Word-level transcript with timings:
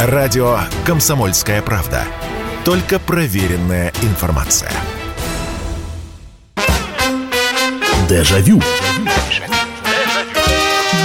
Радио 0.00 0.60
«Комсомольская 0.86 1.60
правда». 1.60 2.04
Только 2.64 3.00
проверенная 3.00 3.92
информация. 4.02 4.70
Дежавю. 8.08 8.62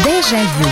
Дежавю. 0.04 0.70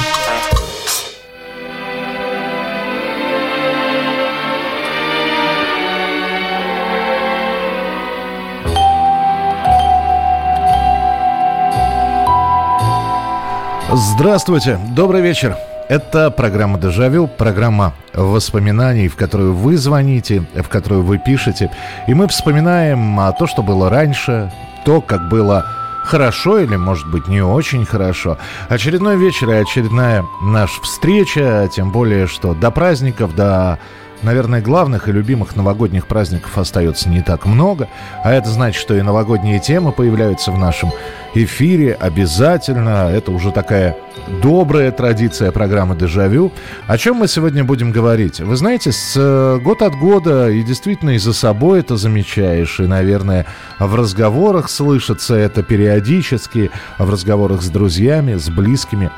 Здравствуйте, 13.91 14.79
добрый 14.95 15.23
вечер. 15.23 15.57
Это 15.91 16.31
программа 16.31 16.79
«Дежавю», 16.79 17.27
программа 17.27 17.93
воспоминаний, 18.13 19.09
в 19.09 19.17
которую 19.17 19.53
вы 19.53 19.75
звоните, 19.75 20.47
в 20.55 20.69
которую 20.69 21.03
вы 21.03 21.17
пишете. 21.17 21.69
И 22.07 22.13
мы 22.13 22.29
вспоминаем 22.29 23.19
о 23.19 23.33
то, 23.33 23.45
что 23.45 23.61
было 23.61 23.89
раньше, 23.89 24.49
то, 24.85 25.01
как 25.01 25.27
было 25.27 25.65
хорошо 26.05 26.59
или, 26.59 26.77
может 26.77 27.11
быть, 27.11 27.27
не 27.27 27.41
очень 27.41 27.85
хорошо. 27.85 28.37
Очередной 28.69 29.17
вечер 29.17 29.49
и 29.49 29.55
очередная 29.55 30.23
наша 30.41 30.81
встреча, 30.81 31.69
тем 31.75 31.91
более, 31.91 32.25
что 32.25 32.53
до 32.53 32.71
праздников, 32.71 33.35
до 33.35 33.77
наверное, 34.23 34.61
главных 34.61 35.07
и 35.07 35.11
любимых 35.11 35.55
новогодних 35.55 36.07
праздников 36.07 36.57
остается 36.57 37.09
не 37.09 37.21
так 37.21 37.45
много, 37.45 37.87
а 38.23 38.31
это 38.31 38.49
значит, 38.49 38.81
что 38.81 38.95
и 38.95 39.01
новогодние 39.01 39.59
темы 39.59 39.91
появляются 39.91 40.51
в 40.51 40.57
нашем 40.57 40.91
эфире 41.33 41.93
обязательно. 41.93 43.09
Это 43.11 43.31
уже 43.31 43.51
такая 43.51 43.95
добрая 44.41 44.91
традиция 44.91 45.51
программы 45.51 45.95
«Дежавю». 45.95 46.51
О 46.87 46.97
чем 46.97 47.17
мы 47.17 47.27
сегодня 47.27 47.63
будем 47.63 47.91
говорить? 47.91 48.39
Вы 48.39 48.55
знаете, 48.55 48.91
с 48.91 49.13
э, 49.15 49.59
год 49.63 49.81
от 49.81 49.95
года, 49.95 50.49
и 50.49 50.61
действительно 50.63 51.11
и 51.11 51.17
за 51.17 51.33
собой 51.33 51.79
это 51.79 51.97
замечаешь, 51.97 52.79
и, 52.79 52.83
наверное, 52.83 53.45
в 53.79 53.95
разговорах 53.95 54.69
слышится 54.69 55.35
это 55.35 55.63
периодически, 55.63 56.71
в 56.97 57.09
разговорах 57.09 57.61
с 57.61 57.69
друзьями, 57.69 58.35
с 58.35 58.49
близкими, 58.49 59.09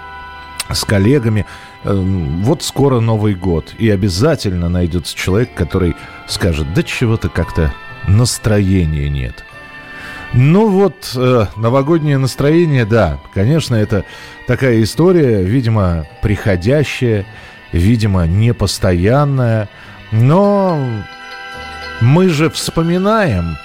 с 0.72 0.83
коллегами. 0.83 1.45
Эм, 1.86 2.42
вот 2.44 2.64
скоро 2.64 3.02
Новый 3.02 3.36
год, 3.36 3.73
и 3.78 3.89
обязательно 3.89 4.70
найдется 4.70 5.16
человек, 5.16 5.53
который 5.53 5.95
скажет, 6.28 6.73
да 6.73 6.81
чего-то 6.81 7.28
как-то 7.28 7.73
настроения 8.08 9.09
нет. 9.09 9.44
Ну 10.34 10.70
вот, 10.70 11.11
э, 11.16 11.45
новогоднее 11.58 12.17
настроение, 12.17 12.86
да, 12.86 13.20
конечно, 13.34 13.76
это 13.76 14.06
такая 14.48 14.81
история, 14.81 15.44
видимо, 15.44 16.08
приходящая, 16.22 17.26
видимо, 17.73 18.28
непостоянная, 18.28 19.67
но 20.11 20.81
мы 22.00 22.30
же 22.30 22.50
вспоминаем, 22.50 23.58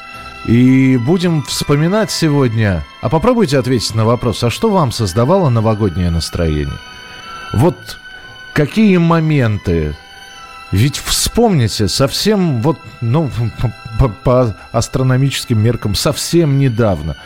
и 0.47 0.97
будем 0.97 1.43
вспоминать 1.43 2.11
сегодня. 2.11 2.85
А 3.01 3.09
попробуйте 3.09 3.59
ответить 3.59 3.95
на 3.95 4.05
вопрос, 4.05 4.43
а 4.43 4.51
что 4.51 4.71
вам 4.71 4.91
создавало 4.91 5.51
новогоднее 5.51 6.11
настроение? 6.11 6.79
Вот 7.53 7.77
какие 8.59 8.97
моменты? 8.97 9.95
Ведь 10.73 10.97
вспомните, 10.97 11.87
совсем 11.87 12.61
вот, 12.61 12.77
ну, 13.00 13.31
по, 14.00 14.09
по 14.09 14.56
астрономическим 14.73 15.56
меркам, 15.56 15.95
совсем 15.95 16.59
недавно, 16.59 17.17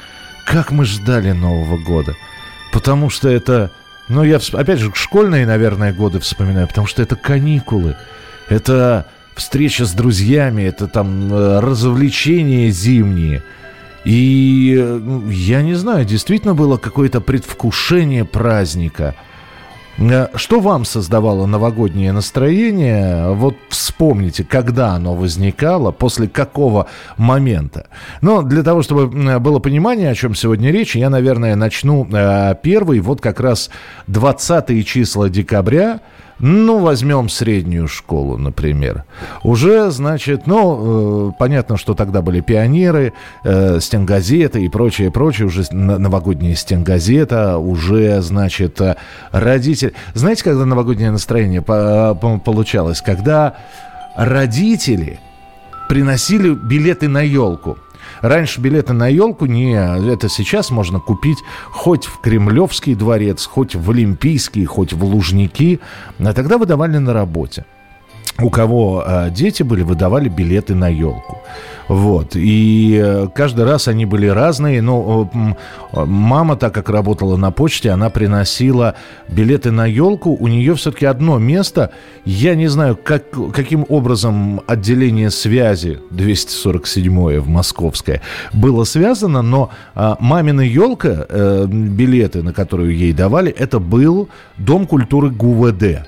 как 0.45 0.71
мы 0.71 0.85
ждали 0.85 1.33
Нового 1.33 1.79
года. 1.79 2.15
Потому 2.71 3.09
что 3.09 3.31
это, 3.31 3.71
ну, 4.09 4.23
я, 4.23 4.41
опять 4.53 4.79
же, 4.79 4.93
школьные, 4.95 5.47
наверное, 5.47 5.95
годы 5.95 6.21
вспоминаю, 6.21 6.69
потому 6.69 6.87
что 6.87 7.01
это 7.01 7.17
каникулы, 7.17 7.97
это 8.51 9.07
встреча 9.35 9.87
с 9.87 9.93
друзьями, 9.93 10.65
это 10.65 10.87
там 10.87 11.33
э, 11.33 11.61
развлечения 11.61 12.69
зимние. 12.69 13.43
И 14.05 14.77
ну, 14.79 15.31
я 15.31 15.63
не 15.63 15.75
знаю, 15.75 16.05
действительно 16.05 16.55
было 16.55 16.77
какое-то 16.77 17.23
предвкушение 17.23 18.27
праздника– 18.27 19.15
Э, 19.25 19.32
что 20.35 20.61
вам 20.61 20.85
создавало 20.85 21.47
новогоднее 21.47 22.13
настроение? 22.13 23.31
Вот 23.33 23.57
вспомните, 23.69 24.43
когда 24.45 24.91
оно 24.91 25.15
возникало, 25.15 25.93
после 25.93 26.29
какого 26.29 26.87
момента. 27.17 27.87
Но 28.21 28.43
для 28.43 28.63
того, 28.63 28.83
чтобы 28.83 29.07
было 29.39 29.59
понимание, 29.59 30.11
о 30.11 30.15
чем 30.15 30.35
сегодня 30.35 30.71
речь, 30.71 30.97
я, 30.97 31.11
наверное, 31.11 31.57
начну 31.57 32.09
э, 32.11 32.55
первый, 32.63 33.01
вот 33.01 33.21
как 33.21 33.41
раз 33.41 33.71
20 34.07 34.87
числа 34.87 35.29
декабря 35.29 36.01
ну, 36.43 36.81
возьмем 36.81 37.29
среднюю 37.29 37.87
школу, 37.87 38.37
например. 38.37 39.05
Уже, 39.45 39.93
значит, 39.93 40.49
ну, 40.49 41.29
э, 41.29 41.33
понятно, 41.39 41.77
что 41.77 41.95
тогда 41.95 42.21
были 42.21 42.41
пионеры, 42.41 43.13
э, 43.45 43.79
стенгазеты 43.79 44.61
и 44.65 44.69
прочее, 44.69 45.13
прочее, 45.13 45.47
уже 45.47 45.63
новогодняя 45.73 46.57
стенгазета, 46.57 47.59
уже, 47.59 48.21
значит, 48.23 48.81
э, 48.81 48.97
родители... 49.31 49.95
Знаете, 50.15 50.43
когда 50.43 50.67
новогоднее 50.67 51.13
настроение 51.13 51.63
по 51.63 52.41
получалось? 52.45 53.01
Когда 53.01 53.55
родители 54.17 55.21
приносили 55.89 56.55
билеты 56.55 57.07
на 57.07 57.21
елку. 57.21 57.79
Раньше 58.21 58.61
билеты 58.61 58.93
на 58.93 59.09
елку 59.09 59.47
не... 59.47 59.75
Это 59.75 60.29
сейчас 60.29 60.71
можно 60.71 61.01
купить 61.01 61.39
хоть 61.71 62.05
в 62.05 62.19
Кремлевский 62.19 62.95
дворец, 62.95 63.47
хоть 63.47 63.75
в 63.75 63.91
Олимпийский, 63.91 64.65
хоть 64.65 64.93
в 64.93 65.05
Лужники. 65.05 65.81
А 66.19 66.33
тогда 66.33 66.59
выдавали 66.59 66.99
на 66.99 67.13
работе 67.13 67.65
у 68.41 68.51
кого 68.51 69.05
э, 69.07 69.31
дети 69.31 69.63
были, 69.63 69.83
выдавали 69.83 70.29
билеты 70.29 70.75
на 70.75 70.89
елку. 70.89 71.39
Вот. 71.89 72.35
И 72.35 72.99
э, 73.03 73.29
каждый 73.35 73.65
раз 73.65 73.89
они 73.89 74.07
были 74.07 74.27
разные. 74.27 74.81
Но 74.81 75.31
э, 75.93 76.05
мама, 76.07 76.57
так 76.57 76.73
как 76.73 76.89
работала 76.89 77.37
на 77.37 77.51
почте, 77.51 77.91
она 77.91 78.09
приносила 78.09 78.95
билеты 79.29 79.71
на 79.71 79.87
елку. 79.87 80.31
У 80.31 80.49
нее 80.49 80.75
все-таки 80.75 81.05
одно 81.05 81.39
место. 81.39 81.91
Я 82.25 82.55
не 82.55 82.69
знаю, 82.69 82.97
как, 82.97 83.25
каким 83.53 83.85
образом 83.89 84.63
отделение 84.67 85.31
связи 85.31 85.99
247 86.11 87.41
в 87.41 87.49
Московское 87.49 88.23
было 88.55 88.85
связано, 88.85 89.43
но 89.43 89.71
э, 89.95 90.15
мамина 90.21 90.63
елка, 90.63 91.27
билеты, 91.67 92.43
на 92.43 92.53
которую 92.53 92.97
ей 92.97 93.13
давали, 93.13 93.51
это 93.53 93.79
был 93.79 94.29
Дом 94.57 94.87
культуры 94.87 95.31
ГУВД 95.31 96.07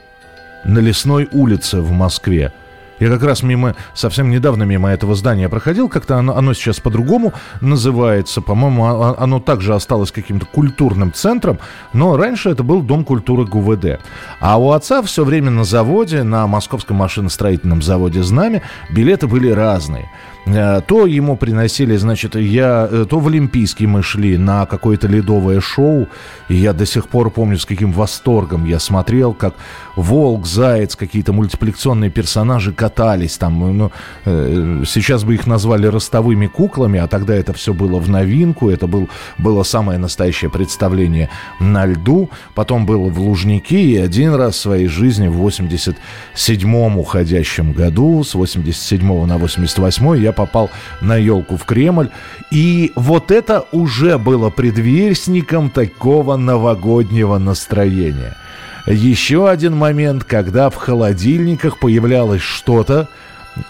на 0.64 0.78
Лесной 0.78 1.28
улице 1.32 1.80
в 1.80 1.90
Москве. 1.92 2.52
Я 3.00 3.08
как 3.10 3.22
раз 3.24 3.42
мимо, 3.42 3.74
совсем 3.92 4.30
недавно 4.30 4.62
мимо 4.62 4.88
этого 4.88 5.14
здания 5.14 5.48
проходил, 5.48 5.88
как-то 5.88 6.16
оно, 6.16 6.36
оно 6.36 6.54
сейчас 6.54 6.78
по-другому 6.78 7.32
называется. 7.60 8.40
По-моему, 8.40 8.86
оно 8.86 9.40
также 9.40 9.74
осталось 9.74 10.12
каким-то 10.12 10.46
культурным 10.46 11.12
центром, 11.12 11.58
но 11.92 12.16
раньше 12.16 12.50
это 12.50 12.62
был 12.62 12.82
Дом 12.82 13.04
культуры 13.04 13.46
ГУВД. 13.46 14.00
А 14.40 14.58
у 14.60 14.70
отца 14.70 15.02
все 15.02 15.24
время 15.24 15.50
на 15.50 15.64
заводе, 15.64 16.22
на 16.22 16.46
Московском 16.46 16.96
машиностроительном 16.98 17.82
заводе 17.82 18.22
«Знамя» 18.22 18.62
билеты 18.90 19.26
были 19.26 19.50
разные. 19.50 20.08
Э, 20.46 20.80
то 20.86 21.06
ему 21.06 21.36
приносили, 21.36 21.96
значит, 21.96 22.36
я, 22.36 22.86
э, 22.90 23.06
то 23.08 23.18
в 23.18 23.28
Олимпийский 23.28 23.86
мы 23.86 24.02
шли 24.02 24.36
на 24.36 24.66
какое-то 24.66 25.08
ледовое 25.08 25.60
шоу, 25.60 26.08
и 26.48 26.54
я 26.54 26.72
до 26.72 26.84
сих 26.86 27.08
пор 27.08 27.30
помню, 27.30 27.58
с 27.58 27.64
каким 27.64 27.92
восторгом 27.92 28.66
я 28.66 28.78
смотрел, 28.78 29.32
как 29.32 29.54
волк, 29.96 30.46
заяц, 30.46 30.96
какие-то 30.96 31.32
мультипликационные 31.32 32.10
персонажи 32.10 32.72
катались 32.72 33.38
там. 33.38 33.76
Ну, 33.76 33.92
э, 34.24 34.82
сейчас 34.86 35.24
бы 35.24 35.34
их 35.34 35.46
назвали 35.46 35.86
ростовыми 35.86 36.46
куклами, 36.46 36.98
а 36.98 37.06
тогда 37.06 37.34
это 37.34 37.52
все 37.52 37.72
было 37.72 37.98
в 37.98 38.08
новинку, 38.08 38.70
это 38.70 38.86
был, 38.86 39.08
было 39.38 39.62
самое 39.62 39.98
настоящее 39.98 40.50
представление 40.50 41.30
на 41.60 41.86
льду. 41.86 42.30
Потом 42.54 42.86
было 42.86 43.08
в 43.08 43.20
Лужнике, 43.20 43.80
и 43.80 43.96
один 43.96 44.34
раз 44.34 44.54
в 44.54 44.60
своей 44.60 44.88
жизни 44.88 45.28
в 45.28 45.46
87-м 45.46 46.98
уходящем 46.98 47.72
году, 47.72 48.22
с 48.24 48.34
87 48.34 49.26
на 49.26 49.38
88 49.38 50.16
я 50.22 50.32
попал 50.32 50.70
на 51.00 51.16
елку 51.16 51.56
в 51.56 51.64
Кремль. 51.64 52.10
И 52.50 52.92
вот 52.96 53.30
это 53.30 53.64
уже 53.72 54.18
было 54.18 54.50
предвестником 54.50 55.70
такого 55.70 56.36
новогоднего 56.36 57.38
настроения. 57.38 58.36
Еще 58.86 59.48
один 59.48 59.76
момент, 59.76 60.24
когда 60.24 60.68
в 60.70 60.74
холодильниках 60.74 61.78
появлялось 61.78 62.42
что-то 62.42 63.08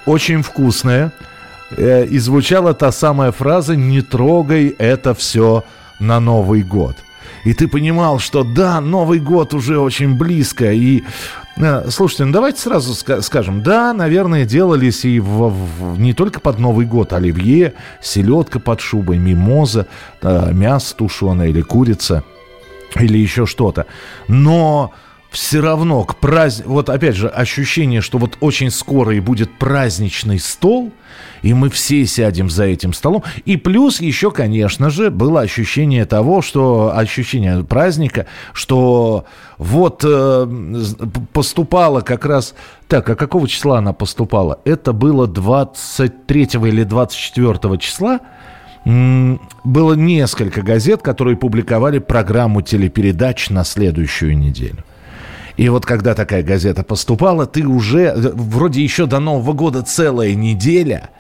очень 0.07 0.43
вкусное, 0.43 1.13
э, 1.77 2.07
и 2.07 2.19
звучала 2.19 2.75
та 2.75 2.91
самая 2.91 3.31
фраза 3.33 3.77
«Не 3.77 4.03
трогай 4.03 4.75
это 4.79 5.15
все 5.15 5.65
на 6.01 6.21
Новый 6.21 6.63
год». 6.63 6.97
И 7.45 7.53
ты 7.53 7.69
понимал, 7.69 8.19
что 8.19 8.43
да, 8.43 8.81
Новый 8.81 9.21
год 9.21 9.55
уже 9.55 9.79
очень 9.79 10.17
близко, 10.17 10.73
и 10.73 11.05
Э, 11.57 11.89
слушайте, 11.91 12.25
ну 12.25 12.33
давайте 12.33 12.61
сразу 12.61 12.95
скажем, 12.95 13.63
да, 13.63 13.93
наверное, 13.93 14.45
делались 14.45 15.05
и 15.05 15.21
в, 15.21 15.49
в, 15.51 16.01
не 16.01 16.13
только 16.13 16.41
под 16.41 16.59
Новый 16.59 16.87
год 16.87 17.13
оливье, 17.13 17.75
селедка 18.01 18.59
под 18.59 18.81
шубой, 18.81 19.19
мимоза, 19.19 19.87
э, 20.23 20.53
мясо 20.53 20.97
тушеное 20.97 21.49
или 21.49 21.61
курица, 21.61 22.25
или 22.97 23.19
еще 23.19 23.47
что-то. 23.47 23.87
Но 24.29 24.93
все 25.35 25.61
равно 25.61 26.05
к 26.05 26.17
празднику, 26.17 26.71
вот 26.71 26.89
опять 26.89 27.17
же, 27.17 27.29
ощущение, 27.29 28.01
что 28.01 28.19
вот 28.19 28.39
очень 28.41 28.71
скоро 28.71 29.17
и 29.17 29.21
будет 29.21 29.51
праздничный 29.59 30.39
стол, 30.39 30.93
и 31.43 31.53
мы 31.53 31.71
все 31.71 32.07
сядем 32.07 32.49
за 32.49 32.65
этим 32.65 32.93
столом. 32.93 33.25
И 33.45 33.57
плюс 33.57 34.01
еще, 34.01 34.31
конечно 34.31 34.91
же, 34.91 35.11
было 35.11 35.41
ощущение 35.41 36.05
того, 36.05 36.41
что 36.41 36.93
ощущение 36.95 37.65
праздника, 37.65 38.27
что 38.53 39.27
вот 39.59 40.03
э, 40.05 40.47
поступала 41.33 42.01
как 42.01 42.25
раз... 42.25 42.55
Так, 42.87 43.11
а 43.11 43.17
какого 43.17 43.49
числа 43.49 43.79
она 43.79 43.93
поступала? 43.93 44.61
Это 44.65 44.93
было 44.93 45.27
23 45.27 46.43
или 46.43 46.85
24 46.85 47.79
числа 47.79 48.21
было 48.85 49.95
несколько 49.95 50.63
газет, 50.63 51.03
которые 51.03 51.37
публиковали 51.37 51.99
программу 51.99 52.63
телепередач 52.63 53.51
на 53.51 53.65
следующую 53.65 54.37
неделю. 54.37 54.85
И 55.57 55.69
вот 55.69 55.87
когда 55.87 56.15
такая 56.15 56.43
газета 56.43 56.83
поступала, 56.83 57.47
ты 57.47 57.67
уже, 57.67 58.13
вроде 58.17 58.83
еще 58.83 59.07
до 59.07 59.21
Нового 59.21 59.53
года 59.53 59.83
целая 59.83 60.35
неделя, 60.35 61.11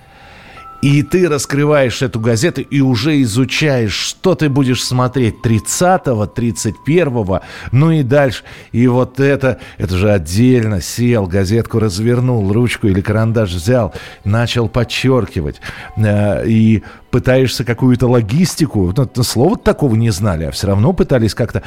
и 0.84 1.02
ты 1.02 1.30
раскрываешь 1.30 2.02
эту 2.02 2.20
газету 2.20 2.60
и 2.60 2.82
уже 2.82 3.22
изучаешь, 3.22 3.94
что 3.94 4.34
ты 4.34 4.50
будешь 4.50 4.84
смотреть 4.84 5.36
30-го, 5.42 6.24
31-го, 6.26 7.40
ну 7.72 7.90
и 7.90 8.02
дальше. 8.02 8.42
И 8.72 8.86
вот 8.86 9.18
это, 9.18 9.60
это 9.78 9.96
же 9.96 10.10
отдельно 10.10 10.82
сел, 10.82 11.26
газетку 11.26 11.78
развернул, 11.78 12.52
ручку 12.52 12.88
или 12.88 13.00
карандаш 13.00 13.52
взял, 13.52 13.94
начал 14.24 14.68
подчеркивать. 14.68 15.62
Э, 15.96 16.46
и 16.46 16.82
пытаешься 17.14 17.62
какую-то 17.62 18.08
логистику, 18.08 18.92
слова 19.22 19.56
такого 19.56 19.94
не 19.94 20.10
знали, 20.10 20.46
а 20.46 20.50
все 20.50 20.66
равно 20.66 20.92
пытались 20.92 21.32
как-то, 21.32 21.62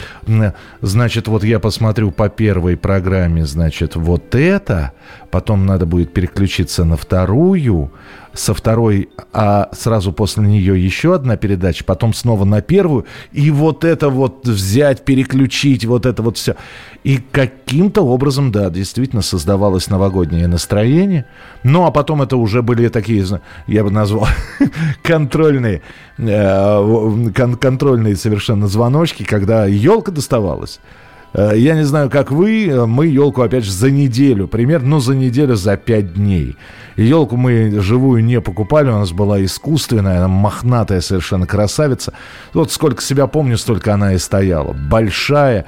значит, 0.82 1.30
вот 1.30 1.46
я 1.46 1.62
посмотрю 1.62 2.12
по 2.12 2.28
первой 2.28 2.76
программе, 2.76 3.46
значит, 3.46 3.96
вот 3.96 4.36
это, 4.36 4.92
потом 5.32 5.66
надо 5.66 5.86
будет 5.86 6.12
переключиться 6.12 6.84
на 6.84 6.98
вторую, 6.98 7.94
со 8.38 8.54
второй, 8.54 9.10
а 9.34 9.70
сразу 9.74 10.12
после 10.12 10.44
нее 10.44 10.84
еще 10.84 11.16
одна 11.16 11.38
передача, 11.38 11.84
потом 11.84 12.14
снова 12.14 12.46
на 12.46 12.62
первую, 12.62 13.06
и 13.32 13.52
вот 13.52 13.84
это 13.84 14.10
вот 14.10 14.48
взять, 14.48 15.06
переключить, 15.06 15.86
вот 15.86 16.06
это 16.06 16.22
вот 16.22 16.38
все. 16.38 16.56
И 17.04 17.18
каким-то 17.18 18.02
образом, 18.02 18.52
да, 18.52 18.70
действительно 18.70 19.22
создавалось 19.22 19.90
новогоднее 19.90 20.48
настроение. 20.48 21.26
Ну, 21.64 21.86
а 21.86 21.92
потом 21.92 22.22
это 22.22 22.38
уже 22.38 22.62
были 22.62 22.90
такие, 22.90 23.26
я 23.66 23.84
бы 23.84 23.92
назвал, 23.92 24.28
контрольные, 25.38 25.82
э, 26.18 27.32
кон 27.36 27.56
контрольные 27.56 28.16
совершенно 28.16 28.68
звоночки, 28.68 29.24
когда 29.24 29.66
елка 29.66 30.12
доставалась. 30.12 30.80
Э, 31.34 31.52
я 31.56 31.76
не 31.76 31.84
знаю, 31.84 32.10
как 32.10 32.32
вы, 32.32 32.86
мы 32.88 33.08
елку, 33.08 33.42
опять 33.42 33.64
же, 33.64 33.72
за 33.72 33.92
неделю, 33.92 34.48
примерно, 34.48 34.90
ну, 34.90 35.00
за 35.00 35.16
неделю, 35.16 35.56
за 35.56 35.78
пять 35.78 36.14
дней. 36.14 36.58
Елку 36.96 37.38
мы 37.38 37.80
живую 37.82 38.24
не 38.24 38.42
покупали, 38.42 38.90
у 38.90 38.98
нас 38.98 39.12
была 39.12 39.44
искусственная, 39.44 40.18
она 40.18 40.28
мохнатая 40.28 41.02
совершенно 41.02 41.46
красавица. 41.46 42.14
Вот 42.54 42.72
сколько 42.72 43.04
себя 43.04 43.28
помню, 43.28 43.58
столько 43.58 43.94
она 43.94 44.14
и 44.14 44.18
стояла. 44.18 44.74
Большая, 44.74 45.66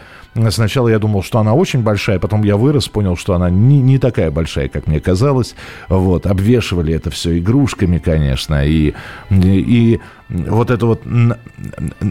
Сначала 0.50 0.90
я 0.90 1.00
думал, 1.00 1.24
что 1.24 1.40
она 1.40 1.54
очень 1.54 1.82
большая, 1.82 2.20
потом 2.20 2.44
я 2.44 2.56
вырос, 2.56 2.88
понял, 2.88 3.18
что 3.18 3.34
она 3.34 3.50
не, 3.50 3.82
не 3.82 3.98
такая 3.98 4.32
большая, 4.32 4.70
как 4.70 4.88
мне 4.88 5.00
казалось. 5.00 5.56
Вот, 5.88 6.26
обвешивали 6.26 6.94
это 6.94 7.10
все 7.10 7.40
игрушками, 7.40 7.98
конечно, 7.98 8.66
и, 8.66 8.94
и, 9.30 10.00
вот 10.30 10.70
это 10.70 10.86
вот 10.86 11.02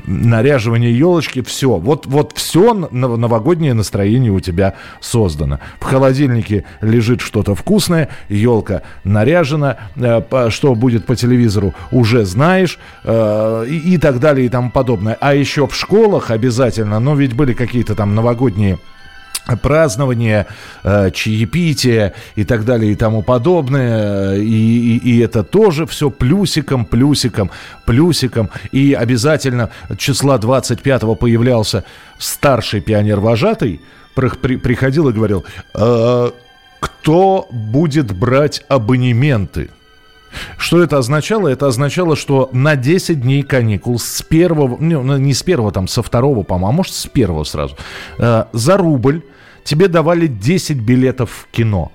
наряживание 0.06 0.96
елочки, 0.96 1.40
все. 1.42 1.76
Вот, 1.76 2.06
вот 2.06 2.32
все 2.34 2.74
новогоднее 2.74 3.74
настроение 3.74 4.32
у 4.32 4.40
тебя 4.40 4.74
создано. 5.00 5.60
В 5.78 5.84
холодильнике 5.84 6.64
лежит 6.80 7.20
что-то 7.20 7.54
вкусное, 7.54 8.08
елка 8.28 8.82
наряжена, 9.04 9.76
э, 9.94 10.50
что 10.50 10.74
будет 10.74 11.06
по 11.06 11.14
телевизору 11.14 11.74
уже 11.92 12.24
знаешь, 12.24 12.78
э, 13.04 13.66
и, 13.68 13.94
и 13.94 13.98
так 13.98 14.18
далее 14.18 14.46
и 14.46 14.48
тому 14.48 14.70
подобное. 14.70 15.16
А 15.20 15.34
еще 15.34 15.68
в 15.68 15.74
школах 15.74 16.32
обязательно, 16.32 16.98
но 16.98 17.14
ведь 17.14 17.34
были 17.34 17.52
какие-то 17.52 17.94
там 17.94 18.07
новогодние 18.14 18.78
празднования, 19.56 20.46
э, 20.84 21.10
чаепития 21.10 22.14
и 22.36 22.44
так 22.44 22.64
далее 22.64 22.92
и 22.92 22.96
тому 22.96 23.22
подобное. 23.22 24.36
И, 24.36 24.42
и, 24.42 24.98
и 24.98 25.18
это 25.20 25.42
тоже 25.42 25.86
все 25.86 26.10
плюсиком, 26.10 26.84
плюсиком, 26.84 27.50
плюсиком. 27.86 28.50
И 28.72 28.92
обязательно 28.92 29.70
числа 29.96 30.38
25-го 30.38 31.14
появлялся 31.14 31.84
старший 32.18 32.80
пионер-вожатый, 32.80 33.80
при, 34.14 34.28
при, 34.28 34.56
приходил 34.56 35.08
и 35.08 35.12
говорил, 35.12 35.44
э, 35.74 36.30
кто 36.80 37.48
будет 37.50 38.14
брать 38.14 38.64
абонементы? 38.68 39.70
Что 40.56 40.82
это 40.82 40.98
означало? 40.98 41.48
Это 41.48 41.66
означало, 41.66 42.16
что 42.16 42.48
на 42.52 42.76
10 42.76 43.20
дней 43.20 43.42
каникул 43.42 43.98
с 43.98 44.22
первого, 44.22 44.76
ну, 44.80 45.16
не 45.16 45.34
с 45.34 45.42
первого, 45.42 45.72
там, 45.72 45.88
со 45.88 46.02
второго, 46.02 46.42
по-моему, 46.42 46.68
а 46.68 46.72
может 46.72 46.94
с 46.94 47.06
первого 47.06 47.44
сразу, 47.44 47.76
э, 48.18 48.44
за 48.52 48.76
рубль 48.76 49.22
тебе 49.64 49.88
давали 49.88 50.26
10 50.26 50.78
билетов 50.78 51.30
в 51.30 51.54
кино. 51.54 51.92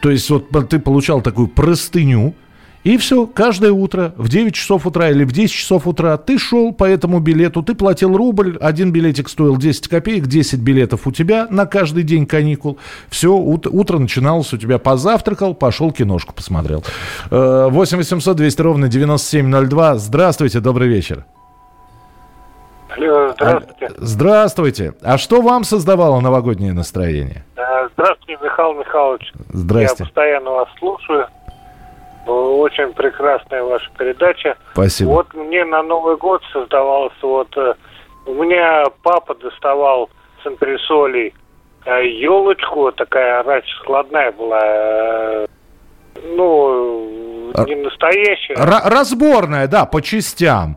То 0.00 0.10
есть 0.10 0.28
вот 0.30 0.48
ты 0.68 0.78
получал 0.78 1.22
такую 1.22 1.48
простыню, 1.48 2.34
и 2.84 2.96
все, 2.96 3.26
каждое 3.26 3.70
утро 3.72 4.12
в 4.16 4.28
9 4.28 4.54
часов 4.54 4.86
утра 4.86 5.10
или 5.10 5.24
в 5.24 5.30
10 5.32 5.52
часов 5.54 5.86
утра 5.86 6.16
ты 6.16 6.38
шел 6.38 6.72
по 6.72 6.84
этому 6.84 7.20
билету, 7.20 7.62
ты 7.62 7.74
платил 7.74 8.16
рубль, 8.16 8.56
один 8.60 8.90
билетик 8.92 9.28
стоил 9.28 9.56
10 9.56 9.86
копеек, 9.88 10.26
10 10.26 10.58
билетов 10.60 11.06
у 11.06 11.12
тебя 11.12 11.46
на 11.48 11.66
каждый 11.66 12.02
день 12.02 12.26
каникул. 12.26 12.78
Все, 13.08 13.32
ут- 13.32 13.66
утро 13.68 13.98
начиналось 13.98 14.52
у 14.52 14.56
тебя, 14.58 14.78
позавтракал, 14.78 15.54
пошел 15.54 15.92
киношку 15.92 16.34
посмотрел. 16.34 16.84
8 17.30 17.96
800 17.96 18.36
200 18.36 18.60
ровно 18.62 18.88
9702. 18.88 19.96
Здравствуйте, 19.96 20.60
добрый 20.60 20.88
вечер. 20.88 21.24
Алло, 22.96 23.32
здравствуйте. 23.32 23.90
Здравствуйте. 23.96 24.94
А 25.02 25.16
что 25.16 25.40
вам 25.40 25.64
создавало 25.64 26.20
новогоднее 26.20 26.72
настроение? 26.74 27.44
Э, 27.56 27.88
здравствуйте, 27.94 28.38
Михаил 28.44 28.74
Михайлович. 28.74 29.32
Здрасте. 29.50 29.96
Я 30.00 30.04
постоянно 30.04 30.50
вас 30.50 30.68
слушаю. 30.78 31.26
Очень 32.26 32.92
прекрасная 32.92 33.62
ваша 33.62 33.90
передача. 33.98 34.56
Спасибо. 34.72 35.08
Вот 35.08 35.34
мне 35.34 35.64
на 35.64 35.82
Новый 35.82 36.16
год 36.16 36.42
создавалось 36.52 37.12
вот... 37.22 37.56
Э, 37.56 37.74
у 38.26 38.34
меня 38.34 38.84
папа 39.02 39.34
доставал 39.34 40.08
с 40.42 40.46
антресолей 40.46 41.34
елочку, 41.86 42.88
э, 42.88 42.92
такая 42.92 43.42
раньше 43.42 43.76
складная 43.80 44.32
была, 44.32 45.46
ну, 46.36 47.50
а 47.54 47.64
не 47.64 47.74
настоящая. 47.76 48.54
Р- 48.54 48.92
разборная, 48.92 49.66
да, 49.66 49.84
по 49.84 50.00
частям. 50.00 50.76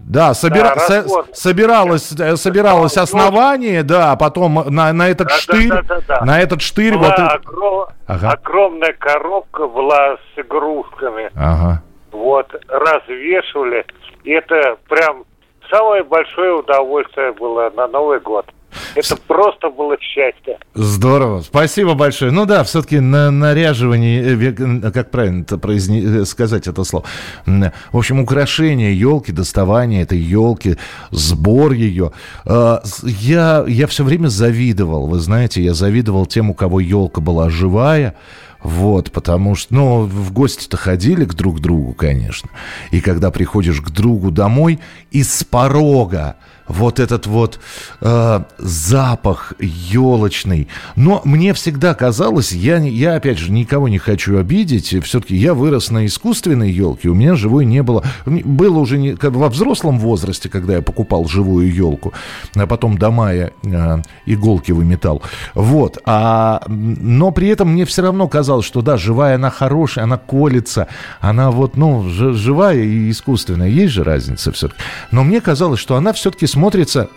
Да, 0.00 0.34
собира... 0.34 0.74
да 0.74 0.80
со... 0.80 1.04
собиралось, 1.32 2.12
э, 2.12 2.36
собиралось 2.36 2.96
основание, 2.96 3.82
да, 3.82 4.12
а 4.12 4.16
потом 4.16 4.64
на, 4.68 4.92
на 4.92 5.08
этот 5.08 5.28
да, 5.28 5.34
штырь, 5.34 5.68
да, 5.68 5.82
да, 5.82 6.00
да, 6.06 6.24
на 6.24 6.40
этот 6.40 6.60
штырь 6.62 6.96
была 6.96 7.14
вот... 7.16 7.18
Огром... 7.18 7.86
Ага. 8.06 8.30
Огромная 8.32 8.92
коробка 8.92 9.66
была 9.66 10.16
с 10.16 10.38
игрушками. 10.38 11.30
Ага. 11.34 11.82
Вот, 12.12 12.54
развешивали. 12.68 13.84
И 14.24 14.30
это 14.30 14.76
прям 14.88 15.24
самое 15.70 16.04
большое 16.04 16.54
удовольствие 16.54 17.32
было 17.32 17.70
на 17.76 17.86
Новый 17.88 18.20
год. 18.20 18.46
Это 18.94 19.16
просто 19.16 19.70
было 19.70 19.96
счастье. 20.00 20.58
Здорово. 20.74 21.42
Спасибо 21.42 21.94
большое. 21.94 22.30
Ну 22.30 22.46
да, 22.46 22.64
все-таки 22.64 23.00
на 23.00 23.30
наряживание, 23.30 24.52
э, 24.52 24.90
как 24.90 25.10
правильно 25.10 25.42
это 25.42 25.58
произне... 25.58 26.02
Э, 26.02 26.24
сказать 26.24 26.66
это 26.66 26.84
слово. 26.84 27.04
В 27.46 27.96
общем, 27.96 28.20
украшение 28.20 28.98
елки, 28.98 29.32
доставание 29.32 30.02
этой 30.02 30.18
елки, 30.18 30.76
сбор 31.10 31.72
ее. 31.72 32.12
А, 32.44 32.82
я, 33.02 33.64
я 33.66 33.86
все 33.86 34.04
время 34.04 34.28
завидовал, 34.28 35.06
вы 35.06 35.18
знаете, 35.18 35.62
я 35.62 35.74
завидовал 35.74 36.26
тем, 36.26 36.50
у 36.50 36.54
кого 36.54 36.80
елка 36.80 37.20
была 37.20 37.50
живая, 37.50 38.14
вот, 38.62 39.12
потому 39.12 39.54
что, 39.54 39.74
ну, 39.74 40.00
в 40.04 40.32
гости-то 40.32 40.76
ходили 40.76 41.26
к 41.26 41.34
друг 41.34 41.60
другу, 41.60 41.92
конечно. 41.92 42.48
И 42.90 43.00
когда 43.00 43.30
приходишь 43.30 43.80
к 43.80 43.90
другу 43.90 44.30
домой, 44.30 44.80
из 45.10 45.44
порога 45.44 46.36
вот 46.68 47.00
этот 47.00 47.26
вот 47.26 47.60
э, 48.00 48.40
запах 48.58 49.54
елочный. 49.58 50.68
Но 50.96 51.20
мне 51.24 51.52
всегда 51.54 51.94
казалось, 51.94 52.52
я, 52.52 52.78
я 52.78 53.16
опять 53.16 53.38
же 53.38 53.52
никого 53.52 53.88
не 53.88 53.98
хочу 53.98 54.38
обидеть, 54.38 54.94
все-таки 55.04 55.36
я 55.36 55.54
вырос 55.54 55.90
на 55.90 56.06
искусственной 56.06 56.70
елке, 56.70 57.08
у 57.08 57.14
меня 57.14 57.34
живой 57.34 57.64
не 57.64 57.82
было. 57.82 58.04
Было 58.24 58.78
уже 58.78 58.98
не, 58.98 59.16
во 59.20 59.48
взрослом 59.48 59.98
возрасте, 59.98 60.48
когда 60.48 60.74
я 60.74 60.82
покупал 60.82 61.26
живую 61.26 61.72
елку, 61.72 62.12
а 62.54 62.66
потом 62.66 62.98
до 62.98 63.10
мая 63.10 63.52
э, 63.62 64.02
иголки 64.26 64.72
выметал. 64.72 65.22
Вот. 65.54 65.98
А, 66.04 66.62
но 66.68 67.30
при 67.30 67.48
этом 67.48 67.72
мне 67.72 67.84
все 67.84 68.02
равно 68.02 68.28
казалось, 68.28 68.66
что 68.66 68.82
да, 68.82 68.96
живая 68.96 69.36
она 69.36 69.50
хорошая, 69.50 70.04
она 70.04 70.16
колется, 70.16 70.88
она 71.20 71.50
вот, 71.50 71.76
ну, 71.76 72.08
живая 72.08 72.76
и 72.82 73.10
искусственная. 73.10 73.68
Есть 73.68 73.92
же 73.92 74.04
разница 74.04 74.52
все-таки. 74.52 74.80
Но 75.10 75.24
мне 75.24 75.40
казалось, 75.40 75.80
что 75.80 75.96
она 75.96 76.12
все-таки 76.12 76.46
смотрится 76.54 77.10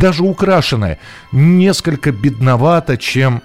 даже 0.00 0.24
украшенная, 0.24 0.98
несколько 1.30 2.10
бедновато, 2.10 2.96
чем 2.96 3.42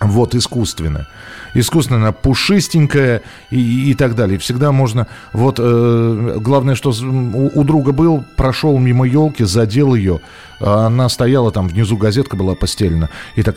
вот 0.00 0.34
искусственно. 0.34 1.08
Искусственно 1.54 2.12
пушистенькая 2.12 3.22
и, 3.50 3.90
и 3.90 3.94
так 3.94 4.14
далее. 4.14 4.38
Всегда 4.38 4.70
можно... 4.70 5.08
Вот 5.32 5.56
э, 5.58 6.36
главное, 6.38 6.74
что 6.74 6.90
у, 6.90 7.60
у 7.60 7.64
друга 7.64 7.92
был, 7.92 8.24
прошел 8.36 8.78
мимо 8.78 9.06
елки, 9.06 9.44
задел 9.44 9.94
ее. 9.94 10.20
А 10.60 10.86
она 10.86 11.08
стояла 11.08 11.50
там, 11.50 11.68
внизу 11.68 11.96
газетка 11.96 12.36
была 12.36 12.54
постелена. 12.54 13.08
И 13.34 13.42
так 13.42 13.56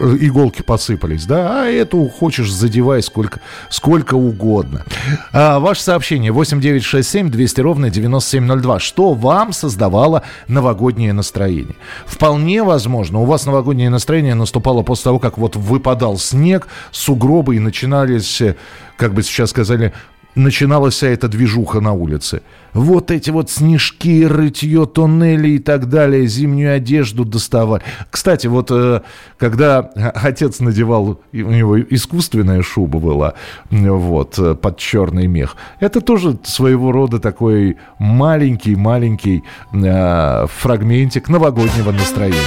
иголки 0.00 0.62
посыпались, 0.62 1.26
да, 1.26 1.64
а 1.64 1.66
эту 1.66 2.08
хочешь 2.08 2.52
задевай 2.52 3.02
сколько, 3.02 3.40
сколько 3.68 4.14
угодно. 4.14 4.84
А, 5.32 5.58
ваше 5.58 5.82
сообщение 5.82 6.32
8967 6.32 7.30
200 7.30 7.60
ровно 7.60 7.90
9702. 7.90 8.80
Что 8.80 9.14
вам 9.14 9.52
создавало 9.52 10.22
новогоднее 10.46 11.12
настроение? 11.12 11.76
Вполне 12.06 12.62
возможно, 12.62 13.20
у 13.20 13.24
вас 13.24 13.46
новогоднее 13.46 13.90
настроение 13.90 14.34
наступало 14.34 14.82
после 14.82 15.04
того, 15.04 15.18
как 15.18 15.38
вот 15.38 15.56
выпадал 15.56 16.18
снег, 16.18 16.68
сугробы 16.90 17.56
и 17.56 17.58
начинались, 17.58 18.40
э, 18.40 18.56
как 18.96 19.14
бы 19.14 19.22
сейчас 19.22 19.50
сказали, 19.50 19.92
начиналась 20.38 20.94
вся 20.94 21.08
эта 21.08 21.28
движуха 21.28 21.80
на 21.80 21.92
улице. 21.92 22.42
Вот 22.72 23.10
эти 23.10 23.30
вот 23.30 23.50
снежки, 23.50 24.24
рытье 24.24 24.86
тоннели 24.86 25.50
и 25.50 25.58
так 25.58 25.88
далее, 25.88 26.26
зимнюю 26.26 26.74
одежду 26.74 27.24
доставали. 27.24 27.82
Кстати, 28.10 28.46
вот 28.46 28.70
э, 28.70 29.02
когда 29.36 29.80
отец 30.14 30.60
надевал, 30.60 31.20
у 31.32 31.36
него 31.36 31.80
искусственная 31.80 32.62
шуба 32.62 32.98
была, 32.98 33.34
вот, 33.70 34.38
э, 34.38 34.54
под 34.54 34.78
черный 34.78 35.26
мех, 35.26 35.56
это 35.80 36.00
тоже 36.00 36.38
своего 36.44 36.92
рода 36.92 37.18
такой 37.18 37.76
маленький-маленький 37.98 39.42
э, 39.72 40.46
фрагментик 40.46 41.28
новогоднего 41.28 41.90
настроения. 41.90 42.38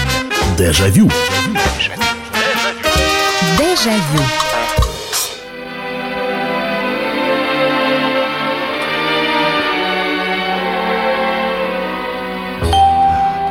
Дежавю. 0.57 1.09
Дежавю. 3.57 4.40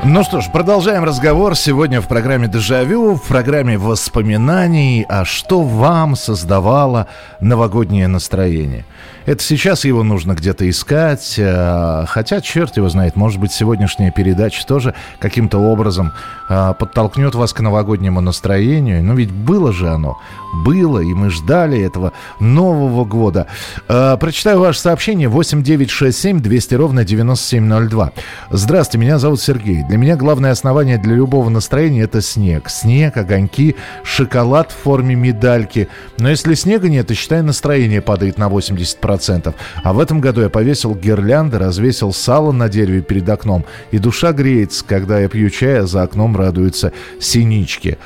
Ну 0.02 0.24
что 0.24 0.40
ж, 0.40 0.46
продолжаем 0.50 1.04
разговор 1.04 1.54
сегодня 1.54 2.00
в 2.00 2.08
программе 2.08 2.48
«Дежавю», 2.48 3.16
в 3.16 3.22
программе 3.28 3.76
воспоминаний, 3.76 5.04
а 5.06 5.26
что 5.26 5.60
вам 5.60 6.16
создавало 6.16 7.06
новогоднее 7.40 8.08
настроение. 8.08 8.86
Это 9.26 9.42
сейчас 9.44 9.84
его 9.84 10.02
нужно 10.02 10.32
где-то 10.32 10.68
искать, 10.68 11.34
э, 11.36 12.04
хотя 12.08 12.40
черт 12.40 12.76
его 12.78 12.88
знает, 12.88 13.16
может 13.16 13.38
быть, 13.38 13.52
сегодняшняя 13.52 14.10
передача 14.10 14.66
тоже 14.66 14.94
каким-то 15.18 15.58
образом 15.58 16.12
э, 16.48 16.74
подтолкнет 16.78 17.34
вас 17.34 17.52
к 17.52 17.60
новогоднему 17.60 18.22
настроению. 18.22 19.04
Но 19.04 19.14
ведь 19.14 19.30
было 19.30 19.72
же 19.72 19.90
оно, 19.90 20.18
было, 20.64 21.00
и 21.00 21.12
мы 21.12 21.30
ждали 21.30 21.78
этого 21.80 22.12
Нового 22.40 23.04
года. 23.04 23.46
Э, 23.88 24.16
прочитаю 24.18 24.60
ваше 24.60 24.80
сообщение 24.80 25.28
8967 25.28 26.40
200 26.40 26.74
ровно 26.74 27.04
9702. 27.04 28.12
Здравствуйте, 28.50 28.98
меня 29.04 29.18
зовут 29.18 29.40
Сергей. 29.40 29.84
Для 29.90 29.98
меня 29.98 30.14
главное 30.14 30.52
основание 30.52 30.98
для 30.98 31.16
любого 31.16 31.48
настроения– 31.50 32.02
это 32.04 32.22
снег. 32.22 32.70
Снег, 32.70 33.16
огоньки, 33.16 33.74
шоколад 34.04 34.70
в 34.70 34.76
форме 34.76 35.16
медальки. 35.16 35.88
Но 36.16 36.30
если 36.30 36.54
снега 36.54 36.88
нет, 36.88 37.08
то, 37.08 37.14
считай, 37.16 37.42
настроение 37.42 38.00
падает 38.00 38.38
на 38.38 38.44
80%. 38.44 39.00
10%. 39.00 39.52
А 39.82 39.92
в 39.92 39.98
этом 39.98 40.20
году 40.20 40.42
я 40.42 40.48
повесил 40.48 40.94
гирлянды, 40.94 41.58
развесил 41.58 42.12
сало 42.12 42.52
на 42.52 42.68
дереве 42.68 43.02
перед 43.02 43.28
окном. 43.28 43.64
И 43.90 43.98
душа 43.98 44.30
греется, 44.30 44.84
когда 44.84 45.18
я 45.18 45.28
пью 45.28 45.50
чай, 45.50 45.80
а 45.80 45.86
за 45.88 46.02
окном 46.02 46.36
радуются 46.36 46.92
синички. 47.18 47.98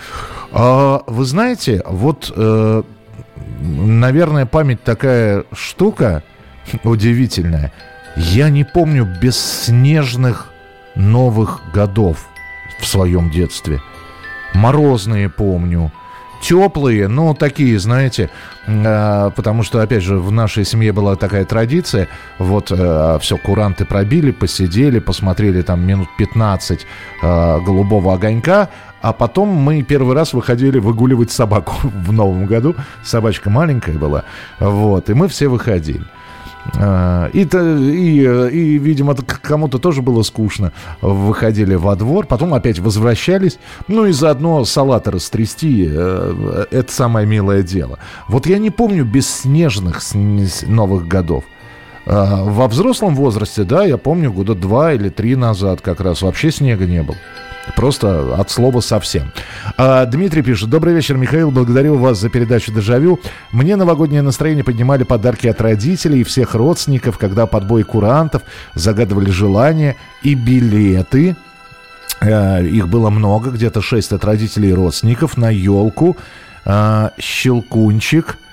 А, 0.52 1.02
вы 1.06 1.26
знаете, 1.26 1.82
вот, 1.84 2.32
э, 2.34 2.82
наверное, 3.60 4.46
память 4.46 4.82
такая 4.82 5.44
штука 5.52 6.22
удивительная. 6.82 7.72
Я 8.16 8.48
не 8.48 8.64
помню 8.64 9.06
бесснежных 9.20 10.53
Новых 10.94 11.60
годов 11.72 12.26
в 12.80 12.86
своем 12.86 13.30
детстве. 13.30 13.80
Морозные 14.54 15.28
помню, 15.28 15.90
теплые, 16.44 17.08
но 17.08 17.34
такие, 17.34 17.78
знаете, 17.78 18.30
э, 18.66 19.30
потому 19.34 19.62
что, 19.62 19.80
опять 19.80 20.02
же, 20.02 20.18
в 20.18 20.30
нашей 20.30 20.64
семье 20.64 20.92
была 20.92 21.16
такая 21.16 21.44
традиция, 21.44 22.08
вот 22.38 22.70
э, 22.70 23.18
все, 23.20 23.36
куранты 23.38 23.84
пробили, 23.84 24.30
посидели, 24.30 24.98
посмотрели 24.98 25.62
там 25.62 25.84
минут 25.86 26.08
15 26.18 26.86
э, 27.22 27.60
голубого 27.60 28.14
огонька, 28.14 28.68
а 29.00 29.12
потом 29.12 29.48
мы 29.48 29.82
первый 29.82 30.14
раз 30.14 30.32
выходили 30.32 30.78
выгуливать 30.78 31.30
собаку 31.30 31.74
в 31.82 32.12
Новом 32.12 32.46
году. 32.46 32.74
Собачка 33.02 33.50
маленькая 33.50 33.98
была. 33.98 34.24
Вот. 34.58 35.10
И 35.10 35.14
мы 35.14 35.28
все 35.28 35.48
выходили. 35.48 36.04
А, 36.76 37.28
и, 37.32 37.42
и, 37.42 38.22
и, 38.22 38.78
видимо, 38.78 39.14
кому-то 39.14 39.78
тоже 39.78 40.02
было 40.02 40.22
скучно. 40.22 40.72
Выходили 41.00 41.74
во 41.74 41.96
двор, 41.96 42.26
потом 42.26 42.54
опять 42.54 42.78
возвращались. 42.78 43.58
Ну 43.88 44.06
и 44.06 44.12
заодно 44.12 44.64
салаты 44.64 45.10
растрясти. 45.10 45.88
Э, 45.90 46.66
это 46.70 46.92
самое 46.92 47.26
милое 47.26 47.62
дело. 47.62 47.98
Вот 48.28 48.46
я 48.46 48.58
не 48.58 48.70
помню 48.70 49.04
бесснежных 49.04 50.00
Новых 50.66 51.06
годов. 51.06 51.44
А, 52.06 52.44
во 52.44 52.68
взрослом 52.68 53.14
возрасте, 53.14 53.64
да, 53.64 53.84
я 53.84 53.96
помню, 53.96 54.32
года 54.32 54.54
два 54.54 54.92
или 54.92 55.08
три 55.08 55.36
назад 55.36 55.80
как 55.80 56.00
раз 56.00 56.22
вообще 56.22 56.50
снега 56.50 56.86
не 56.86 57.02
было. 57.02 57.16
Просто 57.76 58.34
от 58.36 58.50
слова 58.50 58.80
совсем. 58.80 59.32
А, 59.76 60.04
Дмитрий 60.06 60.42
пишет. 60.42 60.68
Добрый 60.68 60.94
вечер, 60.94 61.16
Михаил. 61.16 61.50
Благодарю 61.50 61.96
вас 61.96 62.18
за 62.18 62.28
передачу 62.28 62.72
«Дежавю». 62.72 63.20
Мне 63.52 63.76
новогоднее 63.76 64.22
настроение 64.22 64.64
поднимали 64.64 65.02
подарки 65.02 65.46
от 65.46 65.60
родителей 65.60 66.20
и 66.20 66.24
всех 66.24 66.54
родственников, 66.54 67.18
когда 67.18 67.46
под 67.46 67.66
бой 67.66 67.82
курантов 67.82 68.42
загадывали 68.74 69.30
желания 69.30 69.96
и 70.22 70.34
билеты. 70.34 71.36
А, 72.20 72.60
их 72.60 72.88
было 72.88 73.10
много, 73.10 73.50
где-то 73.50 73.80
шесть 73.80 74.12
от 74.12 74.24
родителей 74.24 74.70
и 74.70 74.74
родственников 74.74 75.36
на 75.36 75.50
елку. 75.50 76.16
А, 76.64 77.12
щелкунчик– 77.18 78.38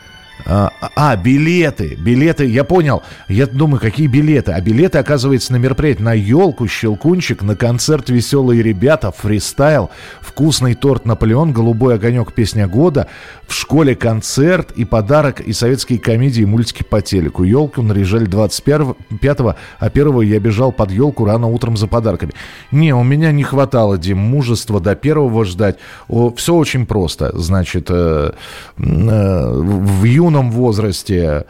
а, 0.45 0.71
а, 0.95 1.15
билеты, 1.15 1.95
билеты, 1.95 2.45
я 2.45 2.63
понял. 2.63 3.03
Я 3.27 3.47
думаю, 3.47 3.79
какие 3.79 4.07
билеты? 4.07 4.51
А 4.51 4.61
билеты, 4.61 4.97
оказывается, 4.97 5.51
на 5.53 5.57
мероприятие 5.57 6.05
на 6.05 6.13
елку, 6.13 6.67
щелкунчик, 6.67 7.43
на 7.43 7.55
концерт 7.55 8.09
«Веселые 8.09 8.61
ребята», 8.61 9.11
фристайл, 9.11 9.89
вкусный 10.21 10.73
торт 10.73 11.05
«Наполеон», 11.05 11.53
«Голубой 11.53 11.95
огонек», 11.95 12.33
песня 12.33 12.67
года, 12.67 13.07
в 13.47 13.53
школе 13.53 13.95
концерт 13.95 14.71
и 14.71 14.85
подарок, 14.85 15.41
и 15.41 15.53
советские 15.53 15.99
комедии, 15.99 16.43
и 16.43 16.45
мультики 16.45 16.83
по 16.83 17.01
телеку. 17.01 17.43
Елку 17.43 17.81
наряжали 17.81 18.27
25-го, 18.27 19.55
а 19.79 19.85
1 19.85 20.21
я 20.21 20.39
бежал 20.39 20.71
под 20.71 20.91
елку 20.91 21.25
рано 21.25 21.47
утром 21.47 21.77
за 21.77 21.87
подарками. 21.87 22.33
Не, 22.71 22.93
у 22.93 23.03
меня 23.03 23.31
не 23.31 23.43
хватало, 23.43 23.97
Дим, 23.97 24.17
мужества 24.17 24.79
до 24.79 24.95
первого 24.95 25.45
ждать. 25.45 25.77
О, 26.07 26.33
все 26.33 26.55
очень 26.55 26.85
просто. 26.85 27.37
Значит, 27.37 27.87
э, 27.89 28.31
э, 28.77 29.51
в 29.51 30.03
юном 30.31 30.51
возрасте 30.51 31.45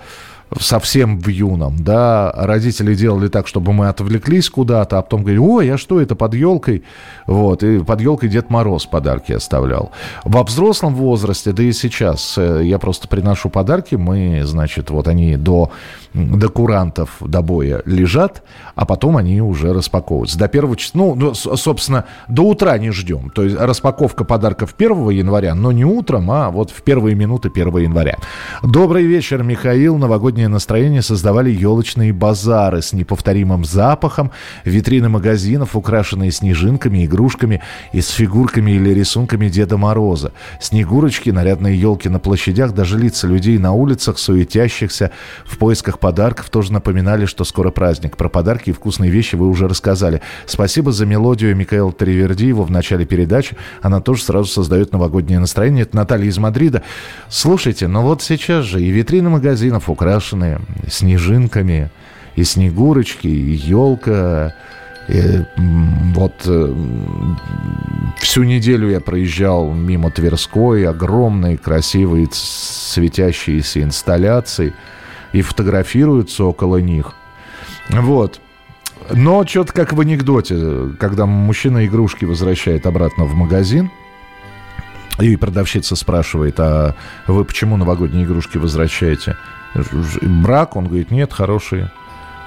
совсем 0.60 1.20
в 1.22 1.28
юном, 1.30 1.78
да, 1.80 2.34
родители 2.36 2.94
делали 2.94 3.30
так, 3.30 3.48
чтобы 3.48 3.72
мы 3.72 3.88
отвлеклись 3.88 4.50
куда-то, 4.50 4.98
а 4.98 5.02
потом 5.02 5.22
говорили, 5.22 5.40
ой, 5.40 5.74
а 5.74 5.78
что 5.78 6.02
это 6.02 6.16
под 6.16 6.34
елкой? 6.34 6.84
Вот, 7.26 7.64
и 7.64 7.80
под 7.80 8.02
елкой 8.02 8.28
Дед 8.28 8.50
Мороз 8.50 8.86
подарки 8.86 9.32
оставлял. 9.32 9.92
Во 10.26 10.44
взрослом 10.44 10.96
возрасте, 10.96 11.54
да 11.54 11.64
и 11.64 11.72
сейчас, 11.72 12.38
э, 12.38 12.64
я 12.66 12.80
просто 12.80 13.08
приношу 13.08 13.50
подарки, 13.50 13.96
мы, 13.96 14.42
значит, 14.44 14.90
вот 14.90 15.08
они 15.08 15.38
до, 15.38 15.72
до 16.13 16.50
курантов, 16.50 17.18
до 17.22 17.41
боя 17.41 17.82
лежат, 17.86 18.44
а 18.75 18.86
потом 18.86 19.18
они 19.18 19.41
уже 19.41 19.74
распаковываются. 19.74 20.38
До 20.38 20.48
первого 20.48 20.75
числа, 20.75 21.15
ну, 21.15 21.34
собственно, 21.34 22.06
до 22.27 22.44
утра 22.44 22.77
не 22.77 22.91
ждем. 22.91 23.30
То 23.30 23.44
есть 23.44 23.58
распаковка 23.58 24.24
подарков 24.24 24.75
1 24.77 25.10
января, 25.10 25.56
но 25.56 25.72
не 25.72 25.86
утром, 25.86 26.30
а 26.32 26.50
вот 26.50 26.72
в 26.72 26.82
первые 26.84 27.15
минуты 27.15 27.50
1 27.50 27.77
января. 27.77 28.18
Добрый 28.63 29.06
вечер, 29.06 29.44
Михаил. 29.44 29.98
Новогоднее 29.98 30.48
настроение 30.48 31.01
создавали 31.01 31.50
елочные 31.50 32.12
базары 32.12 32.82
с 32.82 32.94
неповторимым 32.94 33.63
запахом, 33.63 34.32
витрины 34.65 35.10
магазинов, 35.10 35.75
украшенные 35.75 36.32
снежинками, 36.32 37.06
игрушками 37.06 37.62
и 37.94 38.01
с 38.01 38.10
фигурками 38.10 38.72
или 38.72 38.89
рисунками 38.89 39.48
Деда 39.48 39.77
Мороза. 39.77 40.34
Снегурочки, 40.60 41.30
нарядные 41.30 41.80
елки 41.80 42.10
на 42.10 42.20
площадях, 42.20 42.74
даже 42.74 42.98
лица 42.98 43.27
людей 43.27 43.58
на 43.58 43.72
улицах, 43.74 44.18
суетящихся 44.18 45.12
в 45.46 45.58
поисках 45.58 46.00
подарков, 46.01 46.50
тоже 46.50 46.74
напоминали, 46.74 47.25
что 47.25 47.46
скоро 47.46 47.72
праздник. 47.72 48.17
Про 48.17 48.27
подарки 48.27 48.72
и 48.72 48.74
вкусные 48.74 49.10
вещи 49.10 49.36
вы 49.36 49.48
уже 49.48 49.70
рассказали. 49.70 50.22
Спасибо 50.46 50.91
за 50.91 51.05
мелодию 51.05 51.55
Михаила 51.55 51.93
Тривердиева 51.93 52.63
в 52.63 52.72
начале 52.72 53.05
передачи. 53.05 53.55
Она 53.81 54.01
тоже 54.01 54.24
сразу 54.24 54.50
создает 54.50 54.91
новогоднее 54.91 55.39
настроение. 55.39 55.84
Это 55.84 55.96
Наталья 55.96 56.27
из 56.27 56.38
Мадрида. 56.38 56.84
Слушайте, 57.29 57.88
ну 57.88 58.01
вот 58.01 58.22
сейчас 58.22 58.65
же 58.65 58.81
и 58.81 58.89
витрины 58.89 59.29
магазинов 59.29 59.89
украшены 59.89 60.60
снежинками, 60.89 61.89
и 62.36 62.43
снегурочки, 62.43 63.27
и 63.27 63.53
елка, 63.53 64.55
И, 65.08 65.43
вот 66.15 66.34
э, 66.46 66.75
всю 68.20 68.43
неделю 68.43 68.89
я 68.89 69.00
проезжал 69.00 69.74
мимо 69.74 70.10
Тверской, 70.12 70.88
огромные, 70.88 71.58
красивые, 71.58 72.27
светящиеся 72.31 73.84
инсталляции, 73.84 74.74
и 75.34 75.42
фотографируются 75.42 76.44
около 76.44 76.78
них. 76.78 77.14
Вот. 77.90 78.40
Но 79.12 79.46
что-то 79.46 79.74
как 79.74 79.94
в 79.94 80.00
анекдоте, 80.00 80.90
когда 81.00 81.26
мужчина 81.26 81.86
игрушки 81.86 82.26
возвращает 82.26 82.86
обратно 82.86 83.26
в 83.26 83.34
магазин, 83.34 83.92
и 85.20 85.36
продавщица 85.36 85.96
спрашивает, 85.96 86.60
а 86.60 86.96
вы 87.28 87.46
почему 87.46 87.78
новогодние 87.78 88.26
игрушки 88.26 88.58
возвращаете? 88.58 89.38
Брак? 90.22 90.76
Он 90.76 90.88
говорит, 90.88 91.12
нет, 91.12 91.34
хорошие. 91.34 91.92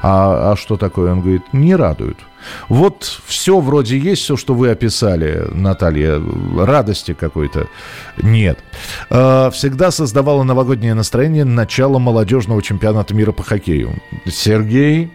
А, 0.06 0.52
а 0.52 0.56
что 0.56 0.76
такое? 0.76 1.12
Он 1.12 1.23
говорит, 1.23 1.44
не 1.54 1.75
радуют. 1.75 2.18
Вот 2.68 3.23
все 3.25 3.58
вроде 3.58 3.96
есть, 3.96 4.20
все, 4.20 4.37
что 4.37 4.52
вы 4.52 4.68
описали, 4.68 5.49
Наталья. 5.50 6.20
Радости 6.58 7.14
какой-то 7.14 7.68
нет. 8.23 8.58
А, 9.08 9.49
всегда 9.50 9.90
создавала 9.90 10.42
новогоднее 10.42 10.92
настроение 10.92 11.46
начало 11.46 11.99
молодежного 11.99 12.61
чемпионата 12.61 13.14
мира 13.14 13.32
по 13.32 13.42
хоккею. 13.42 13.94
Сергей, 14.26 15.11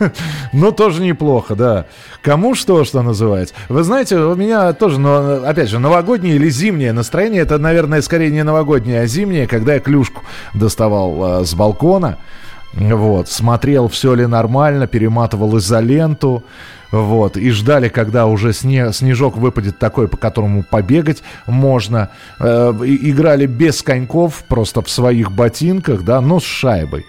ну, 0.52 0.72
тоже 0.72 1.02
неплохо, 1.02 1.54
да. 1.54 1.86
Кому 2.20 2.56
что, 2.56 2.84
что 2.84 3.02
называется. 3.02 3.54
Вы 3.68 3.84
знаете, 3.84 4.16
у 4.16 4.34
меня 4.34 4.72
тоже, 4.72 4.98
но, 4.98 5.44
опять 5.46 5.68
же, 5.68 5.78
новогоднее 5.78 6.34
или 6.34 6.48
зимнее 6.48 6.92
настроение, 6.92 7.42
это, 7.42 7.58
наверное, 7.58 8.02
скорее 8.02 8.32
не 8.32 8.42
новогоднее, 8.42 9.02
а 9.02 9.06
зимнее, 9.06 9.46
когда 9.46 9.74
я 9.74 9.80
клюшку 9.80 10.22
доставал 10.52 11.42
э, 11.42 11.44
с 11.44 11.54
балкона. 11.54 12.18
Вот, 12.76 13.28
смотрел, 13.28 13.88
все 13.88 14.14
ли 14.14 14.26
нормально, 14.26 14.86
перематывал 14.86 15.56
изоленту. 15.58 16.44
Вот, 16.92 17.36
и 17.36 17.50
ждали, 17.50 17.88
когда 17.88 18.26
уже 18.26 18.52
сне, 18.52 18.92
снежок 18.92 19.36
выпадет 19.36 19.78
такой, 19.78 20.08
по 20.08 20.16
которому 20.16 20.62
побегать 20.62 21.22
можно. 21.46 22.10
Э, 22.38 22.72
играли 22.82 23.46
без 23.46 23.82
коньков, 23.82 24.44
просто 24.46 24.82
в 24.82 24.90
своих 24.90 25.32
ботинках, 25.32 26.04
да, 26.04 26.20
но 26.20 26.38
с 26.38 26.44
шайбой. 26.44 27.06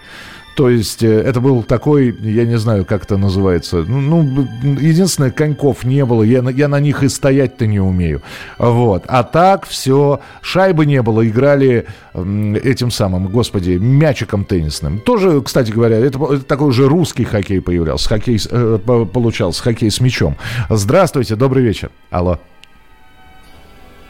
То 0.57 0.71
есть 0.71 1.03
э, 1.03 1.21
это 1.21 1.39
был 1.39 1.61
такой, 1.61 2.17
я 2.19 2.43
не 2.43 2.57
знаю, 2.57 2.83
как 2.83 3.03
это 3.03 3.15
называется. 3.15 3.85
Ну, 3.87 4.23
ну 4.23 4.47
единственное, 4.63 5.29
коньков 5.29 5.83
не 5.83 6.03
было. 6.03 6.23
Я, 6.23 6.41
я 6.49 6.67
на 6.67 6.79
них 6.79 7.03
и 7.03 7.09
стоять-то 7.09 7.67
не 7.67 7.79
умею. 7.79 8.23
Вот. 8.57 9.03
А 9.05 9.23
так 9.23 9.67
все, 9.67 10.19
шайбы 10.41 10.87
не 10.87 11.03
было. 11.03 11.27
Играли 11.27 11.85
этим 12.15 12.89
самым, 12.89 13.27
господи, 13.27 13.77
мячиком 13.79 14.45
теннисным. 14.45 14.97
Тоже, 14.97 15.41
кстати 15.41 15.69
говоря, 15.69 15.97
это, 15.97 16.17
это 16.33 16.43
такой 16.43 16.71
же 16.71 16.87
русский 16.87 17.23
хоккей 17.23 17.61
появлялся. 17.61 18.09
Хоккей, 18.09 18.39
э, 18.49 18.79
получался, 19.13 19.61
хоккей 19.61 19.91
с 19.91 20.01
мячом. 20.01 20.37
Здравствуйте, 20.71 21.35
добрый 21.35 21.63
вечер. 21.63 21.91
Алло. 22.09 22.39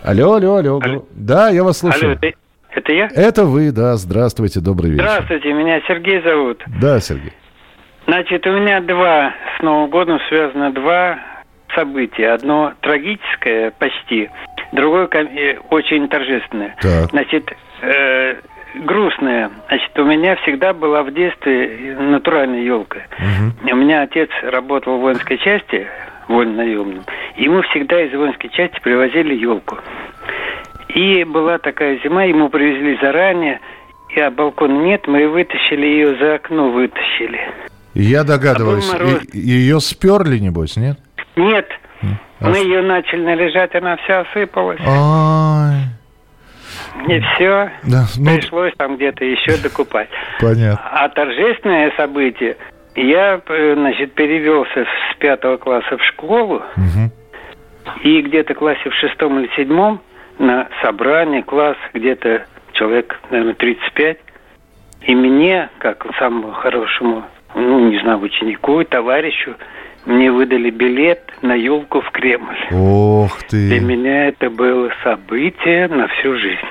Алло, 0.01 0.35
алло, 0.35 0.55
алло. 0.55 0.79
алло. 0.81 1.05
Да, 1.11 1.49
я 1.49 1.65
вас 1.65 1.79
слушаю. 1.79 2.17
Алло, 2.21 2.31
это 2.77 2.93
я? 2.93 3.09
Это 3.13 3.45
вы, 3.45 3.71
да. 3.71 3.95
Здравствуйте, 3.95 4.59
добрый 4.59 4.91
вечер. 4.91 5.03
Здравствуйте, 5.03 5.53
меня 5.53 5.81
Сергей 5.87 6.21
зовут. 6.21 6.63
Да, 6.79 6.99
Сергей. 6.99 7.33
Значит, 8.05 8.45
у 8.47 8.51
меня 8.51 8.79
два, 8.81 9.33
с 9.57 9.61
Новым 9.61 9.89
годом 9.89 10.19
связано 10.29 10.71
два 10.71 11.19
события. 11.75 12.29
Одно 12.29 12.73
трагическое 12.81 13.71
почти, 13.71 14.29
другое 14.71 15.09
э, 15.11 15.57
очень 15.69 16.07
торжественное. 16.07 16.75
Так. 16.81 17.09
Значит, 17.09 17.51
э, 17.81 18.35
грустное. 18.85 19.51
Значит, 19.67 19.99
у 19.99 20.05
меня 20.05 20.35
всегда 20.37 20.73
была 20.73 21.03
в 21.03 21.13
детстве 21.13 21.97
натуральная 21.99 22.61
елка. 22.61 22.99
Угу. 23.19 23.71
У 23.73 23.75
меня 23.75 24.03
отец 24.03 24.29
работал 24.43 24.97
в 24.97 25.01
воинской 25.01 25.37
части, 25.37 25.87
вольно-наемном. 26.27 27.03
Ему 27.35 27.61
всегда 27.63 28.01
из 28.01 28.13
воинской 28.13 28.49
части 28.49 28.79
привозили 28.81 29.33
елку. 29.35 29.77
И 30.97 31.23
была 31.25 31.59
такая 31.59 31.99
зима, 32.03 32.23
ему 32.23 32.49
привезли 32.49 32.97
заранее, 32.99 33.59
а 34.15 34.31
балкона 34.31 34.81
нет, 34.81 35.07
мы 35.07 35.27
вытащили 35.27 35.85
ее 35.85 36.17
за 36.17 36.35
окно, 36.35 36.71
вытащили. 36.71 37.39
Я 37.93 38.23
догадываюсь, 38.23 38.91
а 38.91 39.19
ее 39.31 39.79
сперли, 39.79 40.39
небось, 40.39 40.75
нет? 40.75 40.97
Нет, 41.35 41.67
а 42.39 42.49
мы 42.49 42.57
ее 42.57 42.81
начали 42.81 43.23
наряжать, 43.23 43.75
она 43.75 43.97
вся 43.97 44.21
осыпалась. 44.21 44.79
Ай. 44.87 45.83
И 47.07 47.19
все, 47.19 47.69
да, 47.83 48.05
ну... 48.17 48.35
пришлось 48.35 48.73
там 48.75 48.95
где-то 48.95 49.23
еще 49.23 49.55
докупать. 49.61 50.09
Понятно. 50.39 50.81
А 50.83 51.09
торжественное 51.09 51.91
событие, 51.95 52.57
я, 52.95 53.39
э, 53.47 53.73
значит, 53.75 54.13
перевелся 54.13 54.85
с 54.85 55.15
пятого 55.19 55.57
класса 55.57 55.95
в 55.95 56.03
школу, 56.03 56.63
угу. 56.75 57.11
и 58.03 58.21
где-то 58.21 58.55
в 58.55 58.57
классе 58.57 58.89
в 58.89 58.95
шестом 58.95 59.39
или 59.39 59.49
седьмом 59.55 60.01
на 60.39 60.67
собрание, 60.81 61.43
класс, 61.43 61.77
где-то 61.93 62.45
человек, 62.73 63.19
наверное, 63.29 63.55
35. 63.55 64.17
И 65.01 65.15
мне, 65.15 65.69
как 65.79 66.05
самому 66.17 66.51
хорошему, 66.51 67.23
ну, 67.55 67.89
не 67.89 67.99
знаю, 67.99 68.19
ученику, 68.19 68.83
товарищу, 68.83 69.55
мне 70.05 70.31
выдали 70.31 70.69
билет 70.69 71.21
на 71.41 71.53
елку 71.53 72.01
в 72.01 72.11
Кремль. 72.11 72.57
Ох 72.71 73.43
ты! 73.43 73.67
Для 73.67 73.81
меня 73.81 74.27
это 74.27 74.49
было 74.49 74.89
событие 75.03 75.87
на 75.87 76.07
всю 76.07 76.35
жизнь. 76.35 76.67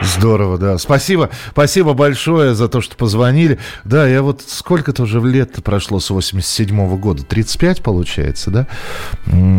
Здорово, 0.00 0.58
да. 0.58 0.78
Спасибо, 0.78 1.30
спасибо 1.50 1.92
большое 1.92 2.54
за 2.54 2.68
то, 2.68 2.80
что 2.80 2.96
позвонили. 2.96 3.58
Да, 3.84 4.06
я 4.06 4.22
вот 4.22 4.42
сколько-то 4.46 5.04
уже 5.04 5.20
лет 5.20 5.62
прошло 5.62 6.00
с 6.00 6.10
87 6.10 6.74
-го 6.74 6.96
года? 6.96 7.24
35, 7.24 7.82
получается, 7.82 8.50
да? 8.50 8.66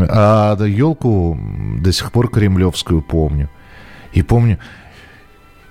А 0.09 0.57
елку 0.65 1.37
до 1.79 1.91
сих 1.91 2.11
пор 2.11 2.29
кремлевскую 2.29 3.01
помню. 3.01 3.49
И 4.13 4.21
помню, 4.21 4.59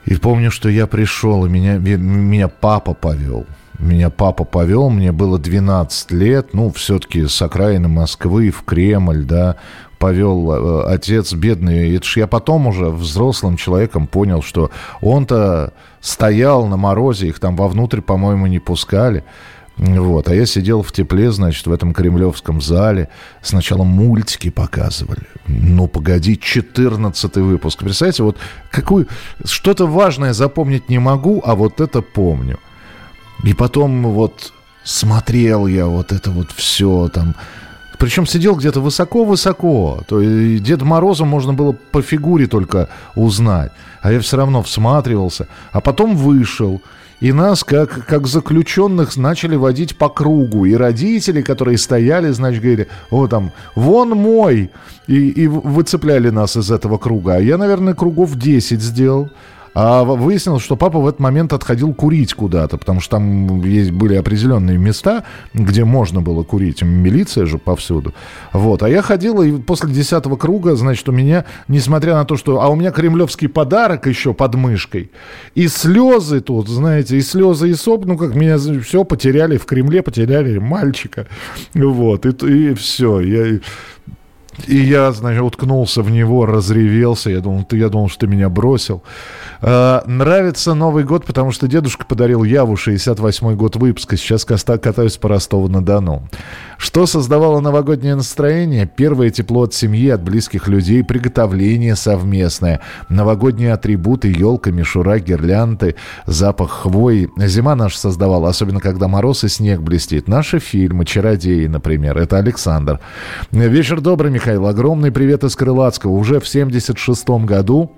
и 0.05 0.16
помню, 0.16 0.51
что 0.51 0.68
я 0.68 0.87
пришел, 0.87 1.46
и 1.46 1.48
меня, 1.48 1.79
меня 1.79 2.48
папа 2.48 2.94
повел. 2.94 3.46
Меня 3.79 4.11
папа 4.11 4.44
повел, 4.44 4.90
мне 4.90 5.12
было 5.12 5.38
12 5.38 6.12
лет, 6.12 6.55
ну, 6.55 6.70
все-таки 6.70 7.27
с 7.27 7.42
окраины 7.42 7.88
Москвы 7.88 8.51
в 8.51 8.62
Кремль, 8.62 9.25
да, 9.25 9.57
повел 10.02 10.50
э, 10.50 10.94
отец 10.94 11.32
бедный. 11.32 11.94
Это 11.94 12.04
ж 12.04 12.16
я 12.16 12.26
потом 12.26 12.66
уже 12.66 12.86
взрослым 12.86 13.56
человеком 13.56 14.08
понял, 14.08 14.42
что 14.42 14.72
он-то 15.00 15.74
стоял 16.00 16.66
на 16.66 16.76
морозе, 16.76 17.28
их 17.28 17.38
там 17.38 17.54
вовнутрь, 17.54 18.00
по-моему, 18.00 18.48
не 18.48 18.58
пускали. 18.58 19.22
Вот. 19.76 20.26
А 20.28 20.34
я 20.34 20.44
сидел 20.44 20.82
в 20.82 20.90
тепле, 20.90 21.30
значит, 21.30 21.68
в 21.68 21.72
этом 21.72 21.94
кремлевском 21.94 22.60
зале. 22.60 23.10
Сначала 23.42 23.84
мультики 23.84 24.50
показывали. 24.50 25.22
Ну, 25.46 25.86
погоди, 25.86 26.36
14 26.36 27.36
выпуск. 27.36 27.78
Представляете, 27.78 28.24
вот 28.24 28.38
какую... 28.72 29.06
Что-то 29.44 29.86
важное 29.86 30.32
запомнить 30.32 30.88
не 30.88 30.98
могу, 30.98 31.40
а 31.46 31.54
вот 31.54 31.80
это 31.80 32.02
помню. 32.02 32.58
И 33.44 33.54
потом 33.54 34.02
вот 34.02 34.52
смотрел 34.82 35.68
я 35.68 35.86
вот 35.86 36.10
это 36.10 36.32
вот 36.32 36.50
все 36.50 37.08
там 37.08 37.36
причем 38.02 38.26
сидел 38.26 38.56
где-то 38.56 38.80
высоко-высоко. 38.80 40.02
То 40.08 40.20
есть 40.20 40.64
Деда 40.64 40.84
Мороза 40.84 41.24
можно 41.24 41.52
было 41.52 41.70
по 41.92 42.02
фигуре 42.02 42.48
только 42.48 42.88
узнать. 43.14 43.70
А 44.00 44.10
я 44.10 44.18
все 44.18 44.36
равно 44.36 44.60
всматривался. 44.64 45.46
А 45.70 45.80
потом 45.80 46.16
вышел. 46.16 46.82
И 47.20 47.30
нас, 47.30 47.62
как, 47.62 48.04
как 48.06 48.26
заключенных, 48.26 49.16
начали 49.16 49.54
водить 49.54 49.96
по 49.96 50.08
кругу. 50.08 50.64
И 50.64 50.74
родители, 50.74 51.42
которые 51.42 51.78
стояли, 51.78 52.32
значит, 52.32 52.60
говорили, 52.60 52.88
о, 53.12 53.28
там, 53.28 53.52
вон 53.76 54.08
мой. 54.08 54.72
И, 55.06 55.28
и 55.28 55.46
выцепляли 55.46 56.30
нас 56.30 56.56
из 56.56 56.72
этого 56.72 56.98
круга. 56.98 57.36
А 57.36 57.40
я, 57.40 57.56
наверное, 57.56 57.94
кругов 57.94 58.34
10 58.34 58.82
сделал. 58.82 59.30
А 59.74 60.04
выяснилось, 60.04 60.62
что 60.62 60.76
папа 60.76 60.98
в 60.98 61.08
этот 61.08 61.20
момент 61.20 61.52
отходил 61.52 61.94
курить 61.94 62.35
куда-то, 62.35 62.76
потому 62.76 63.00
что 63.00 63.12
там 63.16 63.62
есть, 63.62 63.90
были 63.90 64.14
определенные 64.16 64.76
места, 64.76 65.24
где 65.54 65.85
можно 65.85 66.20
было 66.20 66.42
курить. 66.42 66.82
Милиция 66.82 67.46
же 67.46 67.58
повсюду. 67.58 68.12
Вот. 68.52 68.82
А 68.82 68.88
я 68.88 69.00
ходил, 69.00 69.40
и 69.42 69.58
после 69.61 69.90
десятого 69.90 70.37
круга, 70.37 70.76
значит, 70.76 71.08
у 71.08 71.12
меня, 71.12 71.46
несмотря 71.68 72.14
на 72.14 72.24
то, 72.24 72.37
что... 72.37 72.61
А 72.61 72.68
у 72.68 72.76
меня 72.76 72.90
кремлевский 72.90 73.48
подарок 73.48 74.06
еще 74.06 74.35
под 74.35 74.54
мышкой. 74.56 75.11
И 75.54 75.68
слезы 75.68 76.40
тут, 76.40 76.68
знаете, 76.68 77.16
и 77.16 77.22
слезы, 77.22 77.70
и 77.70 77.74
соп, 77.74 78.04
ну 78.04 78.18
как 78.18 78.35
меня 78.35 78.58
все 78.58 79.04
потеряли 79.04 79.56
в 79.56 79.64
Кремле, 79.64 80.02
потеряли 80.02 80.58
мальчика. 80.58 81.26
Вот. 81.74 82.26
И, 82.26 82.70
и 82.70 82.74
все. 82.74 83.20
Я 83.20 83.58
И 84.66 84.76
я, 84.76 85.12
значит, 85.12 85.42
уткнулся 85.42 86.02
в 86.02 86.10
него, 86.10 86.46
разревелся. 86.46 87.30
Я 87.30 87.40
думал, 87.40 87.64
ты, 87.64 87.78
я 87.78 87.88
думал, 87.88 88.08
что 88.08 88.20
ты 88.20 88.26
меня 88.26 88.48
бросил. 88.48 89.02
Э, 89.62 90.00
нравится 90.06 90.74
Новый 90.74 91.04
год, 91.04 91.24
потому 91.24 91.52
что 91.52 91.68
дедушка 91.68 92.04
подарил 92.04 92.44
Яву 92.44 92.74
68-й 92.74 93.54
год 93.54 93.76
выпуска. 93.76 94.16
Сейчас 94.16 94.44
катаюсь 94.44 95.16
по 95.16 95.28
Ростову-на-Дону. 95.28 96.28
Что 96.76 97.06
создавало 97.06 97.60
новогоднее 97.60 98.14
настроение? 98.14 98.86
Первое 98.86 99.30
тепло 99.30 99.62
от 99.62 99.74
семьи, 99.74 100.08
от 100.10 100.22
близких 100.22 100.68
людей, 100.68 101.02
приготовление 101.04 101.96
совместное, 101.96 102.80
новогодние 103.08 103.72
атрибуты, 103.72 104.28
елка, 104.28 104.70
мишура, 104.70 105.18
гирлянды, 105.18 105.94
запах 106.26 106.70
хвои. 106.70 107.28
Зима 107.36 107.74
наша 107.74 107.98
создавала, 107.98 108.48
особенно 108.48 108.80
когда 108.80 109.08
мороз 109.08 109.44
и 109.44 109.48
снег 109.48 109.80
блестит. 109.80 110.28
Наши 110.28 110.58
фильмы, 110.58 111.04
«Чародеи», 111.04 111.66
например. 111.66 112.18
Это 112.18 112.38
Александр. 112.38 113.00
Вечер 113.52 114.00
добрый, 114.00 114.30
Михаил. 114.42 114.66
Огромный 114.66 115.12
привет 115.12 115.44
из 115.44 115.55
Крылатского. 115.55 116.11
Уже 116.14 116.40
в 116.40 116.48
76 116.48 117.28
году 117.44 117.92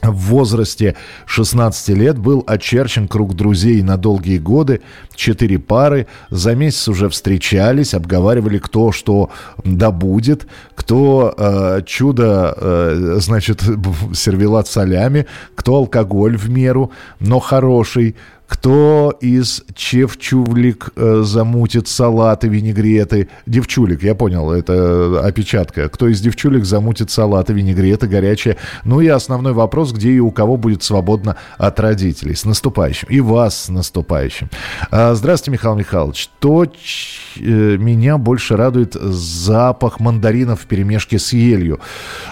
в 0.00 0.30
возрасте 0.30 0.96
16 1.26 1.90
лет 1.90 2.16
был 2.16 2.42
очерчен 2.46 3.06
круг 3.06 3.34
друзей 3.34 3.82
на 3.82 3.98
долгие 3.98 4.38
годы. 4.38 4.80
Четыре 5.14 5.58
пары 5.58 6.06
за 6.30 6.54
месяц 6.54 6.88
уже 6.88 7.10
встречались, 7.10 7.92
обговаривали, 7.92 8.56
кто 8.56 8.90
что 8.90 9.28
добудет, 9.64 10.46
кто 10.74 11.34
э, 11.36 11.82
чудо, 11.84 12.54
э, 12.56 13.16
значит, 13.18 13.62
сервелат 14.14 14.68
солями, 14.68 15.26
кто 15.54 15.74
алкоголь 15.74 16.38
в 16.38 16.48
меру, 16.48 16.90
но 17.20 17.38
хороший, 17.38 18.16
кто 18.46 19.16
из 19.20 19.64
чевчувлик 19.74 20.90
э, 20.94 21.22
замутит 21.24 21.88
салаты, 21.88 22.48
винегреты? 22.48 23.28
Девчулик, 23.44 24.02
я 24.02 24.14
понял, 24.14 24.52
это 24.52 25.20
опечатка. 25.24 25.88
Кто 25.88 26.08
из 26.08 26.20
девчулик 26.20 26.64
замутит 26.64 27.10
салаты, 27.10 27.52
винегреты, 27.52 28.06
горячее? 28.06 28.56
Ну 28.84 29.00
и 29.00 29.08
основной 29.08 29.52
вопрос, 29.52 29.92
где 29.92 30.12
и 30.12 30.20
у 30.20 30.30
кого 30.30 30.56
будет 30.56 30.82
свободно 30.82 31.36
от 31.58 31.80
родителей. 31.80 32.36
С 32.36 32.44
наступающим. 32.44 33.08
И 33.10 33.20
вас 33.20 33.64
с 33.64 33.68
наступающим. 33.68 34.48
А, 34.90 35.14
здравствуйте, 35.14 35.52
Михаил 35.52 35.74
Михайлович. 35.74 36.30
Что 36.38 36.64
э, 36.64 37.76
меня 37.76 38.16
больше 38.16 38.56
радует 38.56 38.94
запах 38.94 39.98
мандаринов 39.98 40.62
в 40.62 40.66
перемешке 40.66 41.18
с 41.18 41.32
елью. 41.32 41.80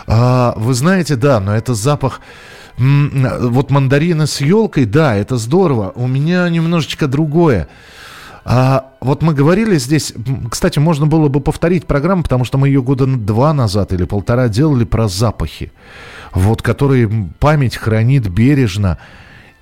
А, 0.06 0.54
вы 0.56 0.74
знаете, 0.74 1.16
да, 1.16 1.40
но 1.40 1.56
это 1.56 1.74
запах 1.74 2.20
вот 2.76 3.70
мандарины 3.70 4.26
с 4.26 4.40
елкой, 4.40 4.84
да, 4.84 5.14
это 5.14 5.36
здорово. 5.36 5.92
У 5.94 6.06
меня 6.06 6.48
немножечко 6.48 7.06
другое. 7.06 7.68
А 8.44 8.92
вот 9.00 9.22
мы 9.22 9.32
говорили 9.32 9.78
здесь, 9.78 10.12
кстати, 10.50 10.78
можно 10.78 11.06
было 11.06 11.28
бы 11.28 11.40
повторить 11.40 11.86
программу, 11.86 12.22
потому 12.22 12.44
что 12.44 12.58
мы 12.58 12.68
ее 12.68 12.82
года 12.82 13.06
два 13.06 13.54
назад 13.54 13.92
или 13.92 14.04
полтора 14.04 14.48
делали 14.48 14.84
про 14.84 15.08
запахи, 15.08 15.72
вот 16.32 16.60
которые 16.60 17.08
память 17.38 17.76
хранит 17.76 18.28
бережно. 18.28 18.98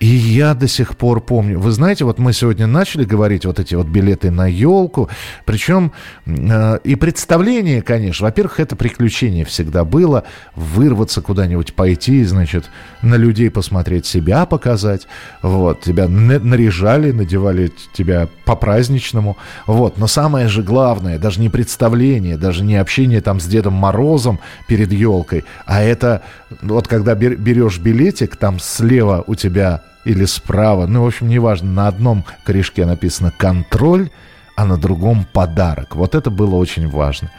И 0.02 0.06
я 0.06 0.54
до 0.54 0.66
сих 0.66 0.96
пор 0.96 1.20
помню. 1.20 1.60
Вы 1.60 1.70
знаете, 1.70 2.04
вот 2.04 2.18
мы 2.18 2.32
сегодня 2.32 2.66
начали 2.66 3.04
говорить 3.04 3.46
вот 3.46 3.60
эти 3.60 3.76
вот 3.76 3.86
билеты 3.86 4.32
на 4.32 4.48
елку. 4.48 5.08
Причем 5.44 5.92
э, 6.26 6.80
и 6.82 6.96
представление, 6.96 7.82
конечно. 7.82 8.26
Во-первых, 8.26 8.58
это 8.58 8.74
приключение 8.74 9.44
всегда 9.44 9.84
было. 9.84 10.24
Вырваться 10.56 11.22
куда-нибудь, 11.22 11.74
пойти, 11.74 12.24
значит, 12.24 12.68
на 13.00 13.14
людей 13.14 13.48
посмотреть, 13.48 14.04
себя 14.04 14.44
показать. 14.44 15.06
Вот, 15.40 15.82
тебя 15.82 16.08
наряжали, 16.08 17.12
надевали 17.12 17.70
тебя 17.94 18.26
по-праздничному. 18.44 19.36
Вот, 19.68 19.98
но 19.98 20.08
самое 20.08 20.48
же 20.48 20.64
главное, 20.64 21.20
даже 21.20 21.40
не 21.40 21.48
представление, 21.48 22.36
даже 22.36 22.64
не 22.64 22.74
общение 22.74 23.20
там 23.20 23.38
с 23.38 23.44
Дедом 23.44 23.74
Морозом 23.74 24.40
перед 24.66 24.90
елкой, 24.90 25.44
а 25.64 25.80
это 25.80 26.22
вот 26.60 26.88
когда 26.88 27.14
берешь 27.14 27.78
билетик, 27.78 28.34
там 28.34 28.58
слева 28.58 29.22
у 29.28 29.36
тебя 29.36 29.80
или 30.04 30.24
справа, 30.24 30.86
ну, 30.86 31.04
в 31.04 31.06
общем, 31.06 31.28
неважно, 31.28 31.70
на 31.70 31.88
одном 31.88 32.24
корешке 32.44 32.86
написано 32.86 33.32
«контроль», 33.36 34.10
а 34.56 34.64
на 34.64 34.76
другом 34.76 35.26
«подарок». 35.32 35.96
Вот 35.96 36.14
это 36.14 36.30
было 36.30 36.56
очень 36.56 36.88
важно. 36.88 37.30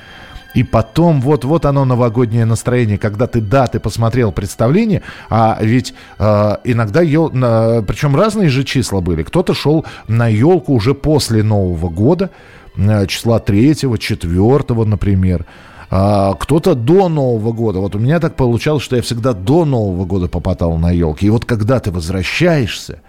И 0.54 0.64
потом, 0.64 1.20
вот, 1.20 1.46
вот 1.46 1.66
оно 1.66 1.84
новогоднее 1.84 2.46
настроение, 2.46 2.98
когда 2.98 3.28
ты, 3.28 3.42
да, 3.42 3.66
ты 3.68 3.80
посмотрел 3.80 4.32
представление, 4.32 5.02
а 5.30 5.58
ведь 5.60 5.94
э, 6.20 6.58
иногда, 6.64 7.02
ел, 7.02 7.32
э, 7.34 7.84
причем 7.88 8.16
разные 8.16 8.50
же 8.50 8.64
числа 8.64 9.02
были. 9.02 9.24
Кто-то 9.24 9.54
шел 9.54 9.86
на 10.08 10.28
елку 10.28 10.74
уже 10.74 10.94
после 10.94 11.42
Нового 11.42 11.90
года, 11.90 12.30
э, 12.78 13.08
числа 13.08 13.40
3 13.40 13.76
4 13.98 14.86
например. 14.86 15.46
А, 15.96 16.34
кто-то 16.34 16.74
до 16.74 17.08
Нового 17.08 17.52
года. 17.52 17.78
Вот 17.78 17.94
у 17.94 18.00
меня 18.00 18.20
так 18.20 18.36
получалось, 18.36 18.82
что 18.82 18.96
я 18.96 19.04
всегда 19.04 19.34
до 19.34 19.64
Нового 19.64 20.06
года 20.06 20.28
попадал 20.28 20.76
на 20.78 20.90
елки. 20.90 21.28
И 21.28 21.30
вот 21.30 21.46
когда 21.46 21.80
ты 21.80 21.92
возвращаешься 21.92 23.02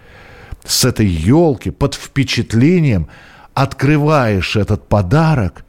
с 0.66 0.84
этой 0.84 1.06
елки 1.06 1.70
под 1.70 1.94
впечатлением, 1.94 3.08
открываешь 3.54 4.56
этот 4.56 4.86
подарок, 4.86 5.64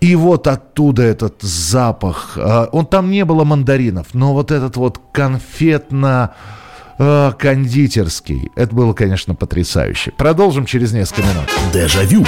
и 0.00 0.16
вот 0.16 0.46
оттуда 0.46 1.02
этот 1.02 1.42
запах. 1.42 2.38
А, 2.40 2.70
он 2.72 2.86
там 2.86 3.10
не 3.10 3.26
было 3.26 3.44
мандаринов, 3.44 4.14
но 4.14 4.32
вот 4.32 4.50
этот 4.50 4.76
вот 4.76 5.02
конфетно 5.12 6.34
а, 6.98 7.32
кондитерский. 7.32 8.50
Это 8.56 8.74
было, 8.74 8.94
конечно, 8.94 9.34
потрясающе. 9.34 10.12
Продолжим 10.16 10.64
через 10.64 10.92
несколько 10.94 11.28
минут. 11.28 11.44
Дежавю. 11.74 12.24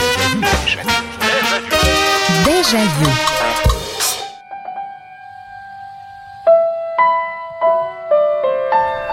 Дежавю. 2.45 3.40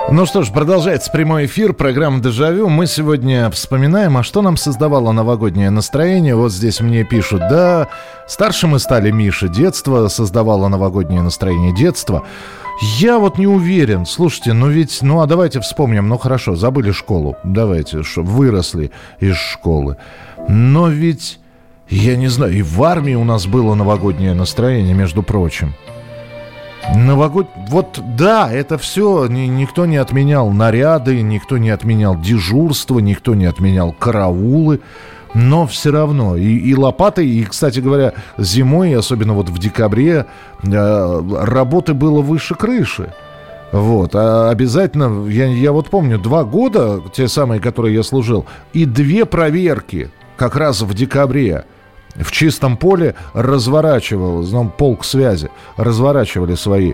Ну 0.09 0.25
что 0.25 0.41
ж, 0.41 0.51
продолжается 0.51 1.11
прямой 1.11 1.47
эфир 1.47 1.73
программы 1.73 2.21
«Дежавю». 2.21 2.69
Мы 2.69 2.87
сегодня 2.87 3.49
вспоминаем, 3.49 4.15
а 4.15 4.23
что 4.23 4.41
нам 4.41 4.55
создавало 4.55 5.11
новогоднее 5.11 5.69
настроение. 5.69 6.33
Вот 6.33 6.53
здесь 6.53 6.79
мне 6.79 7.03
пишут, 7.03 7.41
да, 7.49 7.89
старше 8.25 8.67
мы 8.67 8.79
стали, 8.79 9.11
Миша, 9.11 9.49
детство 9.49 10.07
создавало 10.07 10.69
новогоднее 10.69 11.21
настроение 11.21 11.75
детства. 11.75 12.23
Я 12.99 13.19
вот 13.19 13.37
не 13.37 13.47
уверен. 13.47 14.05
Слушайте, 14.05 14.53
ну 14.53 14.69
ведь, 14.69 14.99
ну 15.01 15.19
а 15.19 15.27
давайте 15.27 15.59
вспомним, 15.59 16.07
ну 16.07 16.17
хорошо, 16.17 16.55
забыли 16.55 16.91
школу, 16.91 17.35
давайте, 17.43 18.01
выросли 18.15 18.91
из 19.19 19.35
школы. 19.35 19.97
Но 20.47 20.87
ведь, 20.87 21.39
я 21.89 22.15
не 22.15 22.29
знаю, 22.29 22.53
и 22.53 22.61
в 22.61 22.81
армии 22.81 23.15
у 23.15 23.25
нас 23.25 23.45
было 23.45 23.75
новогоднее 23.75 24.33
настроение, 24.33 24.93
между 24.93 25.21
прочим. 25.21 25.73
Новогод... 26.95 27.47
Вот 27.69 27.99
да, 28.15 28.51
это 28.51 28.77
все 28.77 29.27
ни, 29.27 29.41
никто 29.41 29.85
не 29.85 29.97
отменял 29.97 30.49
наряды, 30.51 31.21
никто 31.21 31.57
не 31.57 31.69
отменял 31.69 32.19
дежурство, 32.19 32.99
никто 32.99 33.35
не 33.35 33.45
отменял 33.45 33.91
караулы. 33.91 34.81
Но 35.33 35.67
все 35.67 35.91
равно. 35.91 36.35
И, 36.35 36.57
и 36.57 36.75
лопатой, 36.75 37.27
и, 37.27 37.43
кстати 37.43 37.79
говоря, 37.79 38.13
зимой, 38.37 38.95
особенно 38.95 39.33
вот 39.33 39.49
в 39.49 39.57
декабре, 39.59 40.25
э, 40.63 41.21
работы 41.41 41.93
было 41.93 42.21
выше 42.21 42.55
крыши. 42.55 43.13
Вот, 43.71 44.15
а 44.15 44.49
обязательно, 44.49 45.27
я, 45.27 45.45
я 45.47 45.73
вот 45.73 45.89
помню, 45.89 46.17
два 46.17 46.45
года, 46.45 47.01
те 47.13 47.27
самые, 47.27 47.59
которые 47.59 47.95
я 47.95 48.03
служил, 48.03 48.45
и 48.71 48.85
две 48.85 49.25
проверки 49.25 50.09
как 50.37 50.55
раз 50.55 50.81
в 50.81 50.93
декабре 50.93 51.65
в 52.17 52.31
чистом 52.31 52.77
поле 52.77 53.15
разворачивал, 53.33 54.43
ну, 54.43 54.69
полк 54.69 55.05
связи, 55.05 55.49
разворачивали 55.75 56.55
свои 56.55 56.93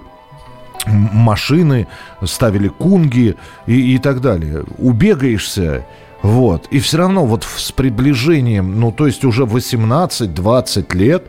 машины, 0.85 1.87
ставили 2.25 2.67
кунги 2.67 3.35
и, 3.67 3.95
и 3.95 3.97
так 3.97 4.21
далее. 4.21 4.63
Убегаешься, 4.77 5.85
вот, 6.21 6.67
и 6.71 6.79
все 6.79 6.97
равно 6.97 7.25
вот 7.25 7.43
с 7.43 7.71
приближением, 7.71 8.79
ну, 8.79 8.91
то 8.91 9.07
есть 9.07 9.23
уже 9.25 9.43
18-20 9.43 10.95
лет, 10.95 11.25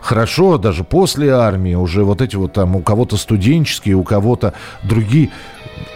хорошо, 0.00 0.58
даже 0.58 0.84
после 0.84 1.32
армии, 1.32 1.74
уже 1.74 2.04
вот 2.04 2.20
эти 2.20 2.36
вот 2.36 2.52
там 2.52 2.76
у 2.76 2.80
кого-то 2.80 3.16
студенческие, 3.16 3.96
у 3.96 4.04
кого-то 4.04 4.54
другие, 4.82 5.30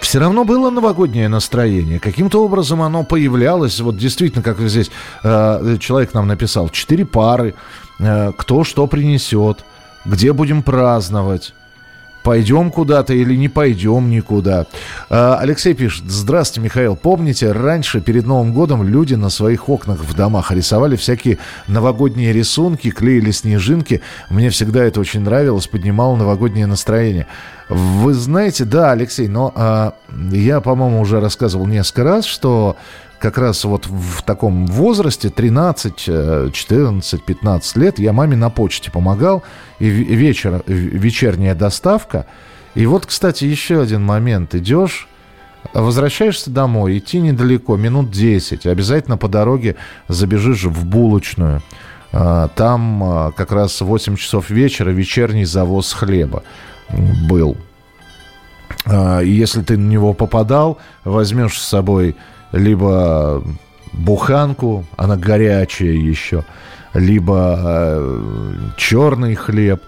все 0.01 0.19
равно 0.19 0.45
было 0.45 0.71
новогоднее 0.71 1.29
настроение. 1.29 1.99
Каким-то 1.99 2.45
образом 2.45 2.83
оно 2.83 3.05
появлялось. 3.05 3.81
Вот 3.81 3.97
действительно, 3.97 4.43
как 4.43 4.59
здесь 4.61 4.91
э, 5.23 5.77
человек 5.81 6.15
нам 6.15 6.27
написал, 6.27 6.69
четыре 6.69 7.05
пары, 7.05 7.55
э, 7.99 8.33
кто 8.37 8.65
что 8.65 8.87
принесет, 8.87 9.65
где 10.05 10.33
будем 10.33 10.63
праздновать 10.63 11.55
пойдем 12.23 12.71
куда-то 12.71 13.15
или 13.15 13.35
не 13.35 13.49
пойдем 13.49 14.11
никуда. 14.11 14.67
А, 15.11 15.39
Алексей 15.41 15.75
пишет, 15.75 16.05
здравствуйте, 16.07 16.65
Михаил. 16.65 16.97
Помните, 16.97 17.53
раньше, 17.53 18.01
перед 18.01 18.27
Новым 18.27 18.53
годом, 18.53 18.87
люди 18.87 19.15
на 19.15 19.31
своих 19.31 19.69
окнах 19.69 20.01
в 20.01 20.15
домах 20.15 20.51
рисовали 20.51 20.97
всякие 20.97 21.39
новогодние 21.69 22.33
рисунки, 22.33 22.91
клеили 22.91 23.31
снежинки. 23.31 24.01
Мне 24.31 24.51
всегда 24.51 24.85
это 24.85 25.01
очень 25.01 25.21
нравилось, 25.21 25.67
поднимало 25.67 26.17
новогоднее 26.17 26.67
настроение. 26.67 27.27
Вы 27.69 28.13
знаете, 28.15 28.65
да, 28.65 28.93
Алексей, 28.93 29.29
но 29.29 29.53
а, 29.55 29.95
я, 30.31 30.61
по-моему, 30.61 31.01
уже 31.01 31.21
рассказывал 31.21 31.67
несколько 31.67 32.05
раз, 32.05 32.25
что 32.25 32.77
как 33.23 33.39
раз 33.39 33.63
вот 33.65 33.87
в 33.87 34.23
таком 34.23 34.67
возрасте, 34.67 35.31
13, 35.31 36.53
14, 36.53 37.23
15 37.23 37.77
лет, 37.77 37.99
я 38.01 38.13
маме 38.13 38.35
на 38.35 38.51
почте 38.51 38.91
помогал, 38.91 39.45
и 39.79 39.89
вечер, 39.89 40.65
вечерняя 40.67 41.55
доставка. 41.55 42.27
И 42.75 42.85
вот, 42.85 43.07
кстати, 43.07 43.45
еще 43.45 43.81
один 43.81 44.03
момент. 44.03 44.57
Идешь, 44.57 45.07
возвращаешься 45.73 46.51
домой, 46.51 46.99
идти 46.99 47.21
недалеко, 47.21 47.77
минут 47.77 48.11
10, 48.11 48.67
обязательно 48.67 49.17
по 49.17 49.29
дороге 49.29 49.77
забежишь 50.09 50.65
в 50.65 50.85
булочную. 50.85 51.63
А, 52.13 52.49
там 52.49 53.05
а, 53.05 53.31
как 53.31 53.53
раз 53.53 53.81
8 53.81 54.17
часов 54.17 54.51
вечера 54.51 54.91
вечерний 54.91 55.45
завоз 55.45 55.93
хлеба 55.93 56.43
был. 57.29 57.57
И 58.91 59.29
если 59.29 59.63
ты 59.63 59.77
на 59.77 59.89
него 59.89 60.13
попадал, 60.13 60.79
возьмешь 61.05 61.61
с 61.61 61.69
собой 61.69 62.17
либо 62.53 63.43
буханку, 63.93 64.85
она 64.97 65.17
горячая 65.17 65.93
еще, 65.93 66.45
либо 66.95 67.59
э, 67.59 68.55
черный 68.77 69.35
хлеб, 69.35 69.83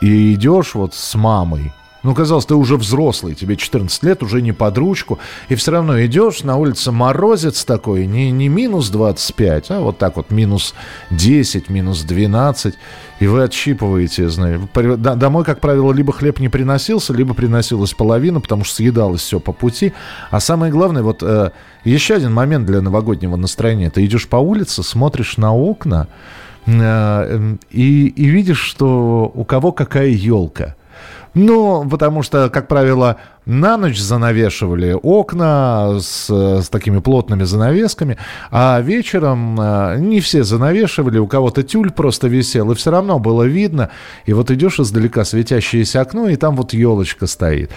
и 0.00 0.34
идешь 0.34 0.74
вот 0.74 0.94
с 0.94 1.14
мамой, 1.14 1.72
ну, 2.08 2.14
казалось, 2.14 2.46
ты 2.46 2.54
уже 2.54 2.76
взрослый, 2.76 3.34
тебе 3.34 3.54
14 3.54 4.02
лет, 4.02 4.22
уже 4.22 4.40
не 4.40 4.52
под 4.52 4.78
ручку, 4.78 5.18
и 5.50 5.54
все 5.56 5.72
равно 5.72 6.02
идешь, 6.02 6.42
на 6.42 6.56
улице 6.56 6.90
морозец 6.90 7.66
такой, 7.66 8.06
не, 8.06 8.30
не 8.30 8.48
минус 8.48 8.88
25, 8.88 9.70
а 9.72 9.80
вот 9.80 9.98
так 9.98 10.16
вот 10.16 10.30
минус 10.30 10.74
10, 11.10 11.68
минус 11.68 12.00
12, 12.04 12.76
и 13.20 13.26
вы 13.26 13.42
отщипываете, 13.42 14.30
знаете. 14.30 14.66
Домой, 14.96 15.44
как 15.44 15.60
правило, 15.60 15.92
либо 15.92 16.14
хлеб 16.14 16.40
не 16.40 16.48
приносился, 16.48 17.12
либо 17.12 17.34
приносилась 17.34 17.92
половина, 17.92 18.40
потому 18.40 18.64
что 18.64 18.76
съедалось 18.76 19.20
все 19.20 19.38
по 19.38 19.52
пути. 19.52 19.92
А 20.30 20.40
самое 20.40 20.72
главное, 20.72 21.02
вот 21.02 21.22
э, 21.22 21.50
еще 21.84 22.14
один 22.14 22.32
момент 22.32 22.64
для 22.64 22.80
новогоднего 22.80 23.36
настроения. 23.36 23.90
Ты 23.90 24.02
идешь 24.06 24.28
по 24.28 24.36
улице, 24.36 24.82
смотришь 24.82 25.36
на 25.36 25.54
окна, 25.54 26.08
э, 26.64 27.56
и, 27.70 28.06
и 28.06 28.24
видишь, 28.28 28.60
что 28.60 29.30
у 29.34 29.44
кого 29.44 29.72
какая 29.72 30.08
елка. 30.08 30.74
Ну, 31.34 31.86
потому 31.88 32.22
что, 32.22 32.50
как 32.50 32.68
правило, 32.68 33.16
на 33.44 33.76
ночь 33.76 33.98
занавешивали 33.98 34.96
окна 35.00 35.98
с, 36.00 36.28
с 36.30 36.68
такими 36.68 36.98
плотными 36.98 37.44
занавесками, 37.44 38.18
а 38.50 38.80
вечером 38.80 39.58
э, 39.60 39.96
не 39.98 40.20
все 40.20 40.44
занавешивали, 40.44 41.18
у 41.18 41.26
кого-то 41.26 41.62
тюль 41.62 41.90
просто 41.90 42.28
висел, 42.28 42.70
и 42.70 42.74
все 42.74 42.90
равно 42.90 43.18
было 43.18 43.44
видно. 43.44 43.90
И 44.26 44.32
вот 44.32 44.50
идешь 44.50 44.80
издалека 44.80 45.24
светящееся 45.24 46.00
окно, 46.00 46.28
и 46.28 46.36
там 46.36 46.56
вот 46.56 46.72
елочка 46.72 47.26
стоит. 47.26 47.70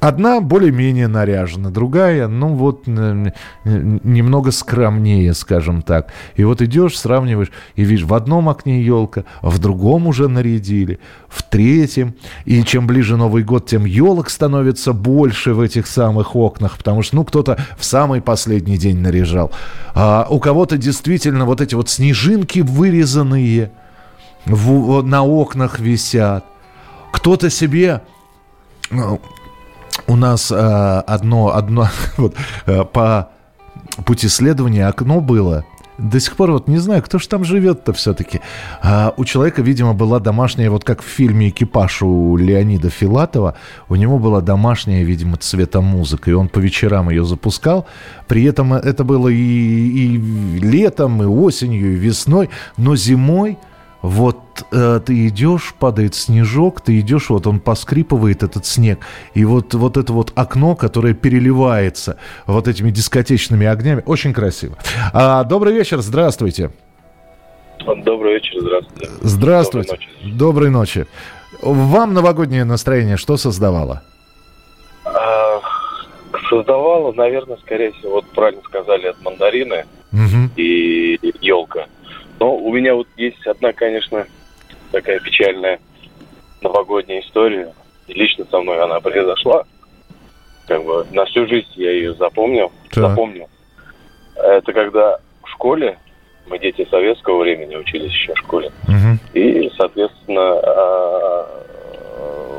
Одна 0.00 0.40
более-менее 0.40 1.06
наряжена, 1.06 1.70
другая, 1.70 2.26
ну 2.26 2.54
вот, 2.54 2.88
немного 2.88 4.50
скромнее, 4.50 5.32
скажем 5.32 5.80
так. 5.82 6.12
И 6.34 6.42
вот 6.42 6.60
идешь, 6.60 6.98
сравниваешь, 6.98 7.52
и 7.76 7.84
видишь, 7.84 8.04
в 8.04 8.12
одном 8.12 8.48
окне 8.48 8.82
елка, 8.82 9.24
в 9.42 9.60
другом 9.60 10.08
уже 10.08 10.26
нарядили, 10.26 10.98
в 11.28 11.44
третьем. 11.44 12.14
И 12.44 12.64
чем 12.64 12.88
ближе 12.88 13.16
Новый 13.16 13.44
год, 13.44 13.66
тем 13.66 13.84
елок 13.84 14.28
становится 14.30 14.92
больше 14.92 15.54
в 15.54 15.60
этих 15.60 15.86
самых 15.86 16.34
окнах, 16.34 16.78
потому 16.78 17.02
что, 17.02 17.14
ну, 17.14 17.24
кто-то 17.24 17.58
в 17.78 17.84
самый 17.84 18.20
последний 18.20 18.78
день 18.78 18.98
наряжал. 18.98 19.52
А 19.94 20.26
у 20.28 20.40
кого-то 20.40 20.78
действительно 20.78 21.44
вот 21.44 21.60
эти 21.60 21.76
вот 21.76 21.88
снежинки 21.88 22.58
вырезанные 22.58 23.70
в, 24.46 25.02
на 25.02 25.22
окнах 25.22 25.78
висят. 25.78 26.44
Кто-то 27.12 27.50
себе 27.50 28.02
ну, 28.90 29.20
у 30.06 30.16
нас 30.16 30.50
э, 30.50 30.54
одно, 30.54 31.54
одно 31.54 31.88
вот, 32.16 32.34
э, 32.66 32.84
по 32.84 33.30
пути 34.04 34.28
следования 34.28 34.86
окно 34.86 35.20
было. 35.20 35.64
До 35.98 36.18
сих 36.18 36.36
пор 36.36 36.52
вот 36.52 36.68
не 36.68 36.78
знаю, 36.78 37.02
кто 37.02 37.18
же 37.18 37.28
там 37.28 37.44
живет-то 37.44 37.92
все-таки. 37.92 38.40
А, 38.82 39.12
у 39.16 39.24
человека, 39.24 39.62
видимо, 39.62 39.92
была 39.92 40.18
домашняя, 40.20 40.70
вот 40.70 40.84
как 40.84 41.02
в 41.02 41.06
фильме 41.06 41.50
«Экипаж» 41.50 42.02
у 42.02 42.36
Леонида 42.36 42.88
Филатова, 42.88 43.56
у 43.88 43.94
него 43.94 44.18
была 44.18 44.40
домашняя, 44.40 45.04
видимо, 45.04 45.36
цветомузыка, 45.36 46.30
и 46.30 46.34
он 46.34 46.48
по 46.48 46.58
вечерам 46.58 47.10
ее 47.10 47.24
запускал. 47.24 47.86
При 48.26 48.44
этом 48.44 48.72
это 48.72 49.04
было 49.04 49.28
и, 49.28 49.36
и 49.36 50.16
летом, 50.58 51.22
и 51.22 51.26
осенью, 51.26 51.92
и 51.92 51.96
весной, 51.96 52.50
но 52.76 52.96
зимой– 52.96 53.58
вот 54.02 54.36
э, 54.72 55.00
ты 55.04 55.28
идешь, 55.28 55.74
падает 55.78 56.14
снежок, 56.14 56.80
ты 56.80 56.98
идешь, 57.00 57.30
вот 57.30 57.46
он 57.46 57.60
поскрипывает, 57.60 58.42
этот 58.42 58.66
снег, 58.66 58.98
и 59.34 59.44
вот, 59.44 59.74
вот 59.74 59.96
это 59.96 60.12
вот 60.12 60.32
окно, 60.34 60.74
которое 60.74 61.14
переливается 61.14 62.18
вот 62.46 62.68
этими 62.68 62.90
дискотечными 62.90 63.66
огнями, 63.66 64.02
очень 64.04 64.32
красиво. 64.32 64.76
А, 65.12 65.44
добрый 65.44 65.72
вечер, 65.72 66.00
здравствуйте. 66.00 66.70
Добрый 67.78 68.34
вечер, 68.34 68.60
здравствуйте. 68.60 69.10
Здравствуйте. 69.20 69.98
Доброй 70.22 70.22
ночи. 70.22 70.38
Доброй 70.38 70.70
ночи. 70.70 71.06
Вам 71.62 72.14
новогоднее 72.14 72.64
настроение 72.64 73.16
что 73.16 73.36
создавало? 73.36 74.02
А, 75.04 75.60
создавало, 76.48 77.12
наверное, 77.12 77.56
скорее 77.58 77.92
всего, 77.92 78.14
вот 78.14 78.24
правильно 78.34 78.62
сказали, 78.64 79.06
от 79.06 79.22
мандарины 79.22 79.84
угу. 80.12 80.50
и 80.56 81.18
елка. 81.40 81.86
Но 82.40 82.56
у 82.56 82.72
меня 82.72 82.94
вот 82.94 83.08
есть 83.16 83.46
одна, 83.46 83.72
конечно, 83.72 84.26
такая 84.90 85.20
печальная 85.20 85.80
новогодняя 86.60 87.20
история. 87.20 87.72
И 88.08 88.14
лично 88.14 88.44
со 88.50 88.60
мной 88.60 88.82
она 88.82 89.00
произошла. 89.00 89.64
Как 90.66 90.84
бы 90.84 91.06
на 91.12 91.24
всю 91.26 91.46
жизнь 91.46 91.68
я 91.74 91.90
ее 91.90 92.14
запомнил. 92.14 92.72
Так. 92.90 93.10
Запомнил. 93.10 93.48
Это 94.36 94.72
когда 94.72 95.18
в 95.42 95.48
школе, 95.50 95.98
мы 96.46 96.58
дети 96.58 96.86
советского 96.90 97.42
времени 97.42 97.76
учились 97.76 98.12
еще 98.12 98.34
в 98.34 98.38
школе. 98.38 98.70
Угу. 98.88 99.38
И, 99.38 99.70
соответственно, 99.76 100.60
а, 100.62 101.64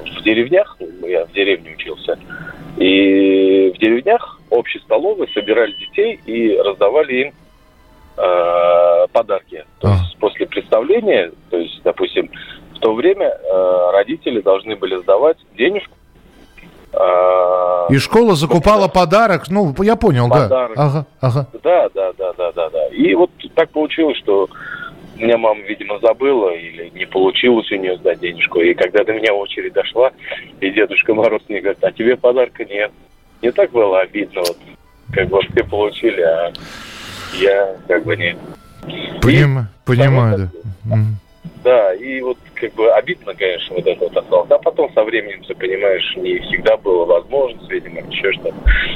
в 0.05 0.23
деревнях, 0.23 0.77
я 1.01 1.25
в 1.25 1.31
деревне 1.33 1.73
учился, 1.73 2.17
и 2.77 3.71
в 3.75 3.79
деревнях 3.79 4.39
общей 4.49 4.79
столовой 4.79 5.27
собирали 5.33 5.73
детей 5.73 6.19
и 6.25 6.57
раздавали 6.57 7.13
им 7.13 7.33
э, 8.17 9.07
подарки. 9.11 9.65
То 9.79 9.89
а. 9.89 9.91
есть 9.91 10.17
после 10.17 10.45
представления, 10.45 11.31
то 11.49 11.57
есть, 11.57 11.81
допустим, 11.83 12.29
в 12.75 12.79
то 12.79 12.93
время 12.93 13.27
э, 13.27 13.91
родители 13.93 14.41
должны 14.41 14.75
были 14.75 15.01
сдавать 15.01 15.37
денежку. 15.57 15.95
Э, 16.93 17.87
И 17.89 17.97
школа 17.97 18.35
закупала 18.35 18.87
подарок, 18.87 19.49
ну, 19.49 19.73
я 19.79 19.95
понял, 19.95 20.29
подарок. 20.29 20.75
да. 20.75 20.83
Ага, 20.83 21.05
ага. 21.21 21.47
Да, 21.63 21.89
да, 21.93 22.13
да, 22.17 22.33
да, 22.33 22.51
да, 22.51 22.69
да. 22.69 22.87
И 22.87 23.13
вот 23.15 23.31
так 23.55 23.69
получилось, 23.71 24.17
что 24.17 24.47
меня 25.15 25.37
мама, 25.37 25.61
видимо, 25.61 25.99
забыла 25.99 26.49
или 26.49 26.89
не 26.89 27.05
получилось 27.05 27.71
у 27.71 27.75
нее 27.75 27.97
сдать 27.97 28.19
денежку. 28.19 28.59
И 28.59 28.73
когда 28.73 29.03
до 29.03 29.13
меня 29.13 29.33
очередь 29.33 29.73
дошла, 29.73 30.11
и 30.59 30.69
Дедушка 30.71 31.13
Мороз 31.13 31.41
мне 31.47 31.61
говорит, 31.61 31.83
а 31.83 31.91
тебе 31.91 32.15
подарка 32.17 32.65
нет. 32.65 32.91
Не 33.41 33.51
так 33.51 33.71
было 33.71 33.99
обидно, 33.99 34.41
вот, 34.41 34.57
как 35.13 35.27
бы 35.27 35.39
все 35.41 35.63
получили, 35.63 36.21
а 36.21 36.53
я 37.33 37.75
как 37.87 38.03
бы 38.03 38.15
не... 38.15 38.35
Поним... 39.21 39.59
И, 39.59 39.63
понимаю, 39.85 40.51
да. 40.83 40.97
Да, 41.63 41.93
и 41.93 42.19
вот 42.19 42.37
как 42.55 42.73
бы 42.73 42.91
обидно, 42.91 43.33
конечно, 43.33 43.75
вот 43.75 43.87
это 43.87 43.99
вот 44.01 44.17
осталось. 44.17 44.51
А 44.51 44.57
потом 44.57 44.91
со 44.93 45.03
временем, 45.03 45.43
ты 45.47 45.55
понимаешь, 45.55 46.13
не 46.17 46.39
всегда 46.39 46.75
было 46.75 47.05
возможность, 47.05 47.69
видимо, 47.69 48.01
еще 48.01 48.33
что-то. 48.33 48.55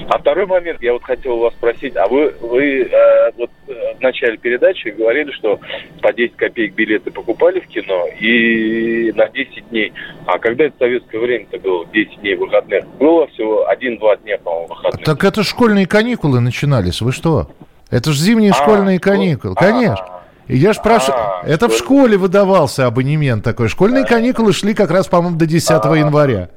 А 0.10 0.18
второй 0.18 0.46
момент, 0.48 0.82
я 0.82 0.92
вот 0.94 1.04
хотел 1.04 1.36
у 1.36 1.42
вас 1.44 1.54
спросить, 1.54 1.96
а 1.96 2.08
вы, 2.08 2.34
вы 2.42 2.82
э, 2.84 3.32
вот 3.38 3.50
э, 3.68 3.96
в 3.98 4.02
начале 4.02 4.38
передачи 4.38 4.90
говорили, 4.90 5.32
что 5.32 5.60
по 6.02 6.12
10 6.12 6.36
копеек 6.36 6.74
билеты 6.74 7.10
покупали 7.10 7.62
в 7.62 7.68
кино 7.68 8.06
и 8.20 9.14
на 9.16 9.30
10 9.30 9.70
дней. 9.70 9.94
А 10.26 10.38
когда 10.38 10.66
это 10.66 10.76
советское 10.78 11.20
время-то 11.20 11.60
было, 11.60 11.86
10 11.86 12.20
дней 12.20 12.36
выходных? 12.36 12.86
Было 12.98 13.28
всего 13.28 13.66
1-2 13.72 14.24
дня, 14.24 14.38
по-моему, 14.40 14.68
выходных. 14.68 15.06
Так 15.06 15.24
это 15.24 15.44
школьные 15.44 15.88
каникулы 15.88 16.42
начинались, 16.42 17.00
вы 17.00 17.14
что? 17.14 17.50
Это 17.90 18.12
же 18.12 18.22
зимние 18.22 18.52
а, 18.52 18.54
школьные 18.54 19.00
каникулы. 19.00 19.56
А, 19.58 19.60
Конечно. 19.60 20.06
Я 20.48 20.74
ж 20.74 20.78
прошу... 20.82 21.12
А, 21.12 21.42
это 21.46 21.68
в 21.68 21.74
школе 21.74 22.18
выдавался 22.18 22.86
абонемент 22.86 23.44
такой. 23.44 23.68
Школьные 23.68 24.06
каникулы 24.06 24.54
шли 24.54 24.74
как 24.74 24.92
раз, 24.92 25.08
по-моему, 25.08 25.38
до 25.38 25.46
10 25.46 25.70
а, 25.72 25.96
января. 25.96 26.50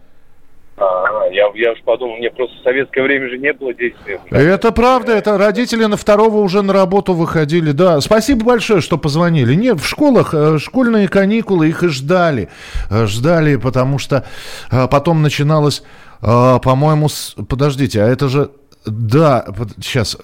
А, 0.77 1.27
я, 1.33 1.51
я 1.55 1.73
уж 1.73 1.83
подумал, 1.85 2.17
мне 2.17 2.31
просто 2.31 2.57
в 2.57 2.63
советское 2.63 3.03
время 3.03 3.29
же 3.29 3.39
не 3.39 3.53
было 3.53 3.75
10 3.75 3.97
Это 4.31 4.71
правда, 4.71 5.13
это 5.13 5.37
родители 5.37 5.85
на 5.85 5.97
второго 5.97 6.39
уже 6.39 6.63
на 6.63 6.73
работу 6.73 7.15
выходили. 7.15 7.73
Да, 7.73 8.01
спасибо 8.01 8.45
большое, 8.45 8.81
что 8.81 8.97
позвонили. 8.97 9.55
Нет, 9.55 9.81
в 9.81 9.87
школах 9.87 10.35
э, 10.35 10.59
школьные 10.59 11.09
каникулы, 11.09 11.69
их 11.69 11.83
и 11.83 11.89
ждали. 11.89 12.49
Э, 12.91 13.07
ждали, 13.07 13.57
потому 13.57 13.99
что 13.99 14.25
э, 14.71 14.87
потом 14.89 15.23
начиналось, 15.23 15.83
по-моему, 16.21 17.09
с... 17.09 17.35
подождите, 17.49 18.03
а 18.03 18.07
это 18.07 18.29
же... 18.29 18.51
Да, 18.87 19.45
сейчас 19.83 20.17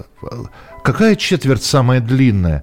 Какая 0.87 1.17
четверть 1.17 1.65
самая 1.65 2.01
длинная? 2.01 2.63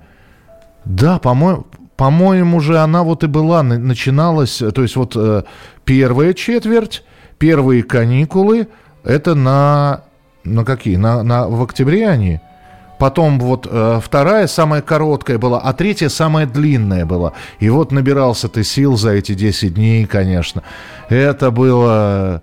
Да, 0.86 1.19
по-моему, 1.19 1.67
по-моему 1.97 2.62
же 2.62 2.77
она 2.77 3.03
вот 3.03 3.25
и 3.25 3.27
была, 3.27 3.63
начиналась, 3.63 4.59
то 4.59 4.81
есть 4.81 4.95
вот 4.95 5.12
э, 5.17 5.43
первая 5.83 6.33
четверть, 6.33 7.03
первые 7.38 7.83
каникулы, 7.83 8.69
это 9.03 9.36
на, 9.36 10.03
на 10.45 10.63
какие? 10.63 10.95
На, 10.95 11.21
на, 11.21 11.49
в 11.49 11.62
октябре 11.63 12.07
они? 12.07 12.39
потом 12.97 13.38
вот 13.38 13.67
э, 13.69 13.99
вторая 14.01 14.47
самая 14.47 14.81
короткая 14.81 15.38
была, 15.38 15.59
а 15.59 15.73
третья 15.73 16.07
самая 16.07 16.45
длинная 16.45 17.05
была. 17.05 17.33
И 17.59 17.69
вот 17.69 17.91
набирался 17.91 18.47
ты 18.47 18.63
сил 18.63 18.95
за 18.95 19.09
эти 19.09 19.33
10 19.33 19.73
дней, 19.73 20.05
конечно. 20.05 20.63
Это 21.09 21.51
было... 21.51 22.41